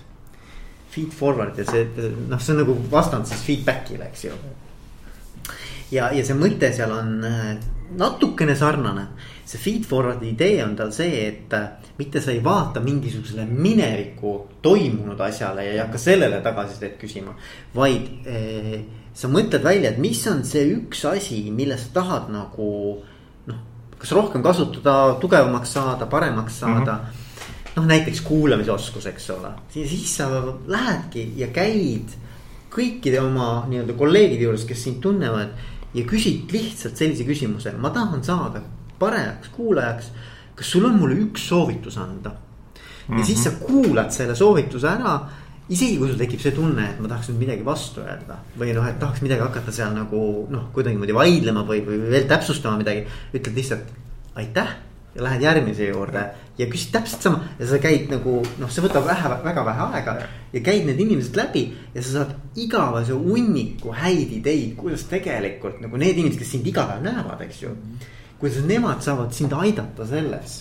Feed 0.92 1.12
forward 1.16 1.58
ja 1.60 1.66
see, 1.68 1.86
noh, 2.28 2.40
see 2.40 2.54
on 2.54 2.62
nagu 2.62 2.76
vastand 2.92 3.28
siis 3.28 3.44
feedback'ile, 3.46 4.08
eks 4.08 4.26
ju. 4.26 4.38
ja, 5.92 6.10
ja 6.12 6.24
see 6.24 6.36
mõte 6.38 6.72
seal 6.72 6.92
on 6.96 7.14
äh, 7.28 7.52
natukene 7.98 8.56
sarnane. 8.56 9.08
See 9.44 9.58
feed 9.58 9.86
forward'i 9.88 10.32
idee 10.32 10.62
on 10.64 10.76
tal 10.78 10.92
see, 10.94 11.26
et 11.26 11.54
äh, 11.56 11.68
mitte 11.98 12.20
sa 12.22 12.30
ei 12.32 12.42
vaata 12.44 12.80
mingisugusele 12.80 13.44
mineviku 13.46 14.34
toimunud 14.62 15.20
asjale 15.20 15.66
ja 15.66 15.72
ei 15.72 15.80
hakka 15.82 15.98
sellele 15.98 16.40
tagasisidet 16.44 16.98
küsima. 17.00 17.34
vaid 17.74 18.26
eh, 18.26 18.76
sa 19.14 19.28
mõtled 19.28 19.64
välja, 19.64 19.90
et 19.90 19.98
mis 19.98 20.20
on 20.30 20.44
see 20.48 20.70
üks 20.76 21.04
asi, 21.10 21.44
mille 21.50 21.76
sa 21.78 21.90
tahad 22.00 22.30
nagu 22.32 22.70
kas 24.02 24.12
rohkem 24.16 24.42
kasutada, 24.42 25.14
tugevamaks 25.22 25.76
saada, 25.76 26.08
paremaks 26.10 26.58
saada 26.58 26.92
mm. 26.92 26.98
-hmm. 26.98 27.76
noh, 27.76 27.84
näiteks 27.86 28.20
kuulamisoskus, 28.20 29.06
eks 29.06 29.30
ole, 29.30 29.52
siis 29.70 30.16
sa 30.16 30.26
lähedki 30.66 31.32
ja 31.36 31.46
käid 31.54 32.16
kõikide 32.72 33.20
oma 33.20 33.66
nii-öelda 33.68 33.92
kolleegide 33.92 34.48
juures, 34.48 34.64
kes 34.64 34.84
sind 34.84 35.00
tunnevad. 35.00 35.48
ja 35.94 36.04
küsid 36.08 36.48
lihtsalt 36.52 36.96
sellise 36.96 37.24
küsimuse, 37.24 37.72
ma 37.76 37.90
tahan 37.90 38.24
saada 38.24 38.62
paremaks 39.02 39.52
kuulajaks. 39.56 40.12
kas 40.54 40.72
sul 40.72 40.86
on 40.88 40.98
mulle 41.02 41.18
üks 41.26 41.48
soovitus 41.50 41.98
anda? 41.98 42.30
ja 42.32 43.14
mm 43.14 43.18
-hmm. 43.18 43.26
siis 43.26 43.44
sa 43.44 43.50
kuulad 43.50 44.10
selle 44.10 44.34
soovituse 44.34 44.88
ära 44.88 45.20
isegi 45.72 45.98
kui 45.98 46.08
sul 46.10 46.18
tekib 46.18 46.40
see 46.42 46.54
tunne, 46.56 46.84
et 46.90 47.00
ma 47.00 47.08
tahaks 47.08 47.30
nüüd 47.30 47.44
midagi 47.44 47.64
vastu 47.64 48.02
öelda 48.02 48.38
või 48.58 48.74
noh, 48.76 48.86
et 48.88 48.98
tahaks 49.00 49.22
midagi 49.24 49.44
hakata 49.44 49.72
seal 49.74 49.92
nagu 49.94 50.22
noh, 50.50 50.70
kuidagimoodi 50.74 51.14
vaidlema 51.16 51.64
või, 51.68 51.82
või 51.86 52.00
veel 52.10 52.26
täpsustama 52.30 52.80
midagi. 52.80 53.06
ütled 53.32 53.54
lihtsalt 53.56 53.92
aitäh 54.34 54.72
ja 55.14 55.24
lähed 55.26 55.44
järgmise 55.44 55.88
juurde 55.90 56.24
ja 56.58 56.66
küsid 56.72 56.92
täpselt 56.92 57.24
sama 57.24 57.44
ja 57.58 57.68
sa 57.68 57.78
käid 57.82 58.10
nagu 58.12 58.38
noh, 58.60 58.70
see 58.72 58.84
võtab 58.84 59.06
vähe, 59.06 59.34
väga 59.44 59.64
vähe 59.68 59.86
aega. 59.98 60.16
ja 60.52 60.64
käid 60.64 60.88
need 60.88 61.00
inimesed 61.00 61.36
läbi 61.36 61.66
ja 61.94 62.02
sa 62.02 62.18
saad 62.18 62.34
igavese 62.56 63.16
hunniku 63.16 63.94
häid 63.96 64.32
ideid, 64.40 64.74
kuidas 64.76 65.06
tegelikult 65.12 65.80
nagu 65.84 66.00
need 66.00 66.18
inimesed, 66.18 66.40
kes 66.42 66.52
sind 66.56 66.66
iga 66.68 66.88
päev 66.88 67.04
näevad, 67.06 67.44
eks 67.46 67.62
ju. 67.62 67.76
Kuidas 68.42 68.62
nemad 68.66 69.02
saavad 69.06 69.32
sind 69.32 69.54
aidata 69.54 70.06
selles, 70.06 70.56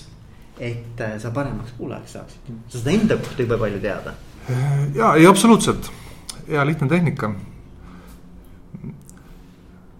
et 0.62 1.02
äh, 1.02 1.16
sa 1.20 1.34
paremaks 1.34 1.74
kuulajaks 1.78 2.20
saaksid, 2.20 2.52
sa 2.70 2.78
saad 2.78 2.94
enda 2.94 3.18
kohta 3.18 3.48
jube 3.48 3.58
palju 3.58 3.82
teada 3.82 4.14
ja, 4.96 5.14
ei 5.16 5.28
absoluutselt, 5.28 5.92
hea 6.48 6.66
lihtne 6.66 6.88
tehnika. 6.90 7.32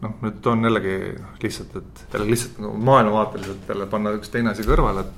noh, 0.02 0.16
nüüd 0.24 0.40
toon 0.42 0.64
jällegi 0.66 0.96
lihtsalt, 1.44 1.76
et 1.78 2.06
jälle 2.14 2.32
lihtsalt 2.32 2.58
nagu 2.64 2.78
maailmavaateliselt 2.90 3.68
jälle 3.70 3.86
panna 3.90 4.16
üks 4.18 4.32
teine 4.34 4.50
asi 4.56 4.66
kõrvale, 4.66 5.04
et. 5.06 5.12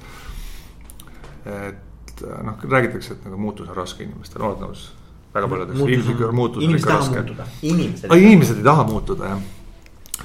et 1.69 2.25
noh, 2.43 2.65
räägitakse, 2.69 3.15
et 3.15 3.23
nagu 3.29 3.39
muutus 3.39 3.69
on 3.69 3.77
raske 3.79 4.03
inimestel, 4.03 4.43
oled 4.43 4.63
nõus? 4.65 4.89
väga 5.33 5.47
paljudeks, 5.49 5.79
inimesed, 5.79 6.33
muutus 6.35 6.65
on 6.67 6.75
ikka 6.75 6.97
raske. 6.97 7.23
inimesed, 7.61 8.11
inimesed 8.11 8.59
ei 8.59 8.65
taha 8.67 8.83
muutuda 8.91 9.31
jah. 9.31 9.45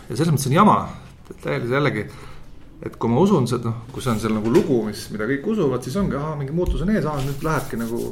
ja 0.09 0.17
selles 0.17 0.35
mõttes 0.35 0.51
on 0.51 0.59
jama, 0.59 0.77
täielikult 1.43 1.77
jällegi 1.77 2.09
et 2.79 2.97
kui 3.01 3.11
ma 3.11 3.23
usun 3.25 3.47
seda, 3.51 3.73
noh, 3.73 3.87
kui 3.93 4.03
see 4.03 4.13
on 4.13 4.21
seal 4.23 4.35
nagu 4.37 4.51
lugu, 4.55 4.79
mis, 4.87 5.09
mida 5.11 5.27
kõik 5.29 5.47
usuvad, 5.55 5.83
siis 5.83 5.97
ongi, 5.99 6.15
ahah, 6.19 6.37
mingi 6.39 6.55
muutus 6.55 6.85
on 6.85 6.93
ees, 6.93 7.07
ahah, 7.07 7.25
nüüd 7.27 7.43
lähebki 7.43 7.81
nagu 7.81 8.03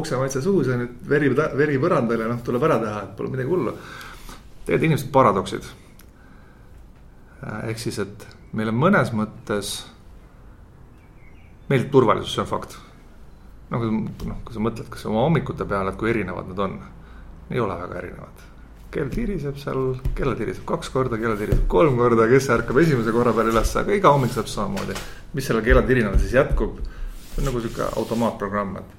oksemaitse 0.00 0.42
suus 0.42 0.70
ja 0.70 0.78
nüüd 0.80 0.96
veri, 1.10 1.30
veri 1.58 1.78
põrandal 1.82 2.24
ja 2.24 2.30
noh, 2.32 2.40
tuleb 2.46 2.66
ära 2.66 2.80
teha, 2.82 3.04
et 3.06 3.12
pole 3.18 3.30
midagi 3.34 3.52
hullu. 3.52 3.76
tegelikult 4.64 4.88
inimesed 4.88 5.12
paradoksid. 5.14 5.70
ehk 7.70 7.78
siis, 7.78 8.00
et 8.02 8.26
meile 8.58 8.74
mõnes 8.74 9.14
mõttes 9.14 9.76
meeldib 11.70 11.92
turvalisus, 11.94 12.34
see 12.34 12.42
on 12.42 12.50
fakt. 12.50 12.78
noh, 13.70 13.86
noh, 13.86 14.42
kui 14.42 14.56
sa 14.56 14.66
mõtled, 14.66 14.90
kas 14.90 15.06
oma 15.06 15.22
hommikute 15.28 15.68
peale, 15.68 15.94
et 15.94 16.00
kui 16.00 16.10
erinevad 16.10 16.50
nad 16.50 16.66
on, 16.66 16.78
ei 17.54 17.62
ole 17.62 17.78
väga 17.86 18.02
erinevad 18.02 18.47
kell 18.92 19.08
tiriseb 19.12 19.56
seal, 19.60 19.96
kella 20.16 20.34
tiriseb 20.38 20.64
kaks 20.68 20.90
korda, 20.92 21.18
kella 21.20 21.36
tiriseb 21.38 21.66
kolm 21.70 21.98
korda, 22.00 22.28
kes 22.30 22.48
ärkab 22.54 22.78
esimese 22.80 23.12
korra 23.12 23.34
peale 23.36 23.52
üles, 23.52 23.72
aga 23.76 23.96
iga 23.96 24.12
hommik 24.14 24.32
saab 24.32 24.48
samamoodi. 24.48 24.96
mis 25.36 25.46
selle 25.46 25.62
kella 25.62 25.82
tirinal 25.84 26.16
siis 26.18 26.32
jätkub, 26.38 26.78
see 27.34 27.42
on 27.42 27.50
nagu 27.50 27.60
sihuke 27.60 27.90
automaatprogramm, 28.00 28.78
et. 28.80 28.94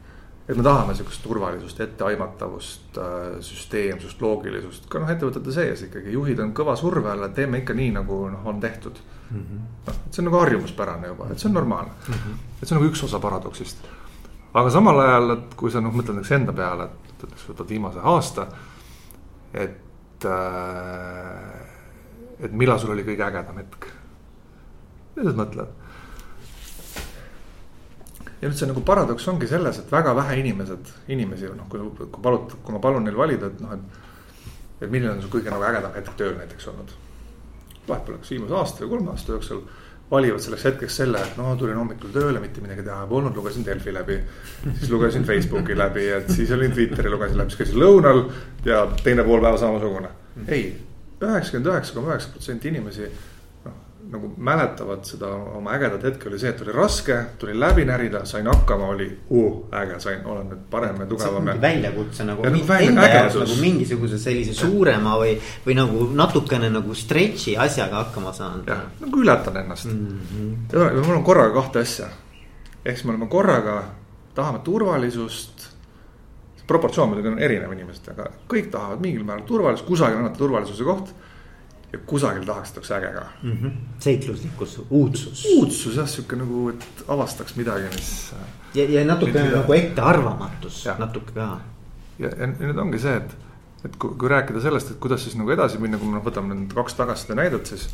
et 0.49 0.57
me 0.57 0.65
tahame 0.65 0.93
sihukest 0.97 1.23
turvalisust, 1.25 1.81
etteaimatavust, 1.85 2.97
äh, 2.97 3.39
süsteemsust, 3.45 4.21
loogilisust, 4.21 4.85
ka 4.89 5.01
noh, 5.01 5.09
ettevõtete 5.09 5.53
sees 5.53 5.83
ikkagi 5.89 6.13
juhid 6.13 6.41
on 6.45 6.53
kõva 6.57 6.77
surve 6.77 7.09
all, 7.09 7.25
et 7.25 7.35
teeme 7.37 7.63
ikka 7.63 7.77
nii, 7.77 7.91
nagu 7.97 8.21
noh, 8.29 8.45
on 8.49 8.61
tehtud 8.61 8.97
mm. 9.29 9.41
-hmm. 9.41 9.67
noh, 9.87 10.01
see 10.11 10.21
on 10.21 10.29
nagu 10.31 10.41
harjumuspärane 10.43 11.13
juba, 11.13 11.31
et 11.31 11.39
see 11.39 11.49
on 11.49 11.57
normaalne 11.57 11.91
mm. 12.07 12.13
-hmm. 12.13 12.41
et 12.61 12.67
see 12.67 12.75
on 12.75 12.81
nagu 12.81 12.93
üks 12.93 13.03
osa 13.03 13.19
paradoksist. 13.19 13.77
aga 14.53 14.69
samal 14.69 14.99
ajal, 14.99 15.37
et 15.37 15.53
kui 15.55 15.71
sa 15.71 15.81
noh, 15.81 15.93
mõtled 15.93 16.17
näiteks 16.17 16.37
enda 16.37 16.53
peale, 16.53 16.83
et 16.83 17.23
näiteks 17.23 17.49
võtad 17.49 17.69
viimase 17.69 17.99
aasta 18.03 18.47
et 19.53 20.25
äh,, 20.25 21.69
et 22.39 22.51
millal 22.55 22.79
sul 22.79 22.93
oli 22.93 23.05
kõige 23.07 23.25
ägedam 23.25 23.57
hetk. 23.61 23.89
mida 25.15 25.31
sa 25.31 25.37
mõtled? 25.41 25.75
ja 28.39 28.47
nüüd 28.47 28.55
see 28.59 28.69
nagu 28.69 28.83
paradoks 28.87 29.27
ongi 29.27 29.49
selles, 29.51 29.81
et 29.81 29.91
väga 29.91 30.13
vähe 30.15 30.39
inimesed, 30.39 30.93
inimesi, 31.11 31.49
noh, 31.55 31.67
kui, 31.71 31.81
kui 31.99 32.23
palud, 32.23 32.55
kui 32.63 32.75
ma 32.75 32.79
palun 32.83 33.03
neil 33.03 33.17
valida, 33.19 33.51
et 33.51 33.59
noh, 33.63 33.75
et. 33.75 34.07
et 34.79 34.87
milline 34.87 35.11
on 35.17 35.21
su 35.21 35.31
kõige 35.33 35.51
nagu 35.51 35.65
ägedam 35.67 35.95
hetk 35.97 36.15
tööl 36.19 36.37
näiteks 36.39 36.69
olnud. 36.71 36.95
vahet 37.87 38.05
pole, 38.05 38.17
kas 38.21 38.31
viimase 38.31 38.55
aasta 38.55 38.83
või 38.85 38.89
kolme 38.95 39.11
aasta 39.11 39.33
jooksul 39.33 39.63
valivad 40.11 40.41
selleks 40.41 40.65
hetkeks 40.65 40.95
selle, 41.01 41.21
et 41.21 41.37
no 41.37 41.53
tulin 41.59 41.77
hommikul 41.77 42.11
tööle, 42.13 42.41
mitte 42.41 42.63
midagi 42.63 42.83
teha 42.85 43.05
polnud, 43.09 43.35
lugesin 43.37 43.65
Delfi 43.65 43.93
läbi. 43.93 44.19
siis 44.79 44.89
lugesin 44.89 45.23
Facebooki 45.23 45.77
läbi, 45.77 46.07
et 46.17 46.29
siis 46.33 46.51
olin 46.51 46.71
Twitteri 46.71 47.09
lugesin 47.09 47.37
läbi, 47.37 47.53
siis 47.53 47.63
käisin 47.63 47.81
lõunal 47.83 48.23
ja 48.65 48.87
teine 49.03 49.23
pool 49.23 49.41
päeva 49.41 49.57
samasugune. 49.57 50.09
ei, 50.47 50.71
üheksakümmend 51.21 51.73
üheksa 51.73 51.93
koma 51.93 52.13
üheksa 52.13 52.31
protsenti 52.33 52.73
inimesi 52.73 53.11
nagu 54.09 54.31
mäletavad 54.37 55.03
seda 55.05 55.27
oma 55.57 55.75
ägedat 55.77 56.03
hetke 56.07 56.29
oli 56.29 56.39
see, 56.41 56.49
et 56.49 56.61
oli 56.63 56.73
raske, 56.73 57.17
tuli 57.41 57.53
läbi 57.59 57.85
närida, 57.85 58.23
sain 58.25 58.47
hakkama, 58.49 58.87
oli 58.95 59.05
uh, 59.29 59.59
äge, 59.81 59.99
sain, 60.01 60.23
olen 60.25 60.49
nüüd 60.49 60.63
parem 60.71 61.03
ja 61.03 61.05
tugevam. 61.09 61.51
väljakutse 61.61 62.25
nagu, 62.25 62.45
nagu 62.45 62.73
enda 62.79 63.05
jaoks 63.11 63.37
nagu 63.43 63.59
mingisuguse 63.61 64.17
sellise 64.21 64.55
suurema 64.57 65.13
või, 65.21 65.35
või 65.65 65.77
nagu 65.77 66.09
natukene 66.17 66.71
nagu 66.73 66.97
stretch'i 66.97 67.53
asjaga 67.57 68.03
hakkama 68.05 68.33
saanud. 68.33 68.73
jah, 68.73 68.83
nagu 69.03 69.21
ületan 69.21 69.61
ennast 69.61 69.85
mm. 69.91 70.19
-hmm. 70.33 70.57
ja 70.97 71.05
mul 71.05 71.21
on 71.21 71.23
korraga 71.23 71.53
kahte 71.61 71.85
asja. 71.85 72.09
ehk 72.85 72.97
siis 72.97 73.05
me 73.05 73.13
oleme 73.13 73.27
korraga, 73.29 73.83
tahame 74.35 74.59
turvalisust. 74.63 75.69
proportsioon 76.67 77.09
muidugi 77.09 77.27
on 77.27 77.39
erinev 77.39 77.71
inimestega, 77.73 78.31
kõik 78.49 78.73
tahavad 78.73 79.01
mingil 79.01 79.23
määral 79.23 79.45
turvalisust, 79.45 79.87
kusagil 79.87 80.17
on 80.17 80.33
turvalisuse 80.33 80.83
koht 80.83 81.13
ja 81.93 81.99
kusagil 82.05 82.45
tahatakse 82.45 82.95
äge 82.95 83.13
ka 83.13 83.25
mm. 83.43 83.51
-hmm. 83.51 83.71
seikluslikkus, 83.99 84.81
uudsus. 84.89 85.45
uudsus 85.55 85.95
jah, 85.95 86.07
sihuke 86.07 86.35
nagu, 86.35 86.69
et 86.69 87.03
avastaks 87.07 87.55
midagi, 87.55 87.83
mis. 87.95 88.33
ja, 88.73 88.83
ja 88.89 89.05
natuke 89.05 89.43
nagu 89.43 89.73
ettearvamatus, 89.73 90.85
natuke 90.97 91.31
ka. 91.33 91.59
ja, 92.19 92.29
ja 92.29 92.47
nüüd 92.47 92.77
ongi 92.77 92.99
see, 92.99 93.15
et, 93.15 93.37
et 93.85 93.95
kui, 93.95 94.13
kui 94.17 94.29
rääkida 94.29 94.61
sellest, 94.61 94.91
et 94.91 94.99
kuidas 94.99 95.23
siis 95.23 95.35
nagu 95.35 95.49
edasi 95.51 95.77
minna, 95.77 95.97
kui 95.97 96.07
me 96.07 96.19
noh, 96.19 96.25
võtame 96.25 96.53
nüüd 96.53 96.77
kaks 96.77 96.93
tagasiside 96.93 97.35
näidet, 97.35 97.65
siis. 97.65 97.89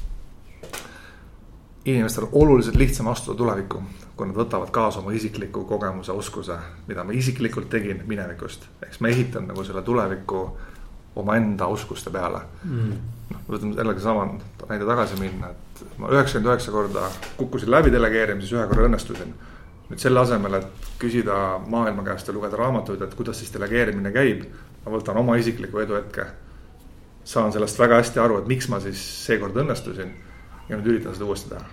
inimestel 1.86 2.24
on 2.24 2.30
oluliselt 2.34 2.76
lihtsam 2.76 3.08
astuda 3.08 3.38
tulevikku, 3.38 3.84
kui 4.18 4.28
nad 4.28 4.36
võtavad 4.36 4.72
kaasa 4.72 5.00
oma 5.00 5.12
isikliku 5.12 5.64
kogemuse, 5.64 6.12
oskuse, 6.12 6.58
mida 6.88 7.04
ma 7.04 7.12
isiklikult 7.12 7.70
tegin 7.70 8.04
minevikust. 8.08 8.68
eks 8.88 9.00
ma 9.00 9.08
ehitan 9.08 9.48
nagu 9.48 9.64
selle 9.64 9.82
tuleviku 9.82 10.58
omaenda 11.16 11.66
oskuste 11.66 12.10
peale 12.10 12.42
mm 12.64 13.15
noh, 13.32 13.42
võtame 13.48 13.78
jällegi 13.78 14.04
sama 14.04 14.28
näide 14.70 14.88
tagasi 14.88 15.20
minna, 15.20 15.52
et 15.52 15.84
ma 16.02 16.10
üheksakümmend 16.14 16.52
üheksa 16.52 16.74
korda 16.74 17.10
kukkusin 17.38 17.72
läbi 17.72 17.94
delegeerimises, 17.94 18.54
ühe 18.56 18.66
korra 18.70 18.90
õnnestusin. 18.90 19.34
nüüd 19.86 20.02
selle 20.02 20.20
asemel, 20.20 20.54
et 20.58 20.88
küsida 20.98 21.60
maailma 21.70 22.04
käest 22.08 22.28
ja 22.28 22.34
lugeda 22.34 22.58
raamatuid, 22.58 23.02
et 23.06 23.14
kuidas 23.14 23.38
siis 23.38 23.54
delegeerimine 23.54 24.10
käib, 24.12 24.48
ma 24.86 24.94
võtan 24.96 25.18
oma 25.22 25.36
isikliku 25.38 25.80
eduhetke. 25.80 26.26
saan 27.24 27.52
sellest 27.52 27.80
väga 27.80 27.98
hästi 28.02 28.20
aru, 28.20 28.38
et 28.38 28.48
miks 28.48 28.70
ma 28.70 28.80
siis 28.80 29.02
seekord 29.26 29.56
õnnestusin 29.58 30.12
ja 30.70 30.78
nüüd 30.78 30.92
üritan 30.92 31.14
seda 31.14 31.26
uuesti 31.26 31.50
teha. 31.50 31.64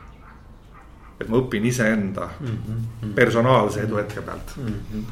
et 1.21 1.29
ma 1.29 1.37
õpin 1.39 1.65
iseenda 1.65 2.29
mm 2.41 2.47
-hmm. 2.47 3.13
personaalse 3.15 3.81
eduhetke 3.81 4.23
pealt 4.23 4.57
mm. 4.57 4.67
-hmm. 4.67 5.03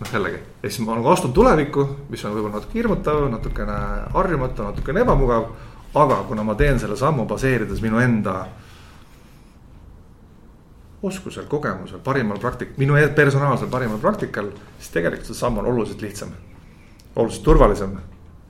noh, 0.00 0.12
jällegi, 0.12 0.38
ja 0.62 0.70
siis 0.70 0.86
ma 0.86 0.94
nagu 0.94 1.08
astun 1.08 1.32
tulevikku, 1.32 1.88
mis 2.08 2.24
on 2.24 2.32
võib-olla 2.32 2.54
natuke 2.54 2.78
hirmutav, 2.78 3.28
natukene 3.30 3.78
harjumatu, 4.14 4.62
natukene 4.62 5.00
ebamugav 5.00 5.44
aga 5.96 6.22
kuna 6.28 6.44
ma 6.44 6.54
teen 6.54 6.80
selle 6.80 6.96
sammu 6.96 7.24
baseerides 7.28 7.80
minu 7.84 8.00
enda 8.02 8.40
oskusel, 11.06 11.46
kogemusel, 11.48 12.00
parimal 12.04 12.40
praktik-, 12.42 12.76
minu 12.80 12.96
e-, 12.98 13.08
personaalsel 13.14 13.70
parimal 13.72 14.00
praktikal, 14.02 14.50
siis 14.78 14.92
tegelikult 14.94 15.30
see 15.30 15.38
samm 15.38 15.62
on 15.62 15.70
oluliselt 15.72 16.02
lihtsam. 16.02 16.34
oluliselt 17.16 17.44
turvalisem 17.44 17.96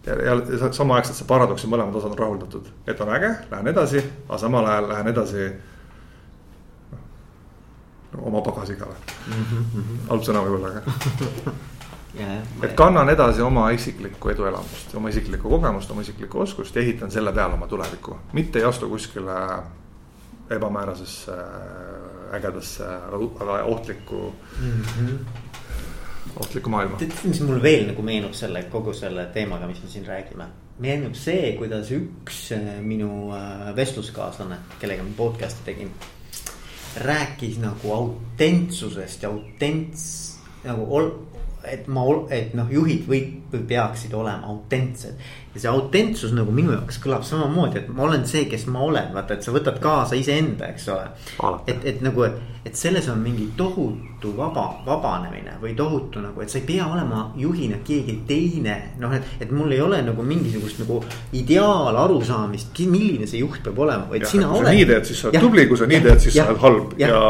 ja, 0.06 0.14
ja 0.14 0.72
samaaegselt 0.72 1.18
see 1.18 1.28
paradoks 1.28 1.64
ja 1.66 1.70
mõlemad 1.70 1.94
osad 1.98 2.14
on 2.14 2.18
rahuldatud, 2.18 2.68
et 2.86 3.00
on 3.00 3.14
äge, 3.14 3.32
lähen 3.50 3.72
edasi, 3.74 4.02
aga 4.28 4.38
samal 4.42 4.66
ajal 4.66 4.88
lähen 4.88 5.12
edasi. 5.12 5.48
noh, 8.12 8.26
oma 8.30 8.42
pagasiga 8.42 8.90
või 8.90 9.00
mm 9.36 9.48
-hmm., 9.50 10.04
halb 10.10 10.22
sõna 10.22 10.44
võib-olla, 10.46 10.74
aga 10.74 11.56
et 12.62 12.72
kannan 12.72 13.08
edasi 13.12 13.42
oma 13.42 13.70
isiklikku 13.70 14.30
eduelamust, 14.32 14.94
oma 14.94 15.08
isiklikku 15.08 15.50
kogemust, 15.50 15.90
oma 15.90 16.00
isiklikku 16.00 16.40
oskust 16.40 16.76
ja 16.76 16.82
ehitan 16.82 17.10
selle 17.10 17.32
peale 17.32 17.54
oma 17.54 17.66
tulevikku, 17.66 18.16
mitte 18.32 18.58
ei 18.58 18.64
astu 18.64 18.88
kuskile 18.88 19.36
ebamäärasesse, 20.50 21.32
ägedasse, 22.32 22.84
aga 23.40 23.62
ohtlikku 23.64 24.34
mm, 24.60 24.82
-hmm. 24.82 25.18
ohtlikku 26.36 26.70
maailma. 26.70 26.96
tead, 26.96 27.12
mis 27.24 27.40
mul 27.40 27.62
veel 27.62 27.86
nagu 27.86 28.02
meenub 28.02 28.32
selle 28.32 28.62
kogu 28.62 28.92
selle 28.92 29.26
teemaga, 29.26 29.66
mis 29.66 29.82
me 29.82 29.88
siin 29.88 30.06
räägime? 30.06 30.44
meenub 30.78 31.14
see, 31.14 31.52
kuidas 31.58 31.90
üks 31.90 32.52
äh, 32.52 32.80
minu 32.80 33.32
äh, 33.32 33.76
vestluskaaslane, 33.76 34.58
kellega 34.80 35.02
ma 35.02 35.10
podcast'i 35.16 35.64
tegin, 35.64 35.90
rääkis 36.96 37.58
nagu 37.58 37.92
autentsusest 37.92 39.22
ja 39.22 39.28
autents 39.28 40.36
nagu 40.64 40.86
ol, 40.96 41.10
et 41.70 41.88
ma, 41.88 42.04
et 42.34 42.54
noh, 42.56 42.68
juhid 42.70 43.06
või, 43.08 43.20
või 43.52 43.64
peaksid 43.68 44.14
olema 44.16 44.50
autentsed. 44.50 45.18
ja 45.54 45.60
see 45.62 45.70
autentsus 45.70 46.34
nagu 46.36 46.52
minu 46.52 46.74
jaoks 46.74 46.98
kõlab 47.00 47.24
samamoodi, 47.24 47.80
et 47.80 47.88
ma 47.88 48.04
olen 48.04 48.26
see, 48.28 48.44
kes 48.50 48.66
ma 48.68 48.82
olen, 48.84 49.08
vaata, 49.14 49.38
et 49.38 49.46
sa 49.46 49.54
võtad 49.54 49.78
kaasa 49.80 50.18
iseenda, 50.18 50.68
eks 50.68 50.88
ole. 50.92 51.06
et, 51.66 51.84
et 51.92 52.02
nagu, 52.04 52.26
et, 52.26 52.36
et 52.68 52.76
selles 52.76 53.08
on 53.12 53.22
mingi 53.22 53.48
tohutu 53.56 54.34
vaba, 54.36 54.66
vabanemine 54.86 55.56
või 55.62 55.74
tohutu 55.78 56.20
nagu, 56.24 56.44
et 56.44 56.52
sa 56.52 56.60
ei 56.60 56.66
pea 56.68 56.86
olema 56.90 57.30
juhina 57.40 57.80
keegi 57.86 58.20
teine. 58.28 58.76
noh, 59.00 59.16
et, 59.16 59.34
et 59.40 59.50
mul 59.50 59.72
ei 59.72 59.80
ole 59.80 60.02
nagu 60.04 60.22
mingisugust 60.26 60.82
nagu 60.84 61.02
ideaalarusaamist, 61.32 62.72
milline 62.86 63.26
see 63.26 63.40
juht 63.42 63.62
peab 63.64 63.78
olema, 63.86 64.08
vaid 64.10 64.26
ja, 64.26 64.30
sina 64.30 64.52
oled. 64.52 64.72
nii 64.72 64.88
teed, 64.92 65.10
siis 65.10 65.20
sa 65.24 65.30
oled 65.30 65.46
tubli, 65.48 65.68
kui 65.68 65.80
sa 65.80 65.88
nii 65.90 66.02
teed, 66.08 66.24
siis 66.26 66.36
sa 66.36 66.50
oled 66.50 66.64
halb 66.66 66.98
ja, 67.00 67.12
ja 67.12 67.22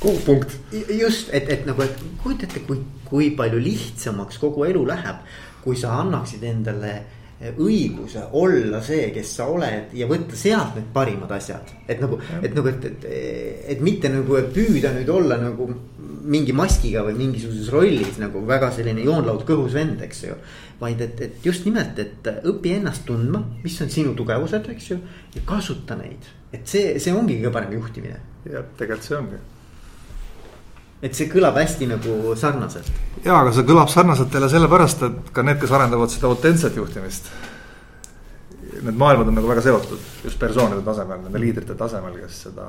kuhu 0.00 0.20
punkt. 0.26 0.56
just, 0.88 1.28
et, 1.32 1.48
et 1.48 1.66
nagu, 1.66 1.82
et 1.82 2.02
kujutate, 2.22 2.62
kui, 2.66 2.80
kui 3.10 3.32
palju 3.36 3.58
lihtsamaks 3.62 4.38
kogu 4.38 4.66
elu 4.68 4.84
läheb, 4.86 5.24
kui 5.64 5.76
sa 5.76 5.98
annaksid 6.00 6.44
endale 6.46 6.94
õiguse 7.40 8.26
olla 8.36 8.82
see, 8.84 9.06
kes 9.14 9.30
sa 9.38 9.46
oled 9.48 9.94
ja 9.96 10.06
võtta 10.08 10.36
sealt 10.36 10.74
need 10.76 10.90
parimad 10.92 11.30
asjad. 11.32 11.70
et 11.88 12.00
nagu, 12.00 12.18
et 12.42 12.52
nagu, 12.54 12.68
et, 12.68 12.84
et, 12.84 13.06
et 13.74 13.80
mitte 13.80 14.10
nagu 14.12 14.42
püüda 14.52 14.92
nüüd 14.92 15.08
olla 15.08 15.38
nagu 15.40 15.70
mingi 16.30 16.52
maskiga 16.52 17.00
või 17.06 17.16
mingisuguses 17.16 17.70
rollis 17.72 18.18
nagu 18.20 18.42
väga 18.46 18.68
selline 18.76 19.06
joonlaud 19.06 19.46
kõhus 19.48 19.72
vend, 19.72 20.02
eks 20.04 20.20
ju. 20.26 20.36
vaid 20.80 21.00
et, 21.00 21.20
et 21.20 21.46
just 21.46 21.64
nimelt, 21.64 21.96
et 21.98 22.28
õpi 22.44 22.74
ennast 22.76 23.06
tundma, 23.08 23.40
mis 23.64 23.78
on 23.80 23.88
sinu 23.92 24.12
tugevused, 24.16 24.68
eks 24.74 24.90
ju, 24.90 24.98
ja 25.34 25.46
kasuta 25.48 25.96
neid. 25.96 26.28
et 26.52 26.68
see, 26.68 26.98
see 27.00 27.16
ongi 27.16 27.38
kõige 27.40 27.54
parem 27.56 27.72
juhtimine. 27.78 28.20
jah, 28.44 28.68
tegelikult 28.76 29.08
see 29.08 29.16
ongi 29.16 29.40
et 31.00 31.16
see 31.16 31.30
kõlab 31.32 31.56
hästi 31.60 31.88
nagu 31.90 32.34
sarnaselt. 32.36 32.90
ja, 33.24 33.38
aga 33.38 33.52
see 33.56 33.66
kõlab 33.68 33.90
sarnaselt 33.92 34.34
jälle 34.34 34.50
sellepärast, 34.52 35.06
et 35.08 35.32
ka 35.34 35.44
need, 35.46 35.60
kes 35.62 35.72
arendavad 35.76 36.12
seda 36.12 36.28
autentset 36.28 36.76
juhtimist. 36.76 37.30
Need 38.80 38.96
maailmad 38.96 39.28
on 39.28 39.36
nagu 39.36 39.48
väga 39.48 39.64
seotud 39.64 40.24
just 40.24 40.38
persoonide 40.40 40.84
tasemel, 40.84 41.20
nende 41.24 41.40
liidrite 41.40 41.76
tasemel, 41.76 42.14
kes 42.22 42.38
seda, 42.46 42.68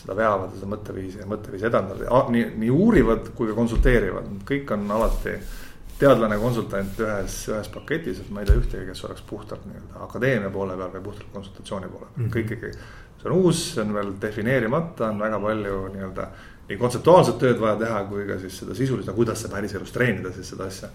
seda 0.00 0.16
veavad 0.16 0.52
ja 0.52 0.60
seda 0.60 0.70
mõtteviisi 0.70 1.20
ja 1.20 1.28
mõtteviisi 1.28 1.68
edendavad, 1.68 2.30
nii, 2.32 2.46
nii 2.62 2.72
uurivad 2.72 3.32
kui 3.36 3.50
ka 3.50 3.56
konsulteerivad, 3.58 4.30
kõik 4.48 4.72
on 4.76 4.86
alati 4.96 5.36
teadlane, 6.04 6.38
konsultant 6.40 7.00
ühes, 7.00 7.38
ühes 7.50 7.70
paketis, 7.74 8.20
et 8.22 8.32
ma 8.34 8.44
ei 8.44 8.50
tea 8.50 8.60
ühtegi, 8.60 8.86
kes 8.90 9.04
oleks 9.08 9.24
puhtalt 9.28 9.64
nii-öelda 9.68 10.04
akadeemia 10.06 10.52
poole 10.54 10.76
peal 10.78 10.92
või 10.96 11.06
puhtalt 11.10 11.32
konsultatsiooni 11.32 11.90
poole 11.92 12.08
peal 12.10 12.16
mm, 12.16 12.26
-hmm. 12.26 12.34
kõik 12.36 12.56
ikkagi. 12.58 12.72
see 13.20 13.30
on 13.30 13.38
uus, 13.38 13.62
see 13.74 13.82
on 13.82 13.94
veel 13.94 14.10
defineerimata, 14.20 15.08
on 15.08 15.22
väga 15.24 15.40
palju 15.40 15.78
nii-öelda 15.94 16.28
nii 16.68 16.80
kontseptuaalset 16.80 17.36
tööd 17.40 17.60
vaja 17.60 17.76
teha, 17.80 18.00
kui 18.08 18.24
ka 18.28 18.38
siis 18.40 18.56
seda 18.62 18.76
sisulist, 18.76 19.08
no 19.10 19.16
kuidas 19.16 19.42
sa 19.44 19.50
päriselus 19.52 19.92
treenida 19.92 20.32
siis 20.32 20.48
seda 20.54 20.68
asja. 20.70 20.88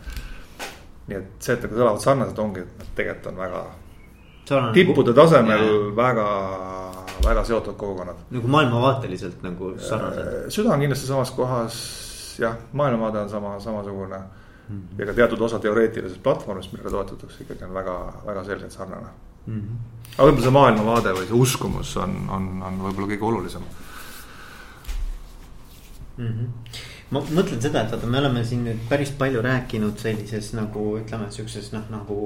nii 1.10 1.18
et 1.18 1.30
see, 1.42 1.56
et 1.56 1.64
nad 1.66 1.72
kõlavad 1.74 2.02
sarnaselt, 2.04 2.42
ongi, 2.42 2.66
et 2.66 2.82
nad 2.82 2.92
tegelikult 2.98 3.32
on 3.32 3.40
väga. 3.44 3.64
tippude 4.74 5.14
tasemel 5.14 5.64
ja. 5.66 5.78
väga, 5.96 6.28
väga 7.26 7.46
seotud 7.46 7.78
kogukonnad. 7.78 8.26
nagu 8.32 8.48
maailmavaateliselt 8.58 9.44
nagu 9.46 9.76
sarnased. 9.78 10.50
Süda 10.54 10.74
on 10.74 10.86
kindlasti 10.86 11.10
samas 11.10 11.32
kohas, 11.38 11.80
jah, 12.42 12.58
maailmavaade 12.74 13.26
on 13.26 13.30
sama, 13.30 13.60
samasugune. 13.60 14.22
Ja 14.98 15.06
ka 15.06 15.14
teatud 15.18 15.42
osa 15.42 15.60
teoreetilisest 15.60 16.24
platvormist, 16.24 16.74
millega 16.74 16.92
toetatakse, 16.94 17.44
ikkagi 17.44 17.66
on 17.66 17.74
väga, 17.74 17.96
väga 18.26 18.44
selgelt 18.44 18.72
sarnane 18.72 19.10
mm. 19.46 19.62
-hmm. 19.62 19.78
aga 20.18 20.28
võib-olla 20.28 20.46
see 20.46 20.58
maailmavaade 20.58 21.16
või 21.18 21.28
see 21.28 21.42
uskumus 21.48 21.98
on, 21.98 22.16
on, 22.30 22.48
on 22.64 22.80
võib-olla 22.86 23.12
kõige 23.14 23.28
olulisem 23.32 23.68
mm. 26.18 26.28
-hmm. 26.28 26.48
ma 27.10 27.24
mõtlen 27.30 27.62
seda, 27.62 27.82
et 27.82 27.92
vaata, 27.92 28.08
me 28.08 28.20
oleme 28.20 28.44
siin 28.44 28.66
nüüd 28.68 28.84
päris 28.90 29.12
palju 29.12 29.42
rääkinud 29.42 29.98
sellises 29.98 30.54
nagu 30.54 30.92
ütleme, 31.00 31.32
sihukeses 31.32 31.72
noh, 31.74 31.88
nagu 31.90 32.20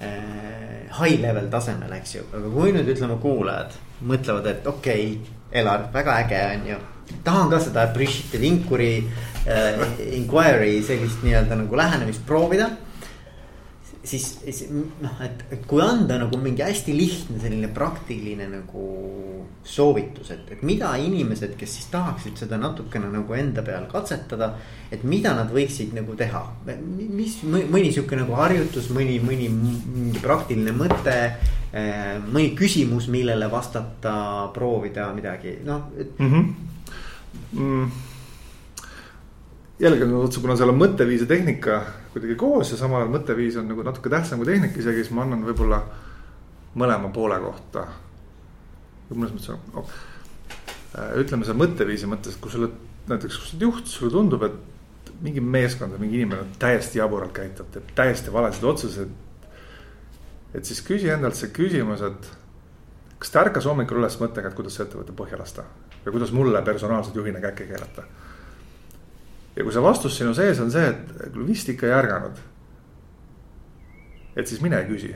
äh, 0.00 0.88
high 1.00 1.20
level 1.20 1.50
tasemel, 1.50 1.92
eks 1.92 2.14
ju, 2.14 2.24
aga 2.32 2.54
kui 2.56 2.72
nüüd 2.72 2.88
ütleme, 2.94 3.18
kuulajad 3.20 3.76
mõtlevad, 4.00 4.46
et 4.46 4.66
okei 4.66 5.12
okay,, 5.16 5.36
Elar, 5.50 5.88
väga 5.92 6.18
äge 6.22 6.40
on 6.54 6.66
ju. 6.66 6.76
Tahan 7.24 7.50
ka 7.50 7.60
seda 7.60 7.86
Brigitte 7.94 8.40
Vinkuri 8.40 8.92
äh, 9.46 9.82
inquiry 10.16 10.80
sellist 10.86 11.24
nii-öelda 11.26 11.58
nagu 11.62 11.76
lähenemist 11.76 12.26
proovida 12.26 12.70
siis, 14.04 14.26
siis 14.44 14.64
noh, 14.72 15.12
et, 15.24 15.44
et 15.52 15.64
kui 15.68 15.82
anda 15.84 16.16
nagu 16.20 16.38
mingi 16.40 16.64
hästi 16.64 16.94
lihtne 16.96 17.40
selline 17.42 17.70
praktiline 17.74 18.46
nagu 18.50 18.84
soovitus, 19.66 20.32
et, 20.34 20.46
et 20.56 20.62
mida 20.66 20.92
inimesed, 21.00 21.54
kes 21.60 21.76
siis 21.76 21.90
tahaksid 21.92 22.40
seda 22.40 22.58
natukene 22.60 23.10
nagu 23.12 23.36
enda 23.36 23.64
peal 23.66 23.86
katsetada. 23.90 24.54
et 24.90 25.04
mida 25.06 25.34
nad 25.36 25.52
võiksid 25.54 25.92
nagu 25.94 26.16
teha, 26.18 26.42
mis 26.90 27.36
mõni 27.44 27.92
sihuke 27.92 28.16
nagu 28.18 28.34
harjutus, 28.40 28.88
mõni, 28.90 29.20
mõni 29.22 29.46
mingi 29.52 30.18
praktiline 30.22 30.74
mõte. 30.74 31.18
Eh, 31.70 32.16
mõni 32.26 32.48
küsimus, 32.58 33.06
millele 33.06 33.46
vastata, 33.46 34.50
proovida 34.50 35.12
midagi, 35.14 35.60
noh 35.62 35.92
et... 35.94 36.18
mm. 36.18 36.32
-hmm. 36.32 36.79
Mm 37.52 37.90
jällegi, 39.80 40.06
kuna 40.40 40.56
seal 40.58 40.72
on 40.72 40.78
mõtteviis 40.80 41.24
ja 41.24 41.28
tehnika 41.30 41.80
kuidagi 42.12 42.36
koos 42.40 42.72
ja 42.72 42.78
samal 42.78 43.00
ajal 43.00 43.14
mõtteviis 43.14 43.56
on 43.60 43.68
nagu 43.70 43.84
natuke 43.86 44.12
tähtsam 44.12 44.40
kui 44.40 44.50
tehnika 44.50 44.80
isegi, 44.80 45.04
siis 45.04 45.14
ma 45.16 45.24
annan 45.24 45.44
võib-olla 45.46 45.80
mõlema 46.80 47.10
poole 47.14 47.38
kohta. 47.40 47.86
mõnes 49.10 49.32
mõttes 49.34 49.56
oh,, 49.74 49.94
ütleme 51.18 51.48
seal 51.48 51.58
mõtteviisi 51.58 52.10
mõttes, 52.10 52.36
kui 52.40 52.52
sa 52.52 52.60
oled 52.60 52.76
näiteks, 53.10 53.38
kui 53.38 53.48
sa 53.48 53.56
oled 53.56 53.66
juht, 53.66 53.88
sulle 53.90 54.12
tundub, 54.14 54.44
et 54.46 55.16
mingi 55.24 55.40
meeskond 55.40 55.96
või 55.96 56.06
mingi 56.06 56.20
inimene 56.20 56.58
täiesti 56.60 57.00
jaburalt 57.00 57.32
käitub, 57.36 57.72
teeb 57.72 57.90
täiesti 57.96 58.32
valesid 58.32 58.64
otsuseid. 58.64 59.16
et 60.54 60.64
siis 60.64 60.82
küsi 60.82 61.08
endalt 61.08 61.38
see 61.38 61.50
küsimus, 61.56 62.02
et 62.04 62.30
kas 63.18 63.30
ta 63.30 63.46
ärkas 63.46 63.66
hommikul 63.66 64.02
üles 64.02 64.20
mõttega, 64.20 64.48
et 64.48 64.58
kuidas 64.58 64.76
see 64.76 64.84
ettevõte 64.84 65.16
põhja 65.16 65.38
lasta 65.40 65.64
või 66.04 66.16
kuidas 66.16 66.32
mulle 66.32 66.62
personaalselt 66.62 67.16
juhina 67.16 67.40
käkke 67.40 67.66
keerata 67.68 68.06
ja 69.56 69.64
kui 69.64 69.74
see 69.74 69.82
vastus 69.84 70.16
sinu 70.18 70.34
sees 70.36 70.60
on 70.62 70.70
see, 70.72 70.88
et 70.88 71.38
vist 71.46 71.68
ikka 71.72 71.88
ei 71.88 71.94
ärganud. 71.94 72.38
et 74.36 74.46
siis 74.46 74.60
mine 74.62 74.78
küsi. 74.88 75.14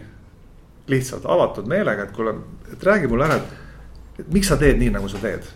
lihtsalt 0.89 1.25
avatud 1.25 1.69
meelega, 1.71 2.03
et 2.05 2.11
kuule, 2.13 2.35
et 2.73 2.83
räägi 2.85 3.09
mulle 3.09 3.25
ära, 3.25 3.37
et, 3.37 4.19
et 4.21 4.33
miks 4.33 4.51
sa 4.53 4.59
teed 4.61 4.77
nii, 4.79 4.91
nagu 4.93 5.09
sa 5.09 5.21
teed. 5.23 5.47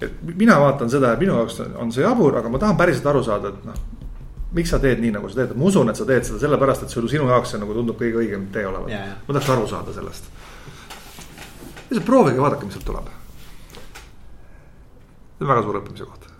et 0.00 0.22
mina 0.22 0.56
vaatan 0.60 0.90
seda 0.90 1.12
ja 1.12 1.20
minu 1.20 1.34
jaoks 1.36 1.60
on 1.74 1.92
see 1.92 2.06
jabur, 2.06 2.38
aga 2.38 2.48
ma 2.48 2.58
tahan 2.62 2.78
päriselt 2.78 3.10
aru 3.12 3.24
saada, 3.26 3.50
et 3.52 3.66
noh. 3.68 3.82
miks 4.54 4.70
sa 4.70 4.78
teed 4.78 5.02
nii, 5.02 5.12
nagu 5.18 5.28
sa 5.28 5.42
teed, 5.42 5.56
ma 5.58 5.68
usun, 5.68 5.90
et 5.90 5.98
sa 6.00 6.06
teed 6.08 6.24
seda 6.24 6.40
sellepärast, 6.46 6.86
et 6.86 6.94
sul 6.94 7.10
sinu 7.10 7.28
jaoks 7.28 7.52
see 7.52 7.60
nagu 7.60 7.74
tundub 7.74 7.98
kõige 8.00 8.22
õigem 8.22 8.48
tee 8.54 8.64
olevat 8.70 8.94
yeah.. 8.94 9.18
ma 9.26 9.36
tahaks 9.36 9.52
aru 9.56 9.68
saada 9.68 9.98
sellest. 9.98 10.32
lihtsalt 11.90 12.06
proovige, 12.06 12.40
vaadake, 12.40 12.70
mis 12.70 12.78
sealt 12.78 12.88
tuleb. 12.88 13.12
See 15.34 15.44
on 15.44 15.50
väga 15.50 15.66
suur 15.66 15.80
õppimise 15.82 16.08
koht 16.08 16.34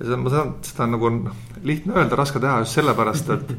ja 0.00 0.06
seda, 0.06 0.16
ma 0.16 0.32
saan, 0.32 0.54
seda 0.64 0.86
on 0.86 0.94
nagu 0.96 1.10
lihtne 1.66 1.96
öelda, 1.98 2.16
raske 2.18 2.40
teha 2.40 2.62
just 2.62 2.78
sellepärast, 2.78 3.32
et 3.36 3.52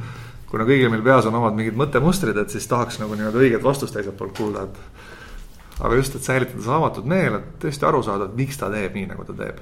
kuna 0.49 0.65
kõigil 0.67 0.89
meil 0.91 1.03
peas 1.05 1.27
on 1.29 1.37
omad 1.37 1.55
mingid 1.57 1.77
mõttemustrid, 1.79 2.37
et 2.41 2.53
siis 2.53 2.65
tahaks 2.69 2.97
nagu 3.01 3.15
nii-öelda 3.17 3.43
õiget 3.43 3.63
vastust 3.65 3.95
teiselt 3.95 4.17
poolt 4.19 4.33
kuulda, 4.37 4.65
et. 4.65 5.77
aga 5.79 5.99
just, 5.99 6.17
et 6.17 6.25
säilitada 6.25 6.65
see 6.65 6.73
avatud 6.79 7.07
meel, 7.13 7.37
et 7.37 7.53
tõesti 7.61 7.87
aru 7.87 8.01
saada, 8.05 8.27
et 8.27 8.35
miks 8.41 8.57
ta 8.57 8.71
teeb 8.73 8.97
nii, 8.97 9.07
nagu 9.13 9.27
ta 9.29 9.37
teeb. 9.37 9.61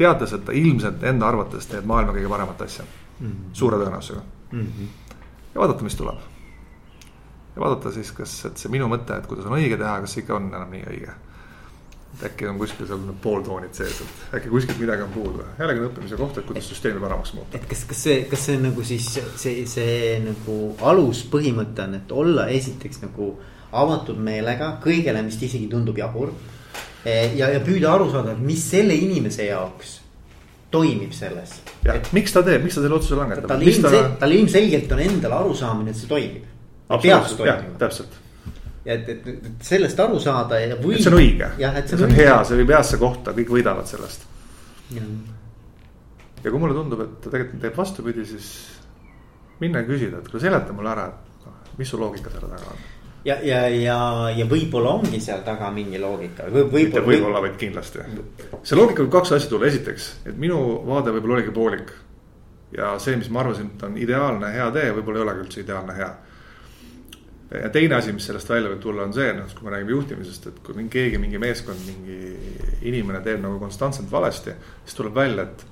teades, 0.00 0.32
et 0.32 0.44
ta 0.44 0.56
ilmselt 0.56 1.02
enda 1.04 1.28
arvates 1.28 1.68
teeb 1.68 1.84
maailma 1.86 2.16
kõige 2.16 2.28
paremat 2.32 2.62
asja 2.64 2.84
mm, 2.84 3.26
-hmm. 3.26 3.48
suure 3.52 3.76
tõenäosusega 3.76 4.22
mm. 4.52 4.60
-hmm. 4.60 5.16
ja 5.54 5.60
vaadata, 5.60 5.84
mis 5.84 5.96
tuleb. 5.96 6.18
ja 7.56 7.60
vaadata 7.60 7.92
siis, 7.92 8.12
kas, 8.12 8.44
et 8.44 8.56
see 8.56 8.72
minu 8.72 8.88
mõte, 8.88 9.18
et 9.18 9.26
kuidas 9.26 9.46
on 9.46 9.58
õige 9.58 9.76
teha, 9.76 10.00
kas 10.00 10.12
see 10.12 10.22
ikka 10.24 10.36
on 10.36 10.48
enam 10.48 10.70
nii 10.70 10.86
õige 10.88 11.12
äkki 12.24 12.48
on 12.48 12.58
kuskil 12.60 12.88
seal 12.88 13.00
need 13.00 13.20
pooltoonid 13.22 13.76
sees, 13.76 14.00
et 14.04 14.34
äkki 14.36 14.50
kuskilt 14.52 14.80
midagi 14.82 15.04
on 15.06 15.12
puudu. 15.14 15.44
jällegi 15.58 15.80
on 15.80 15.88
õppimise 15.88 16.18
koht, 16.20 16.38
et 16.38 16.48
kuidas 16.48 16.68
süsteemi 16.68 17.00
paremaks 17.00 17.32
muuta. 17.36 17.56
et 17.56 17.66
kas, 17.70 17.84
kas 17.88 18.02
see, 18.08 18.18
kas 18.30 18.44
see 18.48 18.58
nagu 18.60 18.84
siis 18.84 19.06
see, 19.40 19.64
see 19.70 20.18
nagu 20.24 20.58
aluspõhimõte 20.92 21.86
on, 21.86 21.96
et 22.00 22.12
olla 22.12 22.46
esiteks 22.52 23.02
nagu 23.06 23.32
avatud 23.72 24.18
meelega 24.20 24.74
kõigele, 24.84 25.22
mis 25.24 25.38
isegi 25.40 25.68
tundub 25.70 25.98
jabur. 25.98 26.34
E, 27.04 27.12
ja, 27.38 27.48
ja 27.54 27.60
püüda 27.64 27.94
aru 27.94 28.10
saada, 28.12 28.34
mis 28.36 28.64
selle 28.74 28.96
inimese 28.98 29.46
jaoks 29.46 30.00
toimib 30.70 31.14
selles. 31.16 31.60
et..., 31.86 32.10
miks 32.12 32.34
ta 32.34 32.42
teeb, 32.46 32.66
miks 32.66 32.76
ta 32.76 32.84
selle 32.84 32.98
otsuse 32.98 33.16
langetab. 33.18 33.48
tal 33.48 33.62
ilmselgelt, 33.64 34.26
ilmselgelt 34.36 34.92
on 34.96 35.04
endal 35.06 35.38
arusaamine, 35.38 35.94
et 35.94 36.02
see 36.02 36.10
toimib. 36.10 36.50
peaks 36.90 37.38
toimima. 37.38 37.78
täpselt 37.80 38.19
et, 38.94 39.08
et, 39.08 39.26
et 39.30 39.64
sellest 39.64 40.00
aru 40.02 40.20
saada 40.22 40.60
ja 40.60 40.76
või. 40.80 40.96
et 40.96 41.04
see 41.04 41.12
on 41.12 41.18
õige, 41.18 41.50
see, 41.56 41.96
see 41.96 42.06
on 42.06 42.14
hea, 42.16 42.36
see 42.46 42.60
viib 42.60 42.72
heasse 42.74 43.00
kohta, 43.00 43.34
kõik 43.36 43.52
võidavad 43.56 43.88
sellest. 43.90 44.26
ja 44.94 46.50
kui 46.50 46.58
mulle 46.58 46.76
tundub, 46.76 47.02
et 47.04 47.18
ta 47.20 47.32
tegelikult 47.32 47.64
teeb 47.64 47.76
vastupidi, 47.78 48.24
siis 48.28 48.48
minna 49.60 49.82
ja 49.82 49.88
küsida, 49.88 50.22
et 50.22 50.30
kuule 50.30 50.42
seleta 50.42 50.76
mulle 50.76 50.94
ära, 50.94 51.10
et 51.10 51.44
noh, 51.46 51.60
mis 51.78 51.92
su 51.92 52.00
loogika 52.00 52.32
selle 52.32 52.48
taga 52.52 52.72
on. 52.72 52.86
ja, 53.28 53.36
ja, 53.44 53.62
ja, 53.74 53.98
ja 54.36 54.46
võib-olla 54.48 54.96
ongi 55.00 55.20
seal 55.22 55.44
taga 55.46 55.70
mingi 55.74 56.00
loogika 56.00 56.48
või 56.48 56.62
võib-olla. 56.62 56.84
mitte 56.86 57.04
võib-olla, 57.08 57.44
vaid 57.46 57.58
kindlasti. 57.60 58.06
see 58.62 58.78
loogika 58.78 59.04
võib 59.04 59.12
kaks 59.18 59.36
asja 59.36 59.52
tulla, 59.52 59.68
esiteks, 59.68 60.08
et 60.30 60.40
minu 60.40 60.62
vaade 60.88 61.12
võib-olla 61.14 61.40
oligi 61.40 61.54
poolik. 61.54 61.92
ja 62.76 62.96
see, 63.02 63.18
mis 63.20 63.30
ma 63.30 63.44
arvasin, 63.44 63.70
et 63.74 63.86
on 63.86 64.00
ideaalne 64.00 64.52
hea 64.56 64.72
tee, 64.74 64.90
võib-olla 64.96 65.22
ei 65.22 65.28
olegi 65.28 65.46
üldse 65.46 65.64
ideaalne 65.66 65.96
hea 66.00 66.10
ja 67.50 67.70
teine 67.74 67.96
asi, 67.98 68.12
mis 68.14 68.26
sellest 68.26 68.48
välja 68.48 68.70
võib 68.70 68.82
tulla, 68.82 69.04
on 69.08 69.12
see, 69.14 69.32
noh, 69.34 69.50
kui 69.56 69.66
me 69.66 69.74
räägime 69.74 69.94
juhtimisest, 69.96 70.46
et 70.46 70.62
kui 70.66 70.76
mingi 70.76 70.92
keegi, 70.94 71.18
mingi 71.18 71.38
meeskond, 71.42 71.82
mingi 71.86 72.18
inimene 72.86 73.20
teeb 73.24 73.42
nagu 73.42 73.58
konstantselt 73.58 74.10
valesti, 74.10 74.54
siis 74.84 74.98
tuleb 74.98 75.16
välja, 75.18 75.48
et 75.48 75.66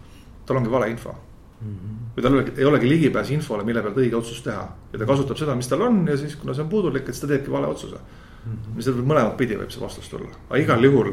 tal 0.48 0.58
ongi 0.58 0.72
valeinfo 0.72 1.14
mm. 1.14 1.74
-hmm. 1.74 1.96
või 2.16 2.22
tal 2.22 2.38
ei 2.56 2.64
olegi 2.64 2.88
ligipääs 2.88 3.30
infole, 3.30 3.64
mille 3.64 3.82
pealt 3.82 3.96
õige 3.96 4.16
otsus 4.16 4.42
teha 4.42 4.64
ja 4.92 4.98
ta 4.98 5.06
kasutab 5.06 5.36
seda, 5.36 5.54
mis 5.54 5.68
tal 5.68 5.82
on 5.86 6.06
ja 6.08 6.16
siis, 6.16 6.36
kuna 6.36 6.54
see 6.54 6.64
on 6.64 6.70
puudulik, 6.70 7.02
et 7.02 7.14
siis 7.14 7.20
ta 7.20 7.26
teebki 7.26 7.50
vale 7.50 7.66
otsuse 7.66 7.96
mm. 7.96 8.52
-hmm. 8.52 8.76
mis 8.76 8.84
tähendab, 8.84 9.10
mõlemat 9.12 9.36
pidi 9.36 9.56
võib 9.56 9.70
see 9.70 9.80
vastus 9.80 10.08
tulla, 10.08 10.30
aga 10.48 10.62
igal 10.62 10.84
juhul 10.84 11.12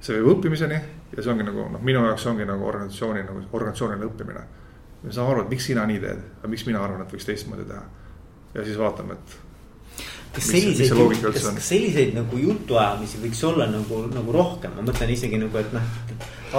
see 0.00 0.16
viib 0.16 0.30
õppimiseni 0.36 0.80
ja 1.16 1.22
see 1.22 1.32
ongi 1.32 1.44
nagu 1.44 1.68
noh, 1.72 1.82
minu 1.82 2.04
jaoks 2.06 2.26
ongi 2.26 2.44
nagu 2.44 2.64
organisatsiooni 2.66 3.22
nagu 3.22 3.42
organisatsiooniline 3.52 4.10
õppimine. 4.10 4.46
me 5.02 5.12
saame 5.12 5.30
aru, 5.30 5.42
et 5.42 5.50
miks 5.50 5.66
sina 5.66 5.86
nii 5.86 6.00
teed, 6.00 6.22
aga 6.38 6.48
miks 6.48 6.66
mina 6.66 6.80
arvan, 6.84 7.02
et 7.02 7.12
võiks 7.12 7.26
teistmoodi 7.26 7.64
teha. 7.64 7.82
ja 8.54 8.64
siis 8.64 8.78
vaatame, 8.78 9.12
et 9.12 9.47
kas 10.38 10.48
selliseid, 10.54 11.20
kas, 11.22 11.46
kas 11.58 11.68
selliseid 11.72 12.14
nagu 12.16 12.40
jutuajamisi 12.40 13.20
võiks 13.22 13.44
olla 13.48 13.68
nagu, 13.70 14.00
nagu 14.12 14.34
rohkem, 14.34 14.74
ma 14.76 14.86
mõtlen 14.86 15.12
isegi 15.14 15.40
nagu, 15.40 15.60
et 15.60 15.74
noh. 15.74 15.92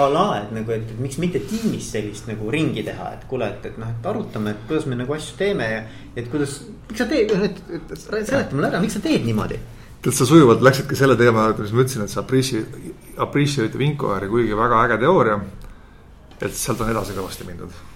a 0.00 0.06
la, 0.12 0.24
et 0.44 0.54
nagu, 0.54 0.74
et 0.76 0.94
miks 1.02 1.18
mitte 1.22 1.42
tiimis 1.50 1.90
sellist 1.96 2.28
nagu 2.30 2.52
ringi 2.52 2.84
teha, 2.86 3.10
et 3.16 3.26
kuule, 3.30 3.48
et, 3.50 3.68
et 3.72 3.80
noh, 3.80 3.90
et 3.90 4.08
arutame, 4.12 4.54
et 4.54 4.64
kuidas 4.68 4.88
me 4.90 4.98
nagu 5.00 5.16
asju 5.16 5.36
teeme 5.40 5.68
ja. 5.72 5.84
et 6.14 6.30
kuidas, 6.30 6.60
miks 6.90 7.02
sa 7.02 7.10
teed, 7.10 7.34
et, 7.50 7.62
et 7.80 7.94
seleta 7.98 8.50
mulle 8.54 8.70
ära, 8.70 8.82
miks 8.84 8.98
sa 8.98 9.04
teed 9.04 9.26
niimoodi 9.26 9.60
tead, 10.00 10.16
sa 10.16 10.24
sujuvalt 10.28 10.64
läksidki 10.64 10.96
selle 10.96 11.18
teema 11.20 11.50
juurde, 11.50 11.66
mis 11.66 11.76
ma 11.76 11.84
ütlesin, 11.84 12.06
et 12.06 12.14
see 12.14 12.22
appreciate, 12.22 12.82
appreciate 13.20 13.80
Vincoeri 13.80 14.30
kuigi 14.32 14.56
väga 14.56 14.84
äge 14.86 15.00
teooria. 15.04 15.40
et 16.40 16.54
sealt 16.56 16.80
on 16.80 16.88
edasi 16.88 17.12
kõvasti 17.12 17.44
mindud 17.44 17.89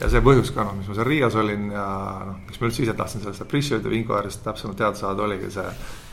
ja 0.00 0.08
see 0.10 0.22
põhjus 0.24 0.50
ka 0.54 0.64
noh, 0.66 0.74
mis 0.78 0.88
ma 0.90 0.96
seal 0.96 1.06
Riias 1.06 1.36
olin 1.38 1.68
ja 1.72 1.84
noh, 2.26 2.40
miks 2.48 2.58
ma 2.60 2.68
üldse 2.68 2.82
ise 2.82 2.96
tahtsin 2.98 3.22
sellest 3.22 3.44
appreciate 3.44 3.90
Vincoirist 3.90 4.42
täpsemalt 4.46 4.78
teada 4.80 4.98
saada, 4.98 5.22
oligi 5.26 5.50
see, 5.54 5.66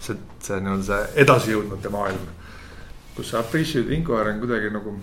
see, 0.06 0.20
see 0.44 0.60
nii-öelda 0.62 0.86
see 0.90 1.24
edasijõudnute 1.24 1.94
maailm. 1.94 2.30
kus 3.16 3.34
see 3.34 3.42
appreciate 3.42 3.90
Vincoir 3.90 4.30
on 4.30 4.40
kuidagi 4.44 4.70
nagu, 4.76 4.96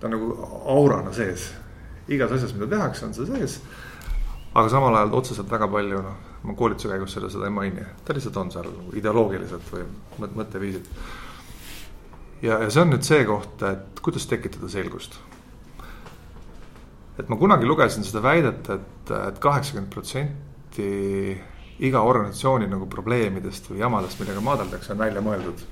ta 0.00 0.10
on 0.10 0.16
nagu 0.18 0.30
aurana 0.76 1.16
sees. 1.16 1.48
igas 2.08 2.36
asjas, 2.36 2.52
mida 2.52 2.68
tehakse, 2.76 3.08
on 3.08 3.16
see 3.16 3.28
sees. 3.32 3.58
aga 4.52 4.68
samal 4.68 5.00
ajal 5.00 5.16
otseselt 5.20 5.50
väga 5.50 5.68
palju 5.72 6.04
noh, 6.04 6.22
ma 6.44 6.56
koolituse 6.58 6.92
käigus 6.92 7.16
seda, 7.16 7.32
seda 7.32 7.48
ei 7.48 7.56
maini, 7.56 7.90
ta 8.04 8.16
lihtsalt 8.16 8.36
on 8.36 8.52
seal 8.52 8.68
nagu 8.68 8.98
ideoloogiliselt 9.00 9.72
või 9.72 9.88
mõtteviisilt. 10.36 10.92
ja, 12.42 12.58
ja 12.58 12.68
see 12.68 12.84
on 12.84 12.92
nüüd 12.92 13.06
see 13.08 13.24
koht, 13.24 13.64
et 13.64 14.04
kuidas 14.04 14.28
tekitada 14.28 14.68
selgust 14.68 15.16
et 17.18 17.28
ma 17.30 17.36
kunagi 17.38 17.66
lugesin 17.66 18.04
seda 18.06 18.22
väidet 18.24 18.68
et, 18.68 18.78
et, 18.78 19.12
et 19.28 19.42
kaheksakümmend 19.42 19.92
protsenti 19.92 20.88
iga 21.84 22.02
organisatsiooni 22.06 22.68
nagu 22.70 22.86
probleemidest 22.90 23.70
või 23.70 23.80
jamadest, 23.82 24.20
millega 24.20 24.42
maadeldakse, 24.44 24.92
on 24.94 25.02
välja 25.02 25.22
mõeldud. 25.24 25.64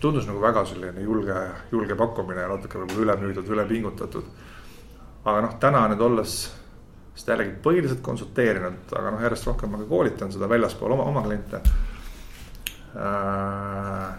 tundus 0.00 0.26
nagu 0.26 0.40
väga 0.40 0.64
selline 0.68 1.00
julge, 1.00 1.34
julge 1.72 1.94
pakkumine 1.96 2.40
ja 2.40 2.48
natuke 2.48 2.78
võib-olla 2.78 3.02
ülemüüdud, 3.04 3.48
ülepingutatud. 3.48 4.24
aga 5.24 5.40
noh, 5.40 5.58
täna 5.58 5.86
nüüd 5.88 6.00
olles 6.00 6.34
seda 7.16 7.32
jällegi 7.32 7.56
põhiliselt 7.64 8.02
konsulteerinud, 8.04 8.92
aga 8.92 9.10
noh, 9.10 9.22
järjest 9.24 9.46
rohkem 9.46 9.70
ma 9.72 9.78
ka 9.78 9.88
koolitan 9.88 10.32
seda 10.32 10.48
väljaspool 10.48 10.92
oma, 10.92 11.04
oma 11.04 11.22
kliente 11.24 11.62
äh,. 12.96 14.10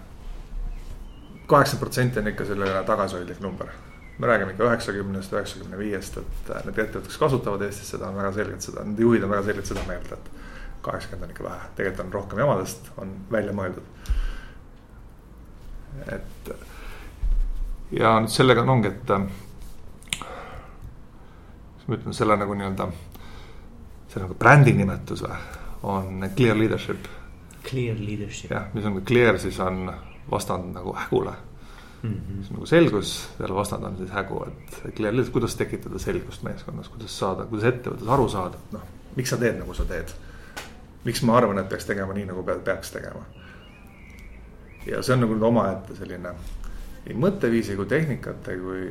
kaheksakümmend 1.47 1.83
protsenti 1.83 2.19
on 2.19 2.27
ikka 2.33 2.45
selline 2.45 2.83
tagasihoidlik 2.87 3.39
number. 3.39 3.69
Me 4.17 4.27
räägime 4.27 4.51
ikka 4.51 4.63
üheksakümnest, 4.65 5.33
üheksakümne 5.33 5.77
viiest, 5.77 6.17
et 6.17 6.49
need 6.65 6.73
ettevõtted, 6.73 7.05
kes 7.05 7.19
kasutavad 7.21 7.61
Eestis 7.67 7.91
seda, 7.93 8.09
on 8.09 8.17
väga 8.17 8.31
selgelt 8.33 8.65
seda, 8.65 8.83
nende 8.85 9.01
juhid 9.05 9.23
on 9.25 9.33
väga 9.33 9.43
selgelt 9.49 9.69
seda 9.69 9.83
meelt, 9.87 10.11
et 10.15 10.29
kaheksakümmend 10.85 11.27
on 11.27 11.35
ikka 11.35 11.43
vähe, 11.45 11.67
tegelikult 11.77 12.05
on 12.05 12.13
rohkem 12.15 12.41
jamadest, 12.41 12.89
on 12.97 13.13
välja 13.31 13.53
mõeldud. 13.57 13.85
et 16.13 16.51
ja 17.91 18.15
nüüd 18.21 18.33
sellega 18.33 18.61
on, 18.65 18.69
ongi, 18.77 18.87
et 18.87 19.05
kuidas 21.77 21.87
ma 21.87 21.95
ütlen, 21.99 22.13
selle 22.17 22.37
nagu 22.41 22.57
nii-öelda, 22.57 22.89
see 24.11 24.23
nagu 24.23 24.33
brändi 24.39 24.73
nimetus 24.77 25.21
või, 25.23 25.37
on 25.83 26.29
clear 26.35 26.57
leadership. 26.57 27.07
Clear 27.67 27.97
leadership. 27.99 28.51
jah, 28.51 28.65
mis 28.73 28.85
on 28.85 29.01
clear, 29.05 29.39
siis 29.39 29.59
on 29.59 29.93
vastand 30.31 30.73
nagu 30.75 30.95
hägule 30.97 31.33
mm. 32.01 32.09
-hmm. 32.09 32.39
on 32.49 32.53
nagu 32.57 32.65
selgus, 32.65 33.29
selle 33.37 33.55
vastand 33.55 33.83
on 33.83 33.97
siis 33.97 34.11
hägu, 34.11 34.43
et 34.47 34.95
clear 34.95 35.13
leadership, 35.13 35.33
kuidas 35.33 35.55
tekitada 35.55 35.99
selgust 35.99 36.43
meeskonnas, 36.43 36.89
kuidas 36.89 37.19
saada, 37.19 37.45
kuidas 37.45 37.73
ettevõttes 37.73 38.07
aru 38.07 38.29
saada, 38.29 38.57
et 38.57 38.77
noh, 38.77 38.87
miks 39.15 39.29
sa 39.29 39.37
teed, 39.37 39.59
nagu 39.59 39.73
sa 39.73 39.85
teed. 39.85 40.15
miks 41.05 41.21
ma 41.23 41.37
arvan, 41.37 41.59
et 41.59 41.69
peaks 41.69 41.85
tegema 41.85 42.13
nii, 42.13 42.25
nagu 42.25 42.43
peaks 42.43 42.91
tegema. 42.91 43.25
ja 44.85 45.01
see 45.03 45.13
on 45.13 45.21
nagu 45.21 45.33
nüüd 45.33 45.43
omaette 45.43 45.95
selline 45.95 46.33
nii 47.07 47.15
mõtteviisi 47.15 47.75
kui 47.75 47.85
tehnikate 47.85 48.57
kui 48.59 48.83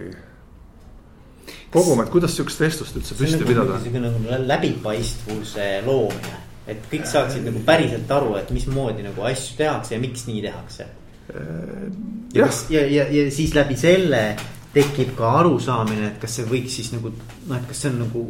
kogum, 1.71 2.01
et 2.03 2.11
kuidas 2.11 2.37
sihukest 2.37 2.61
vestlust 2.61 2.99
üldse 2.99 3.17
püsti 3.19 3.41
nagu 3.41 3.51
pidada. 3.51 3.79
niisugune 3.81 4.11
nagu 4.11 4.43
läbipaistvuse 4.51 5.67
loomine, 5.87 6.39
et 6.67 6.87
kõik 6.91 7.09
saaksid 7.11 7.47
nagu 7.47 7.63
päriselt 7.67 8.11
aru, 8.19 8.37
et 8.41 8.53
mismoodi 8.55 9.05
nagu 9.07 9.27
asju 9.29 9.59
tehakse 9.61 9.95
ja 9.97 10.01
miks 10.03 10.27
nii 10.31 10.43
tehakse. 10.47 10.89
Ja 11.35 12.47
kas 12.47 12.67
ja, 12.71 12.85
ja, 12.87 13.07
ja 13.11 13.31
siis 13.35 13.55
läbi 13.55 13.77
selle 13.79 14.37
tekib 14.77 15.15
ka 15.17 15.33
arusaamine, 15.41 16.13
et 16.13 16.21
kas 16.23 16.39
see 16.39 16.47
võiks 16.49 16.77
siis 16.79 16.93
nagu 16.93 17.11
noh, 17.11 17.57
et 17.57 17.67
kas 17.69 17.81
see 17.83 17.93
on 17.95 18.01
nagu, 18.05 18.25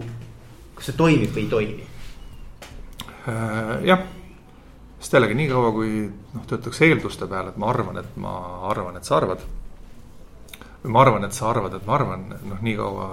kas 0.79 0.91
see 0.91 0.99
toimib 0.99 1.35
või 1.35 1.45
ei 1.45 1.51
toimi. 1.51 1.89
jah, 3.91 4.05
sest 5.01 5.17
jällegi 5.19 5.39
niikaua, 5.43 5.73
kui 5.75 6.07
noh, 6.07 6.49
töötakse 6.49 6.87
eelduste 6.87 7.29
peale, 7.31 7.53
et 7.53 7.61
ma 7.61 7.71
arvan, 7.73 7.99
et 8.03 8.19
ma 8.23 8.35
arvan, 8.71 8.99
et 9.01 9.09
sa 9.09 9.19
arvad 9.19 9.43
või 10.85 10.95
ma 10.95 11.03
arvan, 11.03 11.27
et 11.27 11.35
sa 11.35 11.51
arvad, 11.51 11.75
et 11.75 11.87
ma 11.87 11.97
arvan, 11.99 12.29
noh, 12.47 12.61
nii 12.63 12.77
kaua, 12.79 13.09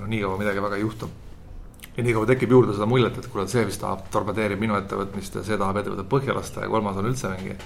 noh, 0.00 0.06
nii 0.08 0.22
kaua 0.24 0.40
midagi 0.40 0.64
väga 0.64 0.78
ei 0.78 0.86
juhtu. 0.86 1.10
ja 1.96 2.04
nii 2.06 2.16
kaua 2.16 2.26
tekib 2.32 2.52
juurde 2.54 2.72
seda 2.72 2.86
muljet, 2.88 3.18
et 3.18 3.26
kuule, 3.28 3.48
see 3.50 3.64
vist 3.68 3.82
tahab, 3.82 4.06
torpedeerib 4.14 4.60
minu 4.62 4.78
ettevõtmist 4.78 5.36
ja 5.36 5.42
see 5.44 5.58
tahab 5.58 5.82
ettevõtet 5.82 6.08
põhja 6.08 6.36
lasta 6.36 6.64
ja 6.64 6.70
kolmas 6.72 6.96
on 6.96 7.10
üldse 7.10 7.28
mingi 7.34 7.56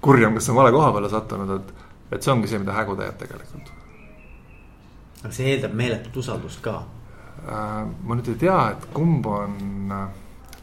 kurjam, 0.00 0.34
kes 0.36 0.48
on 0.52 0.58
vale 0.60 0.72
koha 0.72 0.92
peale 0.96 1.10
sattunud, 1.12 1.52
et, 1.58 1.84
et 2.16 2.22
see 2.22 2.32
ongi 2.32 2.50
see, 2.50 2.62
mida 2.62 2.76
hägu 2.76 2.96
teeb 2.98 3.20
tegelikult. 3.20 3.70
aga 5.20 5.32
see 5.36 5.52
eeldab 5.52 5.76
meeletut 5.76 6.16
usaldust 6.22 6.62
ka 6.64 6.80
äh,. 7.44 7.84
ma 7.84 8.16
nüüd 8.16 8.32
ei 8.32 8.40
tea, 8.46 8.58
et 8.74 8.90
kumb 8.96 9.26
on, 9.26 9.56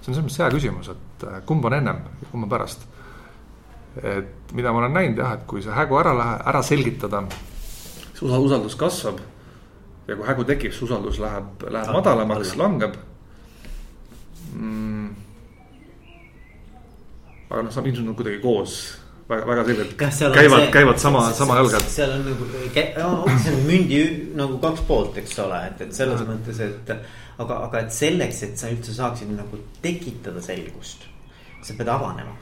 see 0.02 0.12
on 0.12 0.14
selles 0.14 0.24
mõttes 0.24 0.42
hea 0.44 0.52
küsimus, 0.54 0.94
et 0.94 1.28
äh, 1.30 1.42
kumb 1.46 1.66
on 1.66 1.78
ennem 1.78 2.06
ja 2.22 2.32
kumb 2.32 2.48
on 2.48 2.54
pärast 2.58 2.88
et 4.04 4.54
mida 4.54 4.72
ma 4.72 4.84
olen 4.84 4.94
näinud 4.94 5.20
jah, 5.22 5.34
et 5.38 5.46
kui 5.50 5.62
see 5.64 5.74
hägu 5.74 5.98
ära 6.00 6.14
lähe-, 6.18 6.42
ära 6.52 6.62
selgitada 6.66 7.24
see 8.18 8.26
usaldus 8.26 8.76
kasvab. 8.76 9.20
ja 10.08 10.16
kui 10.16 10.28
hägu 10.28 10.46
tekib, 10.48 10.74
see 10.74 10.86
usaldus 10.88 11.20
läheb, 11.20 11.66
läheb 11.70 11.94
madalamaks, 11.94 12.56
langeb 12.60 12.96
mm.. 14.54 15.10
aga 17.50 17.66
noh, 17.66 17.74
saab 17.74 17.90
ilmselt 17.90 18.16
kuidagi 18.16 18.42
koos 18.44 18.78
väga, 19.30 19.48
väga 19.50 19.66
selgelt 19.68 19.94
käivad, 20.38 20.66
käivad 20.72 21.00
sama, 21.04 21.28
sama 21.34 21.60
jalga. 21.60 21.82
seal 21.92 22.16
on 22.16 22.26
nagu, 22.32 22.50
see 23.44 23.54
on 23.54 23.62
mündi 23.68 24.02
nagu 24.38 24.58
kaks 24.64 24.84
poolt, 24.88 25.20
eks 25.22 25.38
ole, 25.44 25.62
et, 25.72 25.86
et 25.88 25.94
selles 25.96 26.26
mõttes, 26.28 26.64
et. 26.64 26.98
aga, 27.38 27.62
aga 27.68 27.86
et 27.86 27.94
selleks, 27.94 28.44
et 28.48 28.58
sa 28.58 28.72
üldse 28.74 28.96
saaksid 28.96 29.32
nagu 29.36 29.62
tekitada 29.84 30.42
selgust, 30.44 31.08
sa 31.62 31.78
pead 31.78 31.92
avanema 31.92 32.36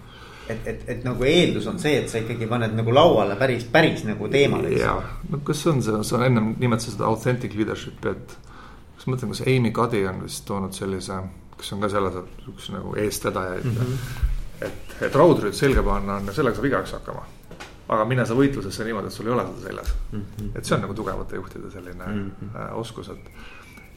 et, 0.49 0.67
et, 0.67 0.83
et 0.93 1.05
nagu 1.05 1.25
eeldus 1.25 1.65
on 1.69 1.79
see, 1.81 1.95
et 2.03 2.11
sa 2.11 2.21
ikkagi 2.21 2.47
paned 2.49 2.75
nagu 2.77 2.93
lauale 2.93 3.37
päris, 3.39 3.65
päris 3.71 4.05
nagu 4.05 4.29
teemad. 4.31 4.67
ja, 4.73 4.95
no 5.29 5.41
kas 5.45 5.63
see 5.63 5.73
on 5.73 5.81
see, 5.85 6.03
sa 6.05 6.21
ennem 6.27 6.53
nimetasid 6.61 6.97
seda 6.97 7.09
authentic 7.09 7.55
leadership'i, 7.57 8.13
et. 8.13 8.37
kas 8.95 9.07
ma 9.07 9.15
mõtlen, 9.15 9.33
kas 9.33 9.43
Amy 9.49 9.73
Cuddy 9.75 10.05
on 10.09 10.21
vist 10.25 10.45
toonud 10.47 10.77
sellise, 10.77 11.19
kes 11.57 11.73
on 11.75 11.83
ka 11.83 11.91
selles, 11.91 12.21
üks 12.51 12.69
nagu 12.75 12.93
eestvedajaid 13.01 13.65
mm. 13.65 13.81
-hmm. 13.81 14.33
Et, 14.61 14.95
et 15.01 15.15
raudrüüd 15.15 15.53
selga 15.53 15.83
panna 15.83 16.19
on, 16.21 16.31
sellega 16.33 16.55
saab 16.55 16.69
igaüks 16.71 16.95
hakkama. 16.99 17.25
aga 17.87 18.05
mine 18.05 18.25
sa 18.25 18.33
võitlusesse 18.33 18.83
niimoodi, 18.83 19.07
et 19.07 19.13
sul 19.13 19.27
ei 19.27 19.33
ole 19.33 19.43
seda 19.45 19.67
seljas 19.67 19.93
mm. 20.11 20.21
-hmm. 20.21 20.55
et 20.55 20.65
see 20.65 20.75
on 20.75 20.81
nagu 20.81 20.93
tugevate 20.93 21.35
juhtide 21.35 21.71
selline 21.71 22.05
mm 22.05 22.31
-hmm. 22.31 22.73
oskus, 22.73 23.09
et 23.09 23.31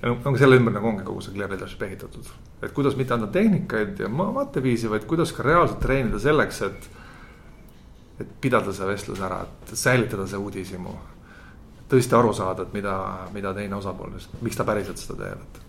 ongi 0.07 0.39
selle 0.39 0.59
ümber 0.59 0.73
nagu 0.75 0.89
ongi 0.89 1.05
kogu 1.07 1.23
see 1.25 1.35
clear 1.35 1.51
leadership 1.51 1.83
ehitatud. 1.83 2.27
et 2.63 2.73
kuidas 2.73 2.97
mitte 2.97 3.15
anda 3.15 3.27
tehnikaid 3.27 3.99
ja 3.99 4.09
vaateviisi, 4.09 4.91
vaid 4.91 5.05
kuidas 5.07 5.33
ka 5.33 5.43
reaalselt 5.43 5.81
treenida 5.81 6.19
selleks, 6.19 6.63
et. 6.63 6.91
et 8.21 8.29
pidada 8.41 8.73
see 8.73 8.87
vestlus 8.87 9.21
ära, 9.21 9.43
et 9.43 9.77
säilitada 9.77 10.27
see 10.27 10.39
uudishimu. 10.39 10.95
tõesti 11.89 12.19
aru 12.19 12.33
saada, 12.33 12.63
et 12.63 12.73
mida, 12.73 12.95
mida 13.33 13.55
teine 13.55 13.77
osapool, 13.77 14.13
miks 14.41 14.57
ta 14.57 14.65
päriselt 14.65 14.99
seda 14.99 15.19
teeb, 15.25 15.43
et. 15.43 15.61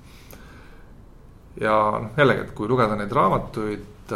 ja 1.66 1.76
noh, 2.02 2.12
jällegi, 2.18 2.42
et 2.42 2.52
kui 2.52 2.68
lugeda 2.68 2.96
neid 2.96 3.12
raamatuid. 3.12 4.14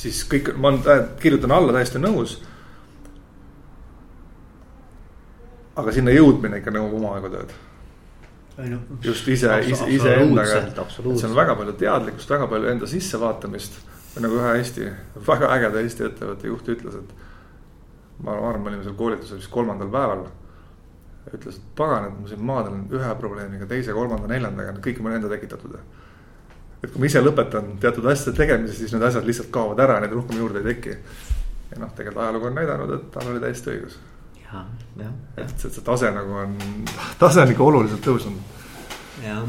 Siis 0.00 0.22
kõik, 0.28 0.54
ma 0.56 0.74
kirjutan 1.20 1.52
alla 1.54 1.74
täiesti 1.76 2.00
nõus 2.00 2.38
aga 5.80 5.92
sinna 5.94 6.14
jõudmine 6.14 6.60
ikka 6.60 6.72
nõuab 6.74 6.96
omajagu 6.98 7.32
tööd 7.34 7.58
no, 8.68 8.80
just 9.04 9.28
ise, 9.28 9.52
ise, 9.70 9.86
iseendaga, 9.94 10.64
et 10.66 10.98
see 11.00 11.28
on 11.28 11.36
väga 11.36 11.56
palju 11.58 11.76
teadlikkust, 11.80 12.30
väga 12.30 12.48
palju 12.50 12.70
enda 12.72 12.88
sissevaatamist. 12.90 13.78
nagu 14.20 14.36
ühe 14.40 14.52
Eesti, 14.58 14.90
väga 15.26 15.48
ägeda 15.54 15.80
Eesti 15.80 16.06
ettevõtte 16.08 16.50
juht 16.50 16.68
ütles, 16.74 16.98
et 17.00 18.20
ma 18.24 18.34
arvan, 18.36 18.60
me 18.64 18.72
olime 18.72 18.84
seal 18.84 18.98
koolitusel 18.98 19.40
vist 19.40 19.52
kolmandal 19.52 19.88
päeval. 19.92 20.26
ütles, 21.30 21.56
et 21.56 21.72
pagan, 21.78 22.10
et 22.10 22.20
ma 22.20 22.28
siin 22.28 22.44
maadlen 22.44 22.84
ühe 22.90 23.14
probleemiga, 23.20 23.68
teise, 23.70 23.94
kolmanda, 23.96 24.28
neljandaga, 24.28 24.74
kõik 24.82 25.00
on 25.04 25.12
enda 25.14 25.30
tekitatud. 25.30 25.78
Et 26.80 26.88
kui 26.90 27.00
ma 27.00 27.10
ise 27.10 27.22
lõpetan 27.24 27.74
teatud 27.80 28.06
asjade 28.10 28.36
tegemise, 28.38 28.76
siis 28.78 28.94
need 28.94 29.04
asjad 29.08 29.26
lihtsalt 29.28 29.50
kaovad 29.54 29.82
ära 29.84 29.98
ja 29.98 30.06
neid 30.06 30.16
rohkem 30.16 30.40
juurde 30.40 30.62
ei 30.62 30.74
teki. 30.74 30.96
ja 31.70 31.82
noh, 31.82 31.92
tegelikult 31.96 32.24
ajalugu 32.24 32.50
on 32.50 32.56
näidanud, 32.60 32.94
et 32.96 33.10
tal 33.14 33.32
oli 33.32 33.42
täiesti 33.42 33.74
õigus 33.74 33.98
et 35.38 35.60
see, 35.60 35.70
see 35.70 35.84
tase 35.86 36.10
nagu 36.14 36.40
on, 36.44 36.56
tase 37.22 37.44
on 37.44 37.52
ikka 37.52 37.66
oluliselt 37.66 38.02
tõusnud. 38.06 38.40
jah, 39.24 39.44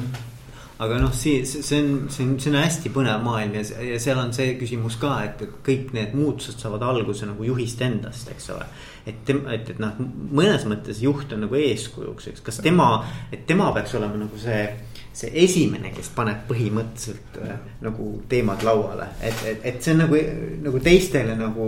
aga 0.81 0.97
noh, 0.97 1.11
see, 1.13 1.43
see 1.45 1.77
on, 1.77 1.89
see 2.09 2.25
on, 2.25 2.37
see 2.41 2.49
on 2.49 2.57
hästi 2.57 2.91
põnev 2.93 3.21
maailm 3.25 3.57
ja, 3.59 3.65
ja 3.85 3.99
seal 4.01 4.17
on 4.21 4.31
see 4.33 4.55
küsimus 4.57 4.97
ka, 5.01 5.17
et, 5.27 5.43
et 5.45 5.59
kõik 5.65 5.91
need 5.97 6.15
muutused 6.17 6.61
saavad 6.61 6.85
alguse 6.87 7.27
nagu 7.29 7.45
juhist 7.45 7.81
endast, 7.85 8.31
eks 8.33 8.49
ole. 8.55 8.65
et 9.05 9.29
et, 9.29 9.73
et 9.75 9.81
noh, 9.81 9.99
mõnes 10.33 10.65
mõttes 10.69 11.03
juht 11.03 11.33
on 11.35 11.45
nagu 11.45 11.59
eeskujuks, 11.59 12.31
eks, 12.33 12.45
kas 12.45 12.61
tema, 12.65 12.93
et 13.31 13.45
tema 13.49 13.69
peaks 13.75 13.93
olema 13.99 14.17
nagu 14.23 14.41
see 14.41 14.63
see 15.11 15.31
esimene, 15.43 15.91
kes 15.91 16.07
paneb 16.15 16.45
põhimõtteliselt 16.47 17.39
äh, 17.43 17.57
nagu 17.83 18.05
teemad 18.31 18.63
lauale, 18.63 19.09
et, 19.19 19.41
et, 19.49 19.65
et 19.67 19.81
see 19.83 19.91
on 19.95 20.05
nagu, 20.05 20.19
nagu 20.63 20.79
teistele 20.83 21.35
nagu 21.35 21.65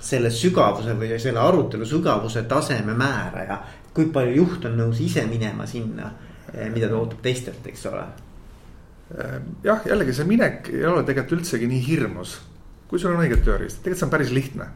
selle 0.00 0.30
sügavuse 0.30 0.94
või 0.98 1.10
selle 1.18 1.42
arutelu 1.42 1.88
sügavuse 1.88 2.44
taseme 2.46 2.94
määraja. 2.94 3.58
kui 3.96 4.10
palju 4.12 4.36
juht 4.36 4.64
on 4.68 4.76
nõus 4.76 5.00
ise 5.00 5.24
minema 5.26 5.66
sinna, 5.66 6.10
eh, 6.52 6.68
mida 6.68 6.88
ta 6.88 6.98
ootab 6.98 7.22
teistelt, 7.24 7.64
eks 7.66 7.86
ole. 7.88 8.04
Äh, 9.14 9.38
jah, 9.66 9.86
jällegi 9.86 10.16
see 10.16 10.26
minek 10.26 10.70
ei 10.72 10.84
ole 10.86 11.04
tegelikult 11.06 11.40
üldsegi 11.40 11.70
nii 11.70 11.82
hirmus, 11.86 12.38
kui 12.90 12.98
sul 12.98 13.14
on 13.14 13.22
õiged 13.22 13.44
tööriistad, 13.46 13.84
tegelikult 13.84 14.02
see 14.02 14.08
on 14.08 14.14
päris 14.16 14.34
lihtne 14.34 14.70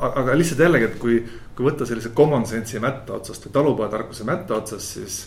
aga 0.00 0.36
lihtsalt 0.38 0.62
jällegi, 0.64 0.86
et 0.88 0.96
kui, 1.00 1.18
kui 1.56 1.66
võtta 1.66 1.86
sellise 1.88 2.12
common 2.16 2.46
sense'i 2.48 2.80
mätta 2.82 3.18
otsast 3.18 3.44
või 3.46 3.54
talupojatarkuse 3.58 4.26
mätta 4.28 4.56
otsast, 4.60 4.96
siis 4.96 5.18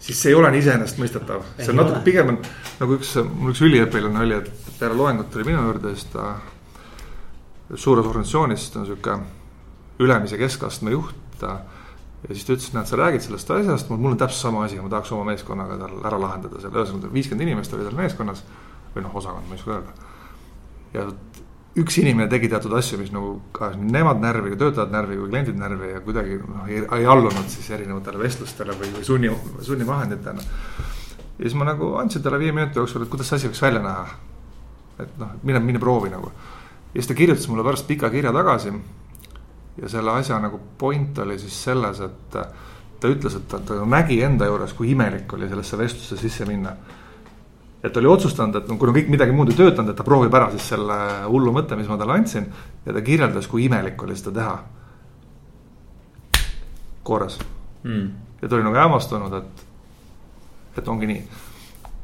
siis 0.00 0.16
see 0.22 0.30
ei 0.32 0.36
ole 0.38 0.48
nii 0.52 0.62
iseenesestmõistetav, 0.62 1.42
see 1.58 1.72
on 1.74 1.76
natuke 1.82 2.00
pigem 2.06 2.32
on 2.32 2.38
nagu 2.80 2.96
üks, 2.96 3.10
mul 3.20 3.52
üks 3.52 3.60
üliõpilane 3.66 4.22
oli, 4.22 4.38
et 4.38 4.70
peale 4.78 4.96
loengut 4.96 5.28
tuli 5.32 5.44
minu 5.50 5.66
juurde, 5.66 5.92
siis 5.92 6.08
ta. 6.14 6.30
suures 7.74 8.06
organisatsioonis, 8.06 8.70
ta 8.72 8.80
on 8.80 8.86
sihuke 8.88 9.18
ülemise 10.00 10.38
keskastme 10.40 10.94
juht. 10.94 11.44
Ja 12.28 12.34
siis 12.34 12.44
ta 12.44 12.54
ütles, 12.56 12.70
näed, 12.74 12.88
sa 12.90 12.98
räägid 13.00 13.24
sellest 13.24 13.50
asjast, 13.54 13.90
mul 13.92 14.12
on 14.12 14.20
täpselt 14.20 14.44
sama 14.44 14.64
asi, 14.66 14.80
ma 14.80 14.92
tahaks 14.92 15.12
oma 15.16 15.30
meeskonnaga 15.30 15.78
tal 15.80 15.96
ära 16.10 16.20
lahendada 16.20 16.60
selle, 16.60 16.76
ühesõnaga 16.82 17.12
viiskümmend 17.14 17.48
inimest 17.48 17.76
oli 17.76 17.86
tal 17.88 17.96
meeskonnas. 17.96 18.44
või 18.94 19.04
noh, 19.04 19.12
osakond, 19.14 19.46
ma 19.46 19.54
ei 19.54 19.60
oska 19.60 19.76
öelda. 19.76 19.92
ja 20.92 21.04
üks 21.78 21.98
inimene 22.02 22.26
tegi 22.30 22.48
teatud 22.50 22.72
asju, 22.74 22.98
mis 22.98 23.12
nagu 23.14 23.36
ajas 23.60 23.76
nemad 23.78 24.20
närvi, 24.20 24.56
töötajad 24.58 24.90
närvi 24.90 25.18
või 25.20 25.30
kliendid 25.30 25.58
närvi 25.58 25.92
ja 25.92 26.00
kuidagi 26.04 26.38
noh, 26.42 26.64
ei, 26.68 26.82
ei 26.98 27.06
allunud 27.06 27.52
siis 27.52 27.68
erinevatele 27.76 28.18
vestlustele 28.18 28.74
või, 28.78 28.90
või 28.96 29.06
sunni, 29.06 29.30
sunnivahenditena. 29.66 30.42
ja 31.38 31.44
siis 31.44 31.54
ma 31.54 31.68
nagu 31.70 31.94
andsin 32.00 32.24
talle 32.24 32.40
viie 32.42 32.52
minuti 32.52 32.82
jooksul, 32.82 33.06
et 33.06 33.12
kuidas 33.12 33.30
see 33.30 33.38
asi 33.38 33.52
võiks 33.52 33.62
välja 33.62 33.84
näha. 33.86 34.08
et 35.00 35.14
noh, 35.18 35.36
mine, 35.42 35.62
mine 35.64 35.78
proovi 35.78 36.10
nagu. 36.10 36.32
ja 36.90 36.98
siis 36.98 37.08
ta 37.08 37.14
kirjutas 37.14 37.48
mulle 37.48 37.64
pärast 37.64 37.86
pika 37.86 38.10
kirja 38.10 38.32
tagasi. 38.34 38.74
Ja 39.82 39.88
selle 39.88 40.12
asja 40.12 40.38
nagu 40.40 40.60
point 40.78 41.18
oli 41.18 41.38
siis 41.40 41.56
selles, 41.64 42.00
et 42.04 42.36
ta 43.00 43.08
ütles, 43.08 43.36
et 43.36 43.46
ta, 43.48 43.60
ta 43.64 43.80
nägi 43.88 44.20
enda 44.24 44.48
juures, 44.48 44.74
kui 44.76 44.92
imelik 44.92 45.32
oli 45.36 45.48
sellesse 45.48 45.78
vestlusse 45.80 46.18
sisse 46.20 46.46
minna. 46.48 46.74
et 47.82 47.92
ta 47.92 48.00
oli 48.00 48.10
otsustanud, 48.12 48.56
et 48.56 48.66
no 48.68 48.76
kuna 48.76 48.92
kõik 48.92 49.08
midagi 49.08 49.32
muud 49.32 49.48
ei 49.48 49.56
töötanud, 49.56 49.90
et 49.90 49.96
ta 49.96 50.04
proovib 50.04 50.34
ära 50.36 50.50
siis 50.52 50.66
selle 50.74 50.98
hullu 51.24 51.54
mõtte, 51.56 51.78
mis 51.80 51.88
ma 51.88 51.96
talle 51.96 52.18
andsin. 52.18 52.50
ja 52.84 52.92
ta 52.92 53.00
kirjeldas, 53.00 53.48
kui 53.48 53.64
imelik 53.64 54.02
oli 54.02 54.16
seda 54.16 54.34
teha. 54.40 54.58
korras 57.02 57.38
mm. 57.82 58.06
ja 58.42 58.48
ta 58.48 58.56
oli 58.56 58.68
nagu 58.68 58.76
hämmastunud, 58.76 59.34
et, 59.34 59.64
et 60.78 60.88
ongi 60.88 61.08
nii. 61.08 61.24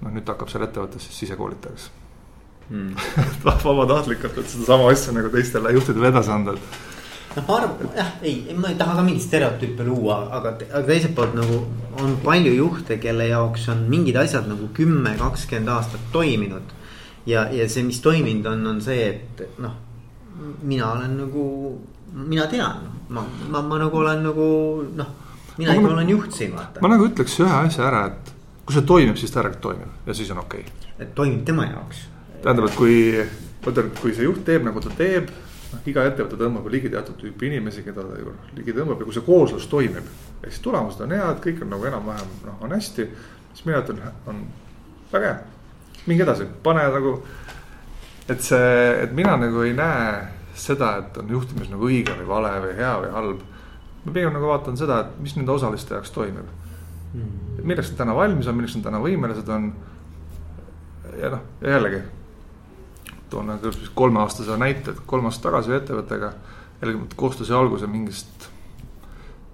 noh, 0.00 0.10
nüüd 0.10 0.24
ta 0.24 0.32
hakkab 0.32 0.48
seal 0.48 0.64
ettevõttes 0.64 1.04
siis 1.04 1.24
sisekoolitajaks 1.26 1.90
mm. 2.72 2.96
vabatahtlikult, 3.44 4.38
et 4.40 4.48
sedasama 4.48 4.88
asja 4.90 5.12
nagu 5.12 5.28
teistele 5.28 5.76
juhtidele 5.76 6.08
edasi 6.08 6.32
anda, 6.32 6.56
et 6.56 6.95
noh, 7.36 7.44
ma 7.48 7.56
arvan, 7.60 7.90
jah, 7.96 8.12
ei, 8.22 8.54
ma 8.56 8.70
ei 8.72 8.78
taha 8.78 8.96
ka 8.98 9.04
mingit 9.06 9.24
stereotüüpe 9.26 9.84
luua, 9.86 10.20
aga, 10.38 10.54
aga 10.70 10.84
teiselt 10.88 11.14
poolt 11.16 11.36
nagu 11.36 11.60
on 12.02 12.16
palju 12.24 12.52
juhte, 12.56 12.98
kelle 13.02 13.28
jaoks 13.30 13.68
on 13.72 13.84
mingid 13.92 14.16
asjad 14.20 14.48
nagu 14.50 14.70
kümme, 14.76 15.16
kakskümmend 15.20 15.72
aastat 15.76 16.08
toiminud. 16.12 16.74
ja, 17.26 17.48
ja 17.52 17.68
see, 17.68 17.84
mis 17.84 18.00
toiminud 18.00 18.46
on, 18.46 18.66
on 18.72 18.80
see, 18.80 19.10
et 19.10 19.60
noh, 19.62 19.76
mina 20.62 20.92
olen 20.92 21.16
nagu, 21.24 21.46
mina 22.16 22.46
tean, 22.50 22.88
ma, 23.08 23.24
ma, 23.50 23.62
ma 23.62 23.80
nagu 23.84 24.02
olen 24.02 24.22
nagu 24.30 24.48
noh, 24.96 25.14
mina 25.58 25.76
ikka 25.76 25.92
olen 25.92 26.10
juht 26.10 26.36
siin, 26.36 26.54
vaata. 26.56 26.82
ma 26.84 26.92
nagu 26.92 27.08
ütleks 27.08 27.40
ühe 27.42 27.56
asja 27.64 27.88
ära, 27.88 28.04
et 28.12 28.34
kui 28.66 28.76
see 28.76 28.86
toimib, 28.86 29.16
siis 29.20 29.32
ta 29.32 29.42
järelikult 29.42 29.64
toimib 29.70 30.08
ja 30.08 30.14
siis 30.16 30.30
on 30.34 30.42
okei 30.44 30.64
okay.. 30.66 30.94
et 30.98 31.14
toimib 31.18 31.44
tema 31.48 31.66
jaoks. 31.68 32.06
tähendab, 32.42 32.70
et 32.70 32.78
kui, 32.78 32.96
vaata, 33.64 33.88
kui 34.00 34.14
see 34.14 34.28
juht 34.28 34.44
teeb 34.46 34.66
nagu 34.68 34.82
ta 34.84 34.94
teeb 34.96 35.32
noh, 35.72 35.82
iga 35.90 36.04
ettevõte 36.06 36.38
tõmbab 36.40 36.68
ligi 36.72 36.90
teatud 36.92 37.18
tüüpi 37.20 37.50
inimesi, 37.50 37.84
keda 37.86 38.04
ta 38.04 38.20
ju 38.20 38.34
ligi 38.56 38.74
tõmbab 38.76 39.02
ja 39.02 39.08
kui 39.08 39.16
see 39.16 39.26
kooslus 39.26 39.66
toimib. 39.70 40.06
ehk 40.42 40.52
siis 40.52 40.62
tulemused 40.64 41.02
on 41.04 41.14
head, 41.16 41.40
kõik 41.44 41.62
on 41.64 41.72
nagu 41.74 41.88
enam-vähem 41.90 42.32
noh, 42.46 42.60
on 42.60 42.76
hästi. 42.76 43.08
siis 43.54 43.66
mina 43.66 43.82
ütlen, 43.82 44.00
on 44.26 44.44
väga 45.12 45.32
hea, 45.32 45.36
minge 46.06 46.26
edasi, 46.26 46.48
pane 46.62 46.86
nagu. 46.94 47.16
et 48.28 48.42
see, 48.42 49.02
et 49.02 49.12
mina 49.12 49.36
nagu 49.40 49.62
ei 49.62 49.74
näe 49.74 50.26
seda, 50.56 50.96
et 51.02 51.18
on 51.20 51.30
juhtimis 51.30 51.70
nagu 51.70 51.88
õige 51.88 52.16
või 52.20 52.28
vale 52.28 52.54
või 52.64 52.76
hea 52.78 52.94
või 53.02 53.12
halb. 53.18 53.42
ma 54.04 54.12
pigem 54.12 54.32
nagu 54.32 54.52
vaatan 54.52 54.78
seda, 54.78 55.00
et 55.00 55.20
mis 55.20 55.36
nende 55.36 55.52
osaliste 55.52 55.94
jaoks 55.94 56.14
toimib 56.14 56.46
mm.. 57.12 57.62
milleks 57.62 57.90
nad 57.92 58.04
täna 58.04 58.14
valmis 58.16 58.46
on, 58.46 58.58
milleks 58.58 58.78
nad 58.78 58.90
täna 58.90 59.02
võimelised 59.02 59.50
on. 59.52 59.72
ja 61.20 61.32
noh, 61.32 61.42
jällegi 61.62 62.04
toon 63.30 63.50
nagu 63.50 63.72
kolmeaastase 63.94 64.58
näite, 64.60 64.92
et 64.92 65.00
kolm 65.06 65.26
aastat 65.30 65.50
tagasi 65.50 65.72
ühe 65.72 65.80
ettevõttega. 65.80 66.32
jällegi 66.80 67.16
koostöö 67.16 67.46
sai 67.48 67.56
alguse 67.56 67.86
mingist, 67.88 68.48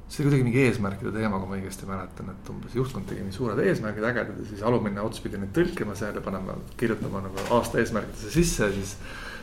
see 0.09 0.23
oli 0.23 0.29
kuidagi 0.29 0.47
mingi 0.49 0.63
eesmärkide 0.67 1.13
teema, 1.15 1.39
kui 1.39 1.49
ma 1.49 1.59
õigesti 1.59 1.87
mäletan, 1.87 2.33
et 2.33 2.49
umbes 2.51 2.75
juhtkond 2.75 3.07
tegi 3.09 3.23
nii 3.23 3.37
suured 3.37 3.61
eesmärgid, 3.63 4.07
ägedad 4.09 4.41
ja 4.43 4.47
siis 4.49 4.65
alumine 4.67 5.01
ots 5.01 5.23
pidi 5.23 5.39
neid 5.39 5.53
tõlkima 5.57 5.95
seal 5.99 6.19
ja 6.19 6.25
panema, 6.25 6.57
kirjutama 6.81 7.23
nagu 7.29 7.47
aasta 7.59 7.79
eesmärkidesse 7.83 8.33
sisse 8.35 8.67
ja 8.67 8.73
siis. 8.75 8.97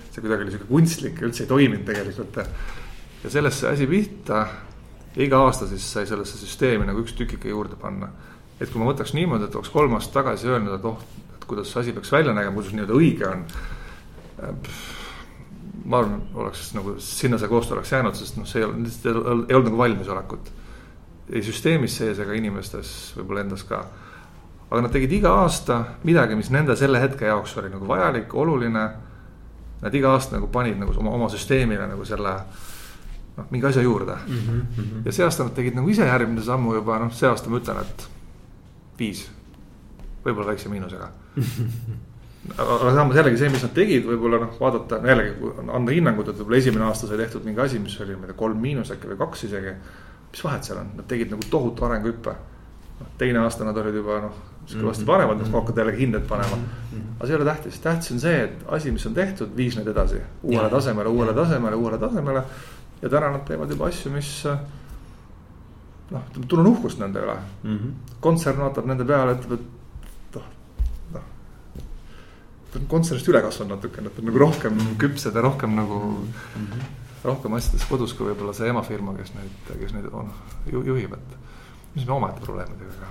see 0.09 0.23
kuidagi 0.25 0.43
oli 0.43 0.51
sihuke 0.51 0.67
kunstlik 0.67 1.21
ja 1.21 1.27
üldse 1.27 1.43
ei 1.45 1.49
toiminud 1.49 1.85
tegelikult. 1.87 2.41
ja 3.23 3.29
sellest 3.29 3.63
sai 3.63 3.73
asi 3.77 3.87
pihta 3.87 4.45
ja 5.15 5.23
iga 5.23 5.41
aasta 5.45 5.67
siis 5.67 5.85
sai 5.93 6.05
sellesse 6.09 6.37
süsteemi 6.37 6.85
nagu 6.85 7.01
üks 7.05 7.15
tükike 7.17 7.49
juurde 7.49 7.79
panna. 7.79 8.11
et 8.59 8.69
kui 8.69 8.81
ma 8.81 8.91
võtaks 8.91 9.15
niimoodi, 9.15 9.47
et 9.47 9.55
oleks 9.55 9.71
kolm 9.71 9.95
aastat 9.95 10.19
tagasi 10.19 10.51
öelnud, 10.51 10.75
et 10.75 10.85
oh, 10.85 11.01
et 11.37 11.45
kuidas 11.47 11.71
see 11.71 11.79
asi 11.81 11.93
peaks 11.95 12.11
välja 12.11 12.33
nägema, 12.35 12.59
kuidas 12.59 12.75
nii-öelda 12.75 12.97
õige 12.99 13.29
on 13.31 13.45
ma 15.89 15.99
arvan, 15.99 16.21
oleks 16.33 16.73
nagu 16.75 16.95
sinna 17.01 17.37
see 17.41 17.49
koostöö 17.49 17.77
oleks 17.77 17.91
jäänud, 17.91 18.15
sest 18.17 18.37
noh, 18.37 18.47
see 18.47 18.61
ei 18.61 18.67
olnud, 18.67 18.89
ei 19.49 19.55
olnud 19.55 19.69
nagu 19.71 19.77
valmisolekut. 19.77 20.51
ei 21.29 21.43
süsteemis 21.45 21.97
sees 21.97 22.19
ega 22.19 22.33
inimestes, 22.33 23.13
võib-olla 23.17 23.43
endas 23.45 23.63
ka. 23.63 23.83
aga 24.69 24.81
nad 24.81 24.93
tegid 24.93 25.11
iga 25.19 25.33
aasta 25.43 25.83
midagi, 26.03 26.35
mis 26.35 26.49
nende 26.53 26.75
selle 26.75 27.01
hetke 27.01 27.25
jaoks 27.25 27.57
oli 27.57 27.69
nagu 27.69 27.87
vajalik, 27.87 28.33
oluline. 28.33 28.89
Nad 29.79 29.93
iga 29.95 30.11
aasta 30.11 30.35
nagu 30.35 30.49
panid 30.51 30.75
nagu 30.77 30.91
oma, 30.99 31.13
oma 31.15 31.29
süsteemile 31.31 31.87
nagu 31.87 32.05
selle 32.05 32.33
noh, 33.37 33.45
mingi 33.49 33.65
asja 33.65 33.81
juurde 33.81 34.17
mm. 34.27 34.37
-hmm. 34.37 35.05
ja 35.05 35.11
see 35.11 35.25
aasta 35.25 35.43
nad 35.43 35.53
tegid 35.55 35.75
nagu 35.75 35.89
ise 35.89 36.05
järgmine 36.05 36.43
sammu 36.43 36.73
juba 36.75 36.99
noh, 36.99 37.13
see 37.15 37.29
aasta 37.29 37.49
ma 37.49 37.61
ütlen, 37.61 37.79
et 37.81 38.09
viis, 38.99 39.23
võib-olla 40.25 40.51
väikse 40.51 40.69
miinusega 40.69 41.09
aga 42.47 42.91
samas 42.95 43.17
jällegi 43.19 43.39
see, 43.41 43.49
mis 43.53 43.63
nad 43.65 43.73
tegid, 43.75 44.05
võib-olla 44.07 44.39
noh, 44.45 44.53
vaadata 44.59 44.99
jällegi 45.05 45.49
anda 45.75 45.95
hinnangut, 45.95 46.31
et 46.31 46.39
võib-olla 46.39 46.61
esimene 46.61 46.85
aasta 46.87 47.09
sai 47.09 47.19
tehtud 47.19 47.47
mingi 47.47 47.61
asi, 47.63 47.81
mis 47.83 47.97
oli, 47.99 48.15
ma 48.15 48.27
ei 48.27 48.31
tea, 48.31 48.39
kolm 48.39 48.61
miinus 48.63 48.93
äkki 48.95 49.11
või 49.11 49.19
kaks 49.19 49.43
isegi. 49.49 49.73
mis 50.31 50.43
vahet 50.45 50.63
seal 50.63 50.79
on, 50.79 50.93
nad 50.95 51.07
tegid 51.09 51.33
nagu 51.33 51.49
tohutu 51.51 51.85
arenguhüppe. 51.85 52.35
noh, 52.99 53.11
teine 53.17 53.39
aasta 53.43 53.67
nad 53.67 53.77
olid 53.77 53.95
juba 53.95 54.19
noh, 54.27 54.39
kõvasti 54.69 55.03
mhm. 55.03 55.09
paremad, 55.11 55.39
noh 55.39 55.53
hakkad 55.59 55.77
jällegi 55.83 56.03
hindeid 56.05 56.27
panema. 56.27 56.55
Mhm. 56.55 57.05
aga 57.17 57.27
see 57.27 57.35
ei 57.35 57.41
ole 57.41 57.49
tähtis, 57.51 57.79
tähtis 57.79 58.11
on 58.11 58.19
see, 58.19 58.43
et 58.43 58.67
asi, 58.67 58.91
mis 58.91 59.05
on 59.05 59.13
tehtud, 59.13 59.55
viis 59.55 59.77
neid 59.77 59.87
edasi 59.87 60.21
uuele 60.43 60.69
tasemele, 60.69 61.09
uuele 61.09 61.33
tasemele, 61.33 61.75
uuele 61.75 61.97
tasemele. 61.97 62.43
ja 63.01 63.09
täna 63.09 63.31
nad 63.31 63.43
teevad 63.47 63.69
juba 63.71 63.87
asju, 63.87 64.11
mis 64.11 64.45
noh, 66.11 66.23
tunnen 66.47 66.67
uhkust 66.67 66.99
nende 66.99 67.19
üle 67.19 67.35
mm. 67.35 67.75
-hmm. 67.75 68.15
kontsern 68.19 68.63
vaatab 68.63 68.85
nende 68.85 69.05
peale, 69.05 69.35
ütleb, 69.37 69.59
et 69.59 69.78
ta 72.71 72.79
on 72.79 72.87
kontsernist 72.91 73.29
üle 73.31 73.41
kasvanud 73.41 73.77
natukene, 73.77 74.11
et 74.11 74.19
on 74.21 74.29
nagu 74.29 74.41
rohkem 74.41 74.81
küpsed 75.01 75.35
ja 75.35 75.41
rohkem 75.45 75.75
nagu 75.77 76.01
mm. 76.09 76.65
-hmm. 76.65 76.91
rohkem 77.23 77.57
asjades 77.57 77.87
kodus 77.89 78.13
kui 78.13 78.29
võib-olla 78.29 78.53
see 78.53 78.69
emafirma, 78.69 79.15
kes 79.17 79.33
neid, 79.37 79.73
kes 79.79 79.93
neid 79.93 80.11
on, 80.11 80.31
ju, 80.71 80.83
juhib, 80.93 81.13
et. 81.13 81.37
mis 81.95 82.05
me 82.05 82.13
omaette 82.13 82.45
probleemidega 82.45 83.09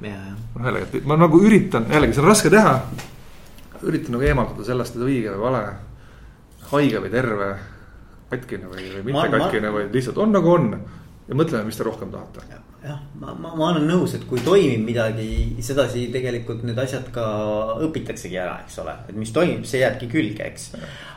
noh 0.00 0.66
jällegi, 0.66 0.98
et 1.00 1.06
ma 1.06 1.16
nagu 1.18 1.40
üritan, 1.42 1.88
jällegi 1.90 2.14
see 2.14 2.22
on 2.22 2.28
raske 2.28 2.50
teha. 2.50 2.74
üritan 3.82 4.14
nagu 4.16 4.26
eemaldada 4.26 4.64
sellest, 4.66 4.96
et 4.96 5.02
õige 5.02 5.32
või 5.34 5.42
vale, 5.42 5.62
haige 6.70 7.02
või 7.02 7.10
terve, 7.10 7.48
katkine 8.30 8.70
või, 8.70 8.86
või 8.94 9.04
mitte 9.10 9.26
ma, 9.26 9.38
katkine, 9.38 9.72
vaid 9.74 9.94
lihtsalt 9.94 10.18
on 10.18 10.34
nagu 10.34 10.52
on. 10.52 10.72
Ja 11.28 11.36
mõtleme, 11.36 11.68
mis 11.68 11.78
te 11.78 11.86
rohkem 11.86 12.10
tahate 12.14 12.46
jah, 12.82 12.98
ma, 13.18 13.32
ma, 13.34 13.50
ma 13.58 13.70
olen 13.72 13.86
nõus, 13.88 14.14
et 14.16 14.24
kui 14.28 14.40
toimib 14.44 14.84
midagi, 14.86 15.26
sedasi 15.64 16.06
tegelikult 16.14 16.62
need 16.66 16.78
asjad 16.78 17.08
ka 17.14 17.24
õpitaksegi 17.84 18.38
ära, 18.38 18.60
eks 18.64 18.78
ole, 18.84 18.94
et 19.10 19.18
mis 19.18 19.32
toimib, 19.34 19.66
see 19.68 19.82
jääbki 19.82 20.08
külge, 20.12 20.46
eks. 20.46 20.68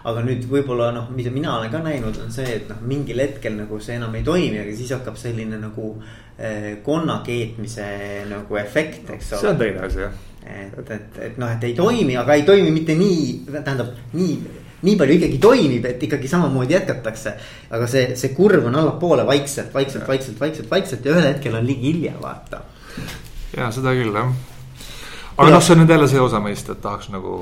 aga 0.09 0.24
nüüd 0.26 0.47
võib-olla 0.49 0.89
noh, 0.95 1.12
mida 1.16 1.34
mina 1.34 1.53
olen 1.59 1.72
ka 1.74 1.84
näinud, 1.86 2.18
on 2.26 2.34
see, 2.34 2.57
et 2.57 2.72
noh, 2.72 2.82
mingil 2.89 3.22
hetkel 3.22 3.55
nagu 3.59 3.80
see 3.84 3.99
enam 3.99 4.18
ei 4.18 4.26
toimi, 4.26 4.57
aga 4.64 4.74
siis 4.78 4.95
hakkab 4.97 5.20
selline 5.22 5.62
nagu 5.62 5.93
eh, 6.38 6.74
konna 6.86 7.22
keetmise 7.28 7.88
nagu 8.32 8.59
efekt, 8.62 9.14
eks 9.18 9.36
ole. 9.36 9.43
see 9.43 9.53
on 9.53 9.62
teine 9.62 9.86
asi 9.86 10.03
jah. 10.07 10.20
et, 10.41 10.82
et, 10.97 11.22
et 11.30 11.39
noh, 11.41 11.53
et 11.53 11.70
ei 11.70 11.78
toimi, 11.78 12.18
aga 12.18 12.39
ei 12.39 12.47
toimi 12.47 12.74
mitte 12.74 12.97
nii, 12.97 13.30
tähendab 13.62 13.93
nii 14.18 14.61
nii 14.82 14.96
palju 14.98 15.18
ikkagi 15.18 15.38
toimib, 15.42 15.86
et 15.86 16.04
ikkagi 16.04 16.28
samamoodi 16.28 16.74
jätkatakse. 16.74 17.34
aga 17.70 17.88
see, 17.88 18.16
see 18.16 18.34
kurv 18.38 18.66
on 18.66 18.76
allapoole 18.76 19.26
vaikselt, 19.28 19.74
vaikselt, 19.74 20.08
vaikselt, 20.08 20.40
vaikselt, 20.40 20.72
vaikselt 20.72 21.06
ja 21.06 21.14
ühel 21.16 21.28
hetkel 21.28 21.56
on 21.56 21.68
ligi 21.68 21.94
hilja, 21.94 22.14
vaata. 22.22 22.62
ja 23.58 23.72
seda 23.72 23.94
küll 23.98 24.16
jah. 24.16 24.34
aga 25.38 25.50
noh, 25.50 25.64
see 25.64 25.76
on 25.76 25.84
nüüd 25.84 25.96
jälle 25.96 26.10
see 26.12 26.22
osa 26.22 26.42
meist, 26.44 26.70
et 26.70 26.82
tahaks 26.82 27.12
nagu 27.14 27.38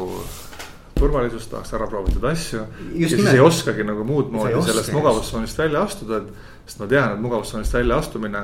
turvalisust, 1.00 1.52
tahaks 1.52 1.74
ära 1.78 1.88
proovitud 1.88 2.24
asju. 2.32 2.64
ja 2.96 3.10
siis 3.10 3.28
ei 3.34 3.44
oskagi 3.44 3.86
nagu 3.88 4.04
muud 4.08 4.34
moodi 4.36 4.64
sellest 4.68 4.92
mugavustsoonist 4.96 5.58
välja 5.58 5.84
astuda, 5.88 6.24
et. 6.24 6.58
sest 6.66 6.82
ma 6.84 6.90
tean, 6.92 7.14
et 7.16 7.24
mugavustsoonist 7.24 7.74
välja 7.74 8.02
astumine 8.04 8.44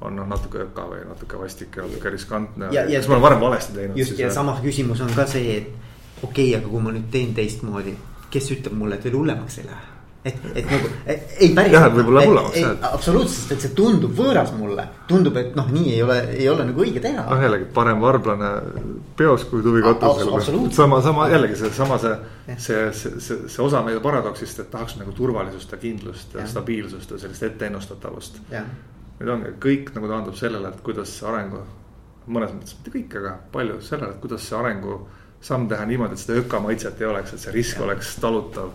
on 0.00 0.14
noh, 0.14 0.28
natuke 0.30 0.62
öka 0.62 0.84
või 0.86 1.00
natuke 1.08 1.40
vastik 1.40 1.74
ja 1.76 1.82
natuke 1.88 2.10
riskantne. 2.14 2.70
kas 2.70 3.08
ma 3.08 3.16
olen 3.16 3.24
varem 3.24 3.40
valesti 3.42 3.74
teinud. 3.74 3.98
just 3.98 4.18
ja 4.18 4.30
samas 4.30 4.62
küsimus 4.62 5.02
on 5.02 5.10
ka 5.14 5.26
see, 5.26 5.56
et 5.56 6.22
okei 6.22 6.52
okay,, 6.52 6.60
aga 6.60 6.70
kui 6.70 6.82
ma 6.82 6.94
nüüd 6.94 7.10
teen 7.10 7.34
teistmoodi 7.34 7.96
kes 8.30 8.50
ütleb 8.56 8.76
mulle, 8.76 8.98
et 8.98 9.08
veel 9.08 9.16
hullemaks 9.20 9.62
ei 9.62 9.70
lähe 9.70 9.98
et, 10.24 10.34
et 10.54 10.66
nagu 10.72 10.88
ei 11.38 11.50
päris. 11.54 11.74
et 11.78 11.94
võib-olla 11.94 12.24
hullemaks 12.26 12.58
jah. 12.58 12.74
absoluutselt, 12.90 13.36
sest 13.36 13.54
et 13.54 13.64
see 13.64 13.74
tundub 13.78 14.14
võõras 14.18 14.50
mulle, 14.56 14.84
tundub, 15.10 15.36
et 15.40 15.54
noh, 15.58 15.68
nii 15.74 15.94
ei 15.94 16.02
ole, 16.04 16.18
ei 16.34 16.48
ole 16.50 16.66
nagu 16.68 16.84
õige 16.84 17.02
teha. 17.04 17.24
noh, 17.28 17.42
jällegi 17.44 17.68
parem 17.74 18.02
varblane 18.02 18.50
peos 19.18 19.46
kui 19.50 19.62
tuvi 19.64 19.82
katusel. 19.84 20.60
sama, 20.74 21.00
sama 21.04 21.28
jällegi 21.32 21.58
seesama 21.62 22.00
see, 22.02 22.14
see, 22.48 22.58
see, 22.58 22.92
see, 22.92 23.16
see, 23.24 23.40
see 23.54 23.64
osa 23.64 23.82
meie 23.86 24.02
paradoksist, 24.04 24.64
et 24.64 24.70
tahaks 24.74 24.98
nagu 25.00 25.14
turvalisust 25.16 25.74
ja 25.74 25.80
kindlust 25.82 26.34
ja, 26.36 26.42
ja. 26.42 26.50
stabiilsust 26.50 27.14
ja 27.14 27.22
sellist 27.24 27.46
etteennustatavust. 27.50 28.42
nüüd 29.18 29.34
ongi, 29.34 29.54
kõik 29.62 29.94
nagu 29.96 30.10
taandub 30.10 30.36
sellele, 30.38 30.74
et 30.74 30.82
kuidas 30.86 31.14
see 31.20 31.30
arengu, 31.30 31.62
mõnes 32.28 32.52
mõttes 32.54 32.76
mitte 32.78 32.92
kõik, 32.94 33.16
aga 33.22 33.38
palju 33.54 33.80
sellele, 33.82 34.14
et 34.14 34.20
kuidas 34.22 34.44
see 34.46 34.58
arengu 34.58 35.00
samm 35.40 35.68
teha 35.70 35.84
niimoodi, 35.86 36.16
et 36.16 36.22
seda 36.22 36.38
öka 36.40 36.60
maitset 36.62 37.00
ei 37.00 37.06
oleks, 37.06 37.34
et 37.34 37.42
see 37.42 37.52
risk 37.54 37.78
ja. 37.78 37.84
oleks 37.86 38.16
talutav. 38.22 38.72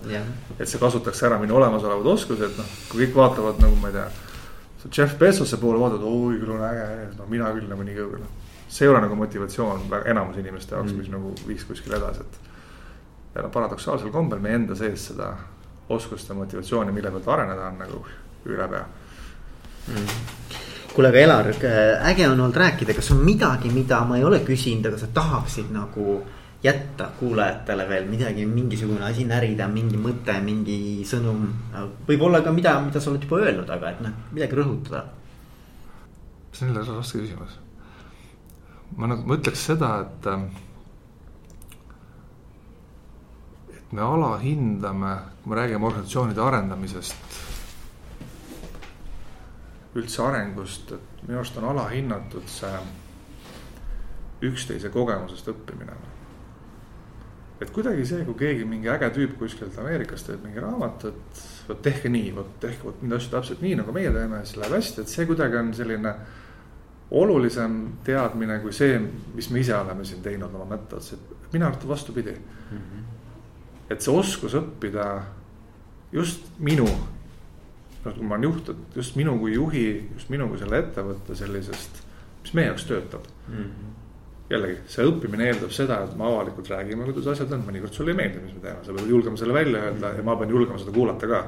et 0.59 0.67
see 0.69 0.79
kasutaks 0.79 1.23
ära 1.27 1.39
minu 1.41 1.57
olemasolevad 1.59 2.07
oskused, 2.13 2.55
noh, 2.57 2.77
kui 2.91 3.03
kõik 3.03 3.17
vaatavad 3.17 3.59
nagu 3.63 3.79
ma 3.81 3.91
ei 3.91 3.97
tea. 3.97 4.07
Jeff 4.91 5.17
Bezose 5.19 5.57
poole 5.59 5.79
vaatavad, 5.79 6.03
oi 6.03 6.39
küll 6.41 6.55
on 6.55 6.63
äge, 6.67 6.87
no 7.17 7.27
mina 7.31 7.51
küll 7.55 7.69
nagu 7.71 7.83
nii 7.87 7.95
kõrgel. 7.99 8.25
see 8.67 8.87
ei 8.87 8.91
ole 8.91 9.03
nagu 9.03 9.15
motivatsioon 9.15 9.85
enamus 10.09 10.37
inimeste 10.41 10.75
jaoks 10.75 10.91
mm., 10.91 10.97
mis 10.97 11.11
nagu 11.13 11.33
viiks 11.47 11.67
kuskile 11.69 11.99
edasi, 11.99 12.25
et. 12.25 12.39
ja 13.35 13.43
no 13.45 13.51
paradoksaalsel 13.53 14.11
kombel 14.11 14.39
meie 14.39 14.55
enda 14.55 14.75
sees 14.75 15.07
seda 15.11 15.33
oskust 15.89 16.29
ja 16.29 16.35
motivatsiooni, 16.35 16.91
mille 16.91 17.11
pealt 17.11 17.27
areneda 17.27 17.67
on 17.67 17.79
nagu 17.83 18.05
üle 18.49 18.67
pea 18.71 18.85
kuule, 20.93 21.09
aga 21.09 21.19
Elar, 21.19 21.49
äge 22.09 22.27
on 22.27 22.39
olnud 22.39 22.55
rääkida, 22.55 22.93
kas 22.93 23.11
on 23.11 23.23
midagi, 23.25 23.69
mida 23.73 24.03
ma 24.05 24.17
ei 24.17 24.23
ole 24.23 24.39
küsinud, 24.45 24.85
aga 24.87 24.99
sa 25.01 25.09
tahaksid 25.13 25.71
nagu 25.73 26.21
jätta 26.63 27.09
kuulajatele 27.19 27.87
veel 27.89 28.05
midagi, 28.07 28.45
mingisugune 28.47 29.03
asi 29.05 29.25
närida, 29.27 29.67
mingi 29.67 29.97
mõte, 29.99 30.35
mingi 30.43 31.03
sõnum. 31.07 31.47
võib-olla 32.07 32.41
ka 32.43 32.51
mida, 32.55 32.77
mida 32.81 33.01
sa 33.03 33.11
oled 33.11 33.23
juba 33.23 33.41
öelnud, 33.43 33.69
aga 33.69 33.91
et 33.91 34.01
noh, 34.01 34.13
midagi 34.31 34.55
rõhutada. 34.55 35.03
see 36.53 36.67
on 36.67 36.75
jälle 36.75 36.97
raske 36.97 37.19
küsimus. 37.19 37.59
ma 38.97 39.07
nagu, 39.07 39.25
ma 39.27 39.35
ütleks 39.35 39.65
seda, 39.71 39.89
et. 40.05 40.27
et 43.77 43.91
me 43.91 44.01
alahindame, 44.01 45.17
kui 45.43 45.49
me 45.49 45.55
räägime 45.55 45.85
organisatsioonide 45.85 46.41
arendamisest 46.41 47.41
üldse 49.95 50.23
arengust, 50.25 50.91
et 50.91 51.27
minu 51.27 51.37
arust 51.37 51.57
on 51.57 51.69
alahinnatud 51.69 52.47
see 52.49 52.79
üksteise 54.43 54.89
kogemusest 54.91 55.47
õppimine. 55.53 55.95
Et 57.61 57.71
kuidagi 57.73 58.05
see, 58.05 58.23
kui 58.27 58.37
keegi 58.39 58.65
mingi 58.67 58.89
äge 58.91 59.09
tüüp 59.15 59.35
kuskilt 59.39 59.77
Ameerikast 59.79 60.27
teeb 60.27 60.43
mingi 60.45 60.61
raamatut, 60.63 61.43
vot 61.67 61.81
tehke 61.85 62.09
nii, 62.11 62.31
vot 62.35 62.55
tehke 62.63 62.87
vot 62.87 63.03
neid 63.03 63.17
asju 63.19 63.35
täpselt 63.35 63.61
nii, 63.63 63.75
nagu 63.79 63.95
meie 63.95 64.11
teeme, 64.13 64.41
siis 64.45 64.59
läheb 64.61 64.77
hästi, 64.77 65.03
et 65.03 65.13
see 65.13 65.27
kuidagi 65.29 65.59
on 65.61 65.73
selline 65.77 66.15
olulisem 67.13 67.79
teadmine 68.03 68.59
kui 68.63 68.73
see, 68.73 68.97
mis 69.37 69.49
me 69.53 69.61
ise 69.61 69.75
oleme 69.77 70.05
siin 70.07 70.23
teinud 70.25 70.53
oma 70.53 70.65
mõtte 70.75 70.97
otsas, 70.97 71.19
et 71.19 71.53
minu 71.53 71.67
arvates 71.67 71.87
vastupidi 71.87 72.33
mm. 72.33 72.77
-hmm. 72.77 73.03
et 73.93 74.01
see 74.01 74.13
oskus 74.13 74.55
õppida 74.57 75.07
just 76.11 76.49
minu 76.59 76.87
noh, 78.05 78.15
kui 78.15 78.25
ma 78.25 78.35
olen 78.35 78.49
juht, 78.49 78.69
et 78.69 78.97
just 78.99 79.15
minu 79.15 79.37
kui 79.39 79.53
juhi, 79.53 79.87
just 80.13 80.31
minu 80.33 80.47
kui 80.51 80.59
selle 80.61 80.79
ettevõtte 80.83 81.35
sellisest, 81.35 82.01
mis 82.43 82.55
meie 82.57 82.71
jaoks 82.71 82.87
töötab 82.89 83.27
mm. 83.47 83.55
-hmm. 83.57 83.91
Jällegi, 84.53 84.79
see 84.89 85.05
õppimine 85.09 85.47
eeldab 85.49 85.73
seda, 85.75 85.99
et 86.05 86.15
me 86.19 86.25
avalikult 86.27 86.69
räägime, 86.71 87.05
kuidas 87.09 87.29
asjad 87.33 87.53
on, 87.55 87.63
mõnikord 87.67 87.95
sulle 87.95 88.13
ei 88.13 88.19
meeldi, 88.19 88.41
mis 88.43 88.55
me 88.57 88.63
teeme, 88.63 88.83
sa 88.85 88.95
pead 88.95 89.11
julgema 89.13 89.39
selle 89.39 89.55
välja 89.57 89.83
öelda 89.87 90.13
ja 90.17 90.25
ma 90.25 90.35
pean 90.39 90.53
julgema 90.53 90.81
seda 90.81 90.95
kuulata 90.95 91.29
ka. 91.29 91.43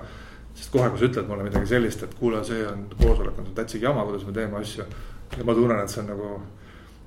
sest 0.56 0.72
kohe, 0.72 0.90
kui 0.90 1.02
sa 1.02 1.10
ütled 1.10 1.28
mulle 1.28 1.44
midagi 1.44 1.68
sellist, 1.68 2.04
et 2.04 2.14
kuule, 2.16 2.44
see 2.48 2.62
on 2.68 2.86
koosolek 2.96 3.40
on 3.42 3.50
täitsa 3.58 3.82
jama, 3.82 4.06
kuidas 4.08 4.24
me 4.26 4.34
teeme 4.34 4.58
asju. 4.60 4.86
ja 5.38 5.44
ma 5.44 5.54
tunnen, 5.54 5.82
et 5.84 5.92
see 5.92 6.02
on 6.02 6.10
nagu 6.14 6.32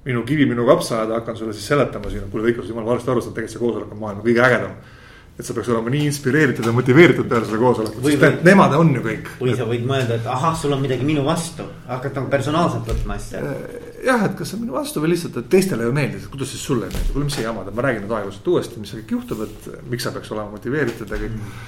minu 0.05 0.23
kivi, 0.25 0.47
minu 0.47 0.67
kapsaaeda, 0.69 1.21
hakkan 1.21 1.37
sulle 1.37 1.53
siis 1.57 1.67
seletama 1.73 2.11
siin, 2.13 2.25
et 2.25 2.31
kuule, 2.31 2.51
kõik 2.51 2.63
on 2.63 2.69
jumala 2.69 2.93
valesti 2.93 3.11
aru 3.11 3.25
saanud, 3.25 3.37
tegelikult 3.37 3.57
see 3.57 3.65
koosolek 3.65 3.93
on 3.97 4.03
maailma 4.05 4.25
kõige 4.27 4.45
ägedam 4.45 4.79
et 5.39 5.47
sa 5.47 5.55
peaks 5.55 5.69
olema 5.71 5.91
nii 5.95 6.09
inspireeritud 6.11 6.67
ja 6.67 6.73
motiveeritud 6.75 7.29
peale 7.31 7.47
selle 7.47 7.61
koosoleku, 7.63 8.01
sest 8.03 8.25
et 8.27 8.41
nemad 8.47 8.73
on 8.75 8.89
ju 8.97 9.03
kõik. 9.05 9.29
või 9.39 9.53
sa 9.55 9.67
võid 9.69 9.85
mõelda, 9.87 10.17
et 10.19 10.27
ahah, 10.27 10.57
sul 10.59 10.75
on 10.75 10.83
midagi 10.83 11.07
minu 11.07 11.23
vastu, 11.27 11.67
hakkad 11.87 12.19
nagu 12.19 12.31
personaalselt 12.33 12.91
võtma 12.91 13.15
asja. 13.15 13.43
Jah, 14.09 14.23
et 14.25 14.37
kas 14.39 14.49
see 14.49 14.57
on 14.57 14.63
minu 14.65 14.73
vastu 14.73 15.03
või 15.05 15.13
lihtsalt, 15.13 15.37
et 15.37 15.49
teistele 15.53 15.85
ei 15.85 15.93
meeldi, 15.93 16.21
kuidas 16.33 16.53
siis 16.55 16.63
sulle 16.65 16.87
ei 16.89 16.95
meeldi, 16.95 17.13
kuule, 17.13 17.27
mis 17.29 17.35
see 17.37 17.45
jama, 17.45 17.65
ma 17.69 17.83
räägin 17.85 18.07
nüüd 18.07 18.15
aeglaselt 18.17 18.47
uuesti, 18.55 18.81
mis 18.81 18.95
kõik 18.97 19.17
juhtub, 19.19 19.43
et 19.45 19.67
miks 19.93 20.07
sa 20.07 20.13
peaks 20.15 20.31
olema 20.33 20.55
motiveeritud 20.55 21.13
ja 21.13 21.19
kõik 21.21 21.35
mm.. 21.35 21.59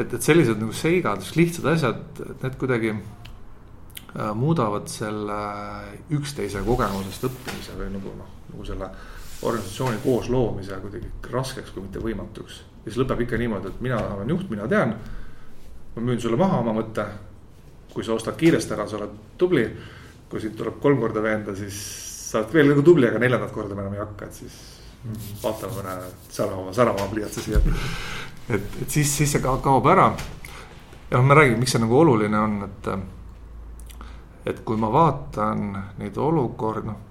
et, 0.00 0.14
et 0.16 0.28
sellised 0.28 0.62
nagu 0.62 0.72
seigad, 0.76 1.26
lihtsad 1.36 1.68
asjad, 1.74 2.22
need 2.32 2.56
kuidagi 2.62 2.94
äh, 2.94 4.30
muudavad 4.38 4.88
selle 4.88 5.40
üksteise 6.16 6.64
kogemusest 6.64 7.28
õppimise 7.28 7.76
või 7.76 7.92
nagu 7.98 8.16
noh, 8.22 8.32
nagu 8.54 8.70
selle 8.70 8.88
organisatsiooni 9.42 9.96
koosloomise 10.04 10.78
kuidagi 10.80 11.10
raskeks, 11.30 11.70
kui 11.70 11.82
mitte 11.82 12.00
võimatuks. 12.02 12.62
ja 12.84 12.90
siis 12.90 13.00
lõpeb 13.02 13.24
ikka 13.24 13.38
niimoodi, 13.40 13.72
et 13.72 13.80
mina 13.84 13.98
olen 14.14 14.30
juht, 14.30 14.48
mina 14.50 14.68
tean. 14.68 14.94
ma 15.96 16.02
müün 16.02 16.20
sulle 16.20 16.36
maha 16.36 16.58
oma 16.58 16.72
mõtte. 16.72 17.06
kui 17.92 18.04
sa 18.04 18.14
ostad 18.14 18.36
kiiresti 18.36 18.72
ära, 18.72 18.86
sa 18.88 18.96
oled 18.96 19.10
tubli. 19.38 19.66
Kui 20.32 20.40
sind 20.40 20.56
tuleb 20.56 20.80
kolm 20.80 21.00
korda 21.00 21.22
veenda, 21.24 21.54
siis 21.56 21.78
sa 22.32 22.40
oled 22.40 22.54
veel 22.56 22.72
nagu 22.72 22.84
tubli, 22.86 23.08
aga 23.08 23.20
neljandat 23.20 23.52
korda 23.52 23.76
me 23.76 23.84
enam 23.84 23.96
ei 23.98 24.00
hakka, 24.00 24.28
et 24.30 24.40
siis 24.40 24.58
vaatame 25.42 25.76
mõne 25.76 25.96
särava, 26.32 26.72
särava 26.72 27.08
pliiatsi 27.10 27.44
siia. 27.44 27.60
et, 28.48 28.78
et 28.82 28.88
siis, 28.88 29.10
siis 29.18 29.36
see 29.36 29.42
kaob 29.44 29.88
ära. 29.92 30.08
ja 31.10 31.18
noh, 31.18 31.26
ma 31.28 31.36
räägin, 31.36 31.58
miks 31.60 31.76
see 31.76 31.82
nagu 31.82 31.98
oluline 32.00 32.38
on, 32.38 32.60
et. 32.68 32.92
et 34.48 34.64
kui 34.66 34.80
ma 34.80 34.88
vaatan 34.92 35.66
neid 36.00 36.16
olukordi, 36.18 36.88
noh 36.88 37.08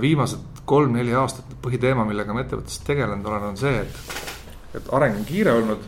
viimased 0.00 0.62
kolm-neli 0.66 1.14
aastat 1.14 1.52
põhiteema, 1.62 2.04
millega 2.06 2.34
ma 2.34 2.42
ettevõttes 2.42 2.80
tegelenud 2.86 3.26
olen, 3.26 3.50
on 3.52 3.60
see, 3.60 3.82
et, 3.82 4.80
et 4.80 4.88
areng 4.98 5.20
on 5.20 5.26
kiire 5.28 5.52
olnud. 5.54 5.84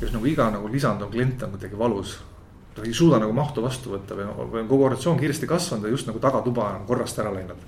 ja 0.00 0.06
siis 0.06 0.12
nagu 0.12 0.26
iga 0.26 0.50
nagu 0.50 0.68
lisanduv 0.68 1.10
klient 1.12 1.42
on 1.42 1.54
kuidagi 1.56 1.78
valus. 1.78 2.18
Ta 2.80 2.88
ei 2.88 2.96
suuda 2.96 3.20
nagu 3.22 3.34
mahtu 3.36 3.62
vastu 3.64 3.92
võtta 3.94 4.16
või, 4.18 4.26
või 4.40 4.62
on 4.64 4.70
kogu 4.70 4.86
organisatsioon 4.88 5.20
kiiresti 5.20 5.48
kasvanud 5.50 5.86
ja 5.86 5.94
just 5.94 6.08
nagu 6.10 6.22
tagatuba 6.22 6.66
on 6.78 6.86
korrast 6.88 7.18
ära 7.22 7.32
läinud. 7.34 7.62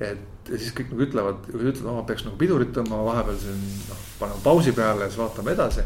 et 0.00 0.50
ja 0.50 0.58
siis 0.58 0.72
kõik 0.76 0.92
nagu 0.92 1.02
ütlevad, 1.02 1.50
ütlevad, 1.52 1.86
oh 1.90 2.06
peaks 2.06 2.24
nagu 2.26 2.38
pidurit 2.38 2.72
tõmbama 2.76 3.10
vahepeal 3.10 3.38
siin 3.42 3.60
noh, 3.88 4.06
paneme 4.20 4.42
pausi 4.44 4.72
peale 4.76 5.06
ja 5.06 5.10
siis 5.10 5.20
vaatame 5.20 5.52
edasi. 5.56 5.84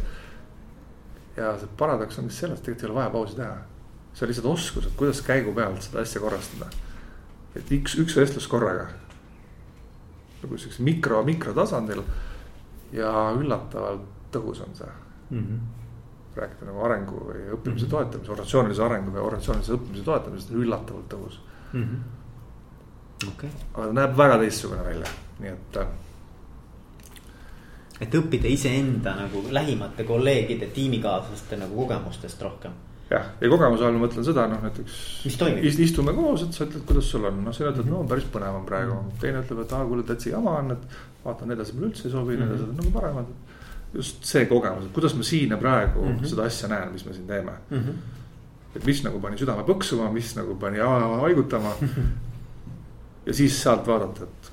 ja 1.37 1.57
see 1.59 1.75
paradoks 1.79 2.19
on 2.19 2.31
siis 2.31 2.45
selles, 2.45 2.61
et 2.61 2.65
tegelikult 2.65 2.87
ei 2.87 2.91
ole 2.93 3.01
vaja 3.01 3.17
pausi 3.17 3.41
teha. 3.41 3.57
see 4.13 4.27
on 4.27 4.33
lihtsalt 4.33 4.53
oskus, 4.53 4.87
et 4.87 4.97
kuidas 4.97 5.23
käigu 5.25 5.55
pealt 5.57 5.83
seda 5.89 6.05
asja 6.05 6.21
korrastada 6.21 6.71
et 7.57 7.73
üks, 7.75 7.97
üks 7.99 8.17
vestlus 8.19 8.47
korraga. 8.51 8.89
nagu 10.41 10.57
siukse 10.57 10.83
mikro, 10.83 11.21
mikrotasandil 11.27 12.01
ja 12.97 13.11
üllatavalt 13.37 14.07
tõhus 14.33 14.63
on 14.65 14.73
see 14.75 14.89
mm. 15.31 15.43
-hmm. 15.43 15.59
Rääkida 16.37 16.69
nagu 16.69 16.85
arengu 16.87 17.25
või 17.29 17.41
õppimise 17.57 17.85
mm 17.85 17.87
-hmm. 17.87 17.91
toetamise, 17.91 18.31
organisatsioonilise 18.31 18.85
arengu 18.85 19.15
või 19.15 19.25
organisatsioonilise 19.25 19.73
õppimise 19.79 20.05
toetamisest, 20.05 20.51
üllatavalt 20.51 21.09
tõhus 21.15 21.41
mm. 21.73 21.83
-hmm. 21.83 22.19
Okay. 23.29 23.51
aga 23.75 23.93
näeb 23.93 24.17
väga 24.17 24.39
teistsugune 24.39 24.85
välja, 24.85 25.09
nii 25.41 25.51
et 25.51 25.77
äh, 25.77 25.89
et 28.01 28.15
õppida 28.15 28.49
iseenda 28.49 29.17
nagu 29.17 29.43
lähimate 29.51 30.05
kolleegide, 30.05 30.67
tiimikaaslaste 30.67 31.57
nagu 31.57 31.77
kogemustest 31.83 32.43
rohkem 32.43 32.73
jah, 33.11 33.31
ja 33.41 33.51
kogemuse 33.51 33.85
all 33.85 33.97
ma 33.99 34.05
mõtlen 34.07 34.27
seda, 34.27 34.47
noh 34.51 34.63
näiteks. 34.65 34.97
istume 35.83 36.15
koos, 36.17 36.45
et 36.47 36.57
sa 36.57 36.65
ütled, 36.67 36.85
kuidas 36.89 37.11
sul 37.11 37.27
on, 37.29 37.43
noh 37.45 37.55
sina 37.57 37.73
ütled 37.75 37.91
no 37.91 38.03
päris 38.09 38.27
põnev 38.33 38.61
on 38.61 38.67
praegu. 38.67 38.93
-hmm. 38.93 39.21
teine 39.21 39.43
ütleb, 39.45 39.63
et 39.65 39.73
aa 39.73 39.87
kuule, 39.87 40.03
täitsa 40.07 40.31
jama 40.31 40.59
on, 40.63 40.71
et 40.77 41.01
vaatan 41.25 41.51
edasi 41.57 41.75
mulle 41.75 41.91
üldse 41.91 42.07
ei 42.09 42.13
sobi 42.13 42.37
mm, 42.37 42.43
-hmm. 42.43 42.47
need 42.47 42.55
asjad 42.55 42.69
on 42.69 42.77
nagu 42.77 42.91
paremad. 42.91 43.27
Just 43.95 44.25
see 44.25 44.47
kogemus, 44.47 44.87
et 44.87 44.93
kuidas 44.95 45.15
ma 45.19 45.27
siin 45.27 45.51
ja 45.51 45.57
praegu 45.57 46.05
mm 46.05 46.17
-hmm. 46.17 46.27
seda 46.33 46.43
asja 46.43 46.69
näen, 46.69 46.93
mis 46.93 47.05
me 47.05 47.15
siin 47.15 47.27
teeme 47.27 47.53
mm. 47.71 47.79
-hmm. 47.79 48.77
et 48.77 48.85
mis 48.85 49.03
nagu 49.05 49.21
pani 49.21 49.39
südame 49.39 49.63
põksuma, 49.63 50.13
mis 50.13 50.37
nagu 50.37 50.55
pani 50.55 50.79
haigutama 51.23 51.75
ja 53.27 53.35
siis 53.35 53.63
sealt 53.63 53.87
vaadata, 53.87 54.25
et 54.25 54.53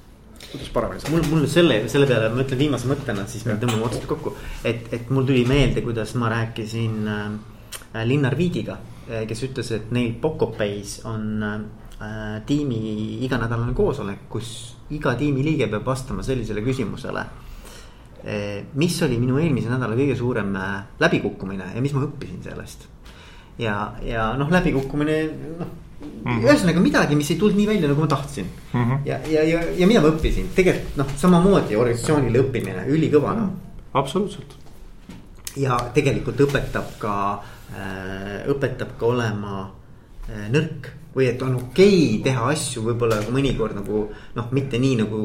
kuidas 0.51 0.69
paremini 0.69 0.99
saab. 0.99 1.13
mul, 1.13 1.23
mul 1.29 1.47
selle, 1.47 1.79
selle 1.89 2.07
peale 2.07 2.29
ma 2.33 2.43
ütlen 2.43 2.59
viimase 2.59 2.89
mõttena, 2.89 3.25
siis 3.27 3.45
me 3.45 3.57
tõmbame 3.61 3.85
otsad 3.87 4.05
kokku, 4.09 4.35
et, 4.63 4.87
et 4.93 5.09
mul 5.09 5.25
tuli 5.27 5.43
meelde, 5.47 5.81
kuidas 5.85 6.13
ma 6.15 6.29
rääkisin 6.33 7.07
äh, 7.07 8.05
Linnar 8.05 8.37
Viigiga, 8.37 8.77
äh, 9.09 9.25
kes 9.27 9.43
ütles, 9.49 9.71
et 9.75 9.91
neil 9.95 10.15
Pocopays 10.21 11.01
on 11.05 11.43
äh, 11.43 11.59
tiimi 12.45 12.79
iganädalane 13.25 13.73
koosolek, 13.77 14.27
kus 14.29 14.53
iga 14.93 15.15
tiimiliige 15.19 15.67
peab 15.71 15.85
vastama 15.85 16.23
sellisele 16.23 16.63
küsimusele. 16.63 17.25
Mis 18.75 18.95
oli 19.05 19.17
minu 19.21 19.37
eelmise 19.39 19.69
nädala 19.71 19.95
kõige 19.95 20.15
suurem 20.19 20.49
läbikukkumine 20.99 21.69
ja 21.75 21.81
mis 21.81 21.93
ma 21.95 22.01
õppisin 22.03 22.41
sellest? 22.43 22.87
ja, 23.61 23.93
ja 24.03 24.31
noh, 24.37 24.51
läbikukkumine 24.51 25.19
noh 25.57 25.75
Mm 25.97 26.29
-hmm. 26.29 26.43
ühesõnaga 26.45 26.79
midagi, 26.79 27.15
mis 27.17 27.31
ei 27.31 27.37
tulnud 27.41 27.57
nii 27.57 27.67
välja, 27.67 27.87
nagu 27.89 28.01
ma 28.01 28.07
tahtsin 28.07 28.45
mm. 28.45 28.83
-hmm. 28.83 28.99
ja, 29.05 29.17
ja, 29.31 29.43
ja, 29.43 29.61
ja 29.79 29.87
mida 29.87 30.01
ma 30.01 30.11
õppisin, 30.11 30.51
tegelikult 30.55 30.97
noh, 30.97 31.07
samamoodi 31.17 31.75
organisatsioonile 31.75 32.39
õppimine, 32.43 32.83
ülikõva 32.85 33.33
noh. 33.33 33.49
absoluutselt. 33.93 34.53
ja 35.55 35.77
tegelikult 35.95 36.43
õpetab 36.45 36.91
ka 37.01 37.15
äh, 37.33 37.49
Äh, 37.67 38.45
õpetab 38.47 38.93
ka 38.95 39.09
olema 39.11 39.65
äh, 40.31 40.45
nõrk 40.53 40.87
või 41.11 41.25
et 41.27 41.41
on 41.43 41.57
okei 41.59 41.97
okay 42.13 42.21
teha 42.23 42.45
asju 42.53 42.85
võib-olla 42.85 43.17
mõnikord 43.27 43.75
nagu 43.75 44.05
noh, 44.37 44.45
mitte 44.55 44.79
nii 44.79 45.01
nagu 45.01 45.19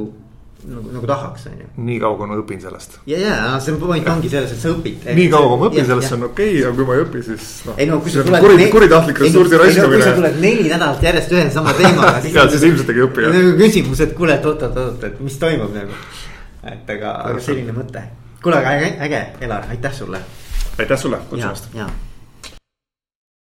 nagu, 0.69 0.91
nagu 0.95 1.07
tahaks, 1.07 1.47
on 1.51 1.59
ju. 1.59 1.67
nii 1.87 1.99
kaua, 2.03 2.17
kui 2.19 2.29
ma 2.31 2.37
õpin 2.39 2.61
sellest. 2.63 2.99
ja, 3.11 3.19
ja 3.19 3.37
see 3.63 3.75
point 3.81 4.09
ongi 4.13 4.31
selles, 4.31 4.53
et 4.55 4.61
sa 4.63 4.71
õpid. 4.71 5.09
nii 5.19 5.29
kaua, 5.33 5.49
kui 5.51 5.61
ma 5.63 5.71
õpin 5.71 5.89
sellest, 5.89 6.09
see 6.09 6.19
on 6.19 6.27
okei 6.29 6.53
okay,, 6.53 6.67
aga 6.69 6.77
kui 6.77 6.87
ma 6.89 6.99
ei 6.99 7.05
õpi, 7.07 7.23
siis 7.29 7.49
noh. 7.67 7.81
ei 7.83 7.89
no 7.91 7.99
kui 8.05 8.15
sa 8.15 8.27
tuled. 8.29 8.47
kuri, 8.47 8.69
kuritahtlik 8.77 9.23
ressursi 9.25 9.61
raiskamine. 9.63 9.99
kui 9.99 10.07
sa 10.07 10.15
tuled 10.21 10.39
neli 10.45 10.69
nädalat 10.69 11.09
järjest 11.09 11.35
ühe 11.35 11.49
sama 11.57 11.75
teemaga 11.79 12.15
siis 12.27 12.39
ja 12.39 12.47
siis 12.53 12.69
ilmselt 12.71 12.95
ei 12.95 13.03
õpi 13.09 13.27
jah. 13.27 13.35
nagu 13.39 13.57
küsimus, 13.59 14.05
et 14.07 14.15
kuule, 14.21 14.39
et 14.39 14.49
oot-oot-oot, 14.53 15.09
et 15.11 15.27
mis 15.27 15.41
toimub 15.43 15.75
nagu. 15.75 15.99
et 16.77 16.95
aga, 16.97 17.17
aga 17.33 17.45
selline 17.49 17.75
mõte. 17.77 18.07
kuule, 18.45 18.63
aga 18.63 18.79
äge, 18.79 18.95
äge, 19.09 19.27
Elar, 19.49 19.69
aitäh 19.75 19.99
sulle. 19.99 20.23
aitäh 20.79 20.99
sulle 20.99 21.23
kutsumast. 21.31 21.73
ja, 21.75 21.91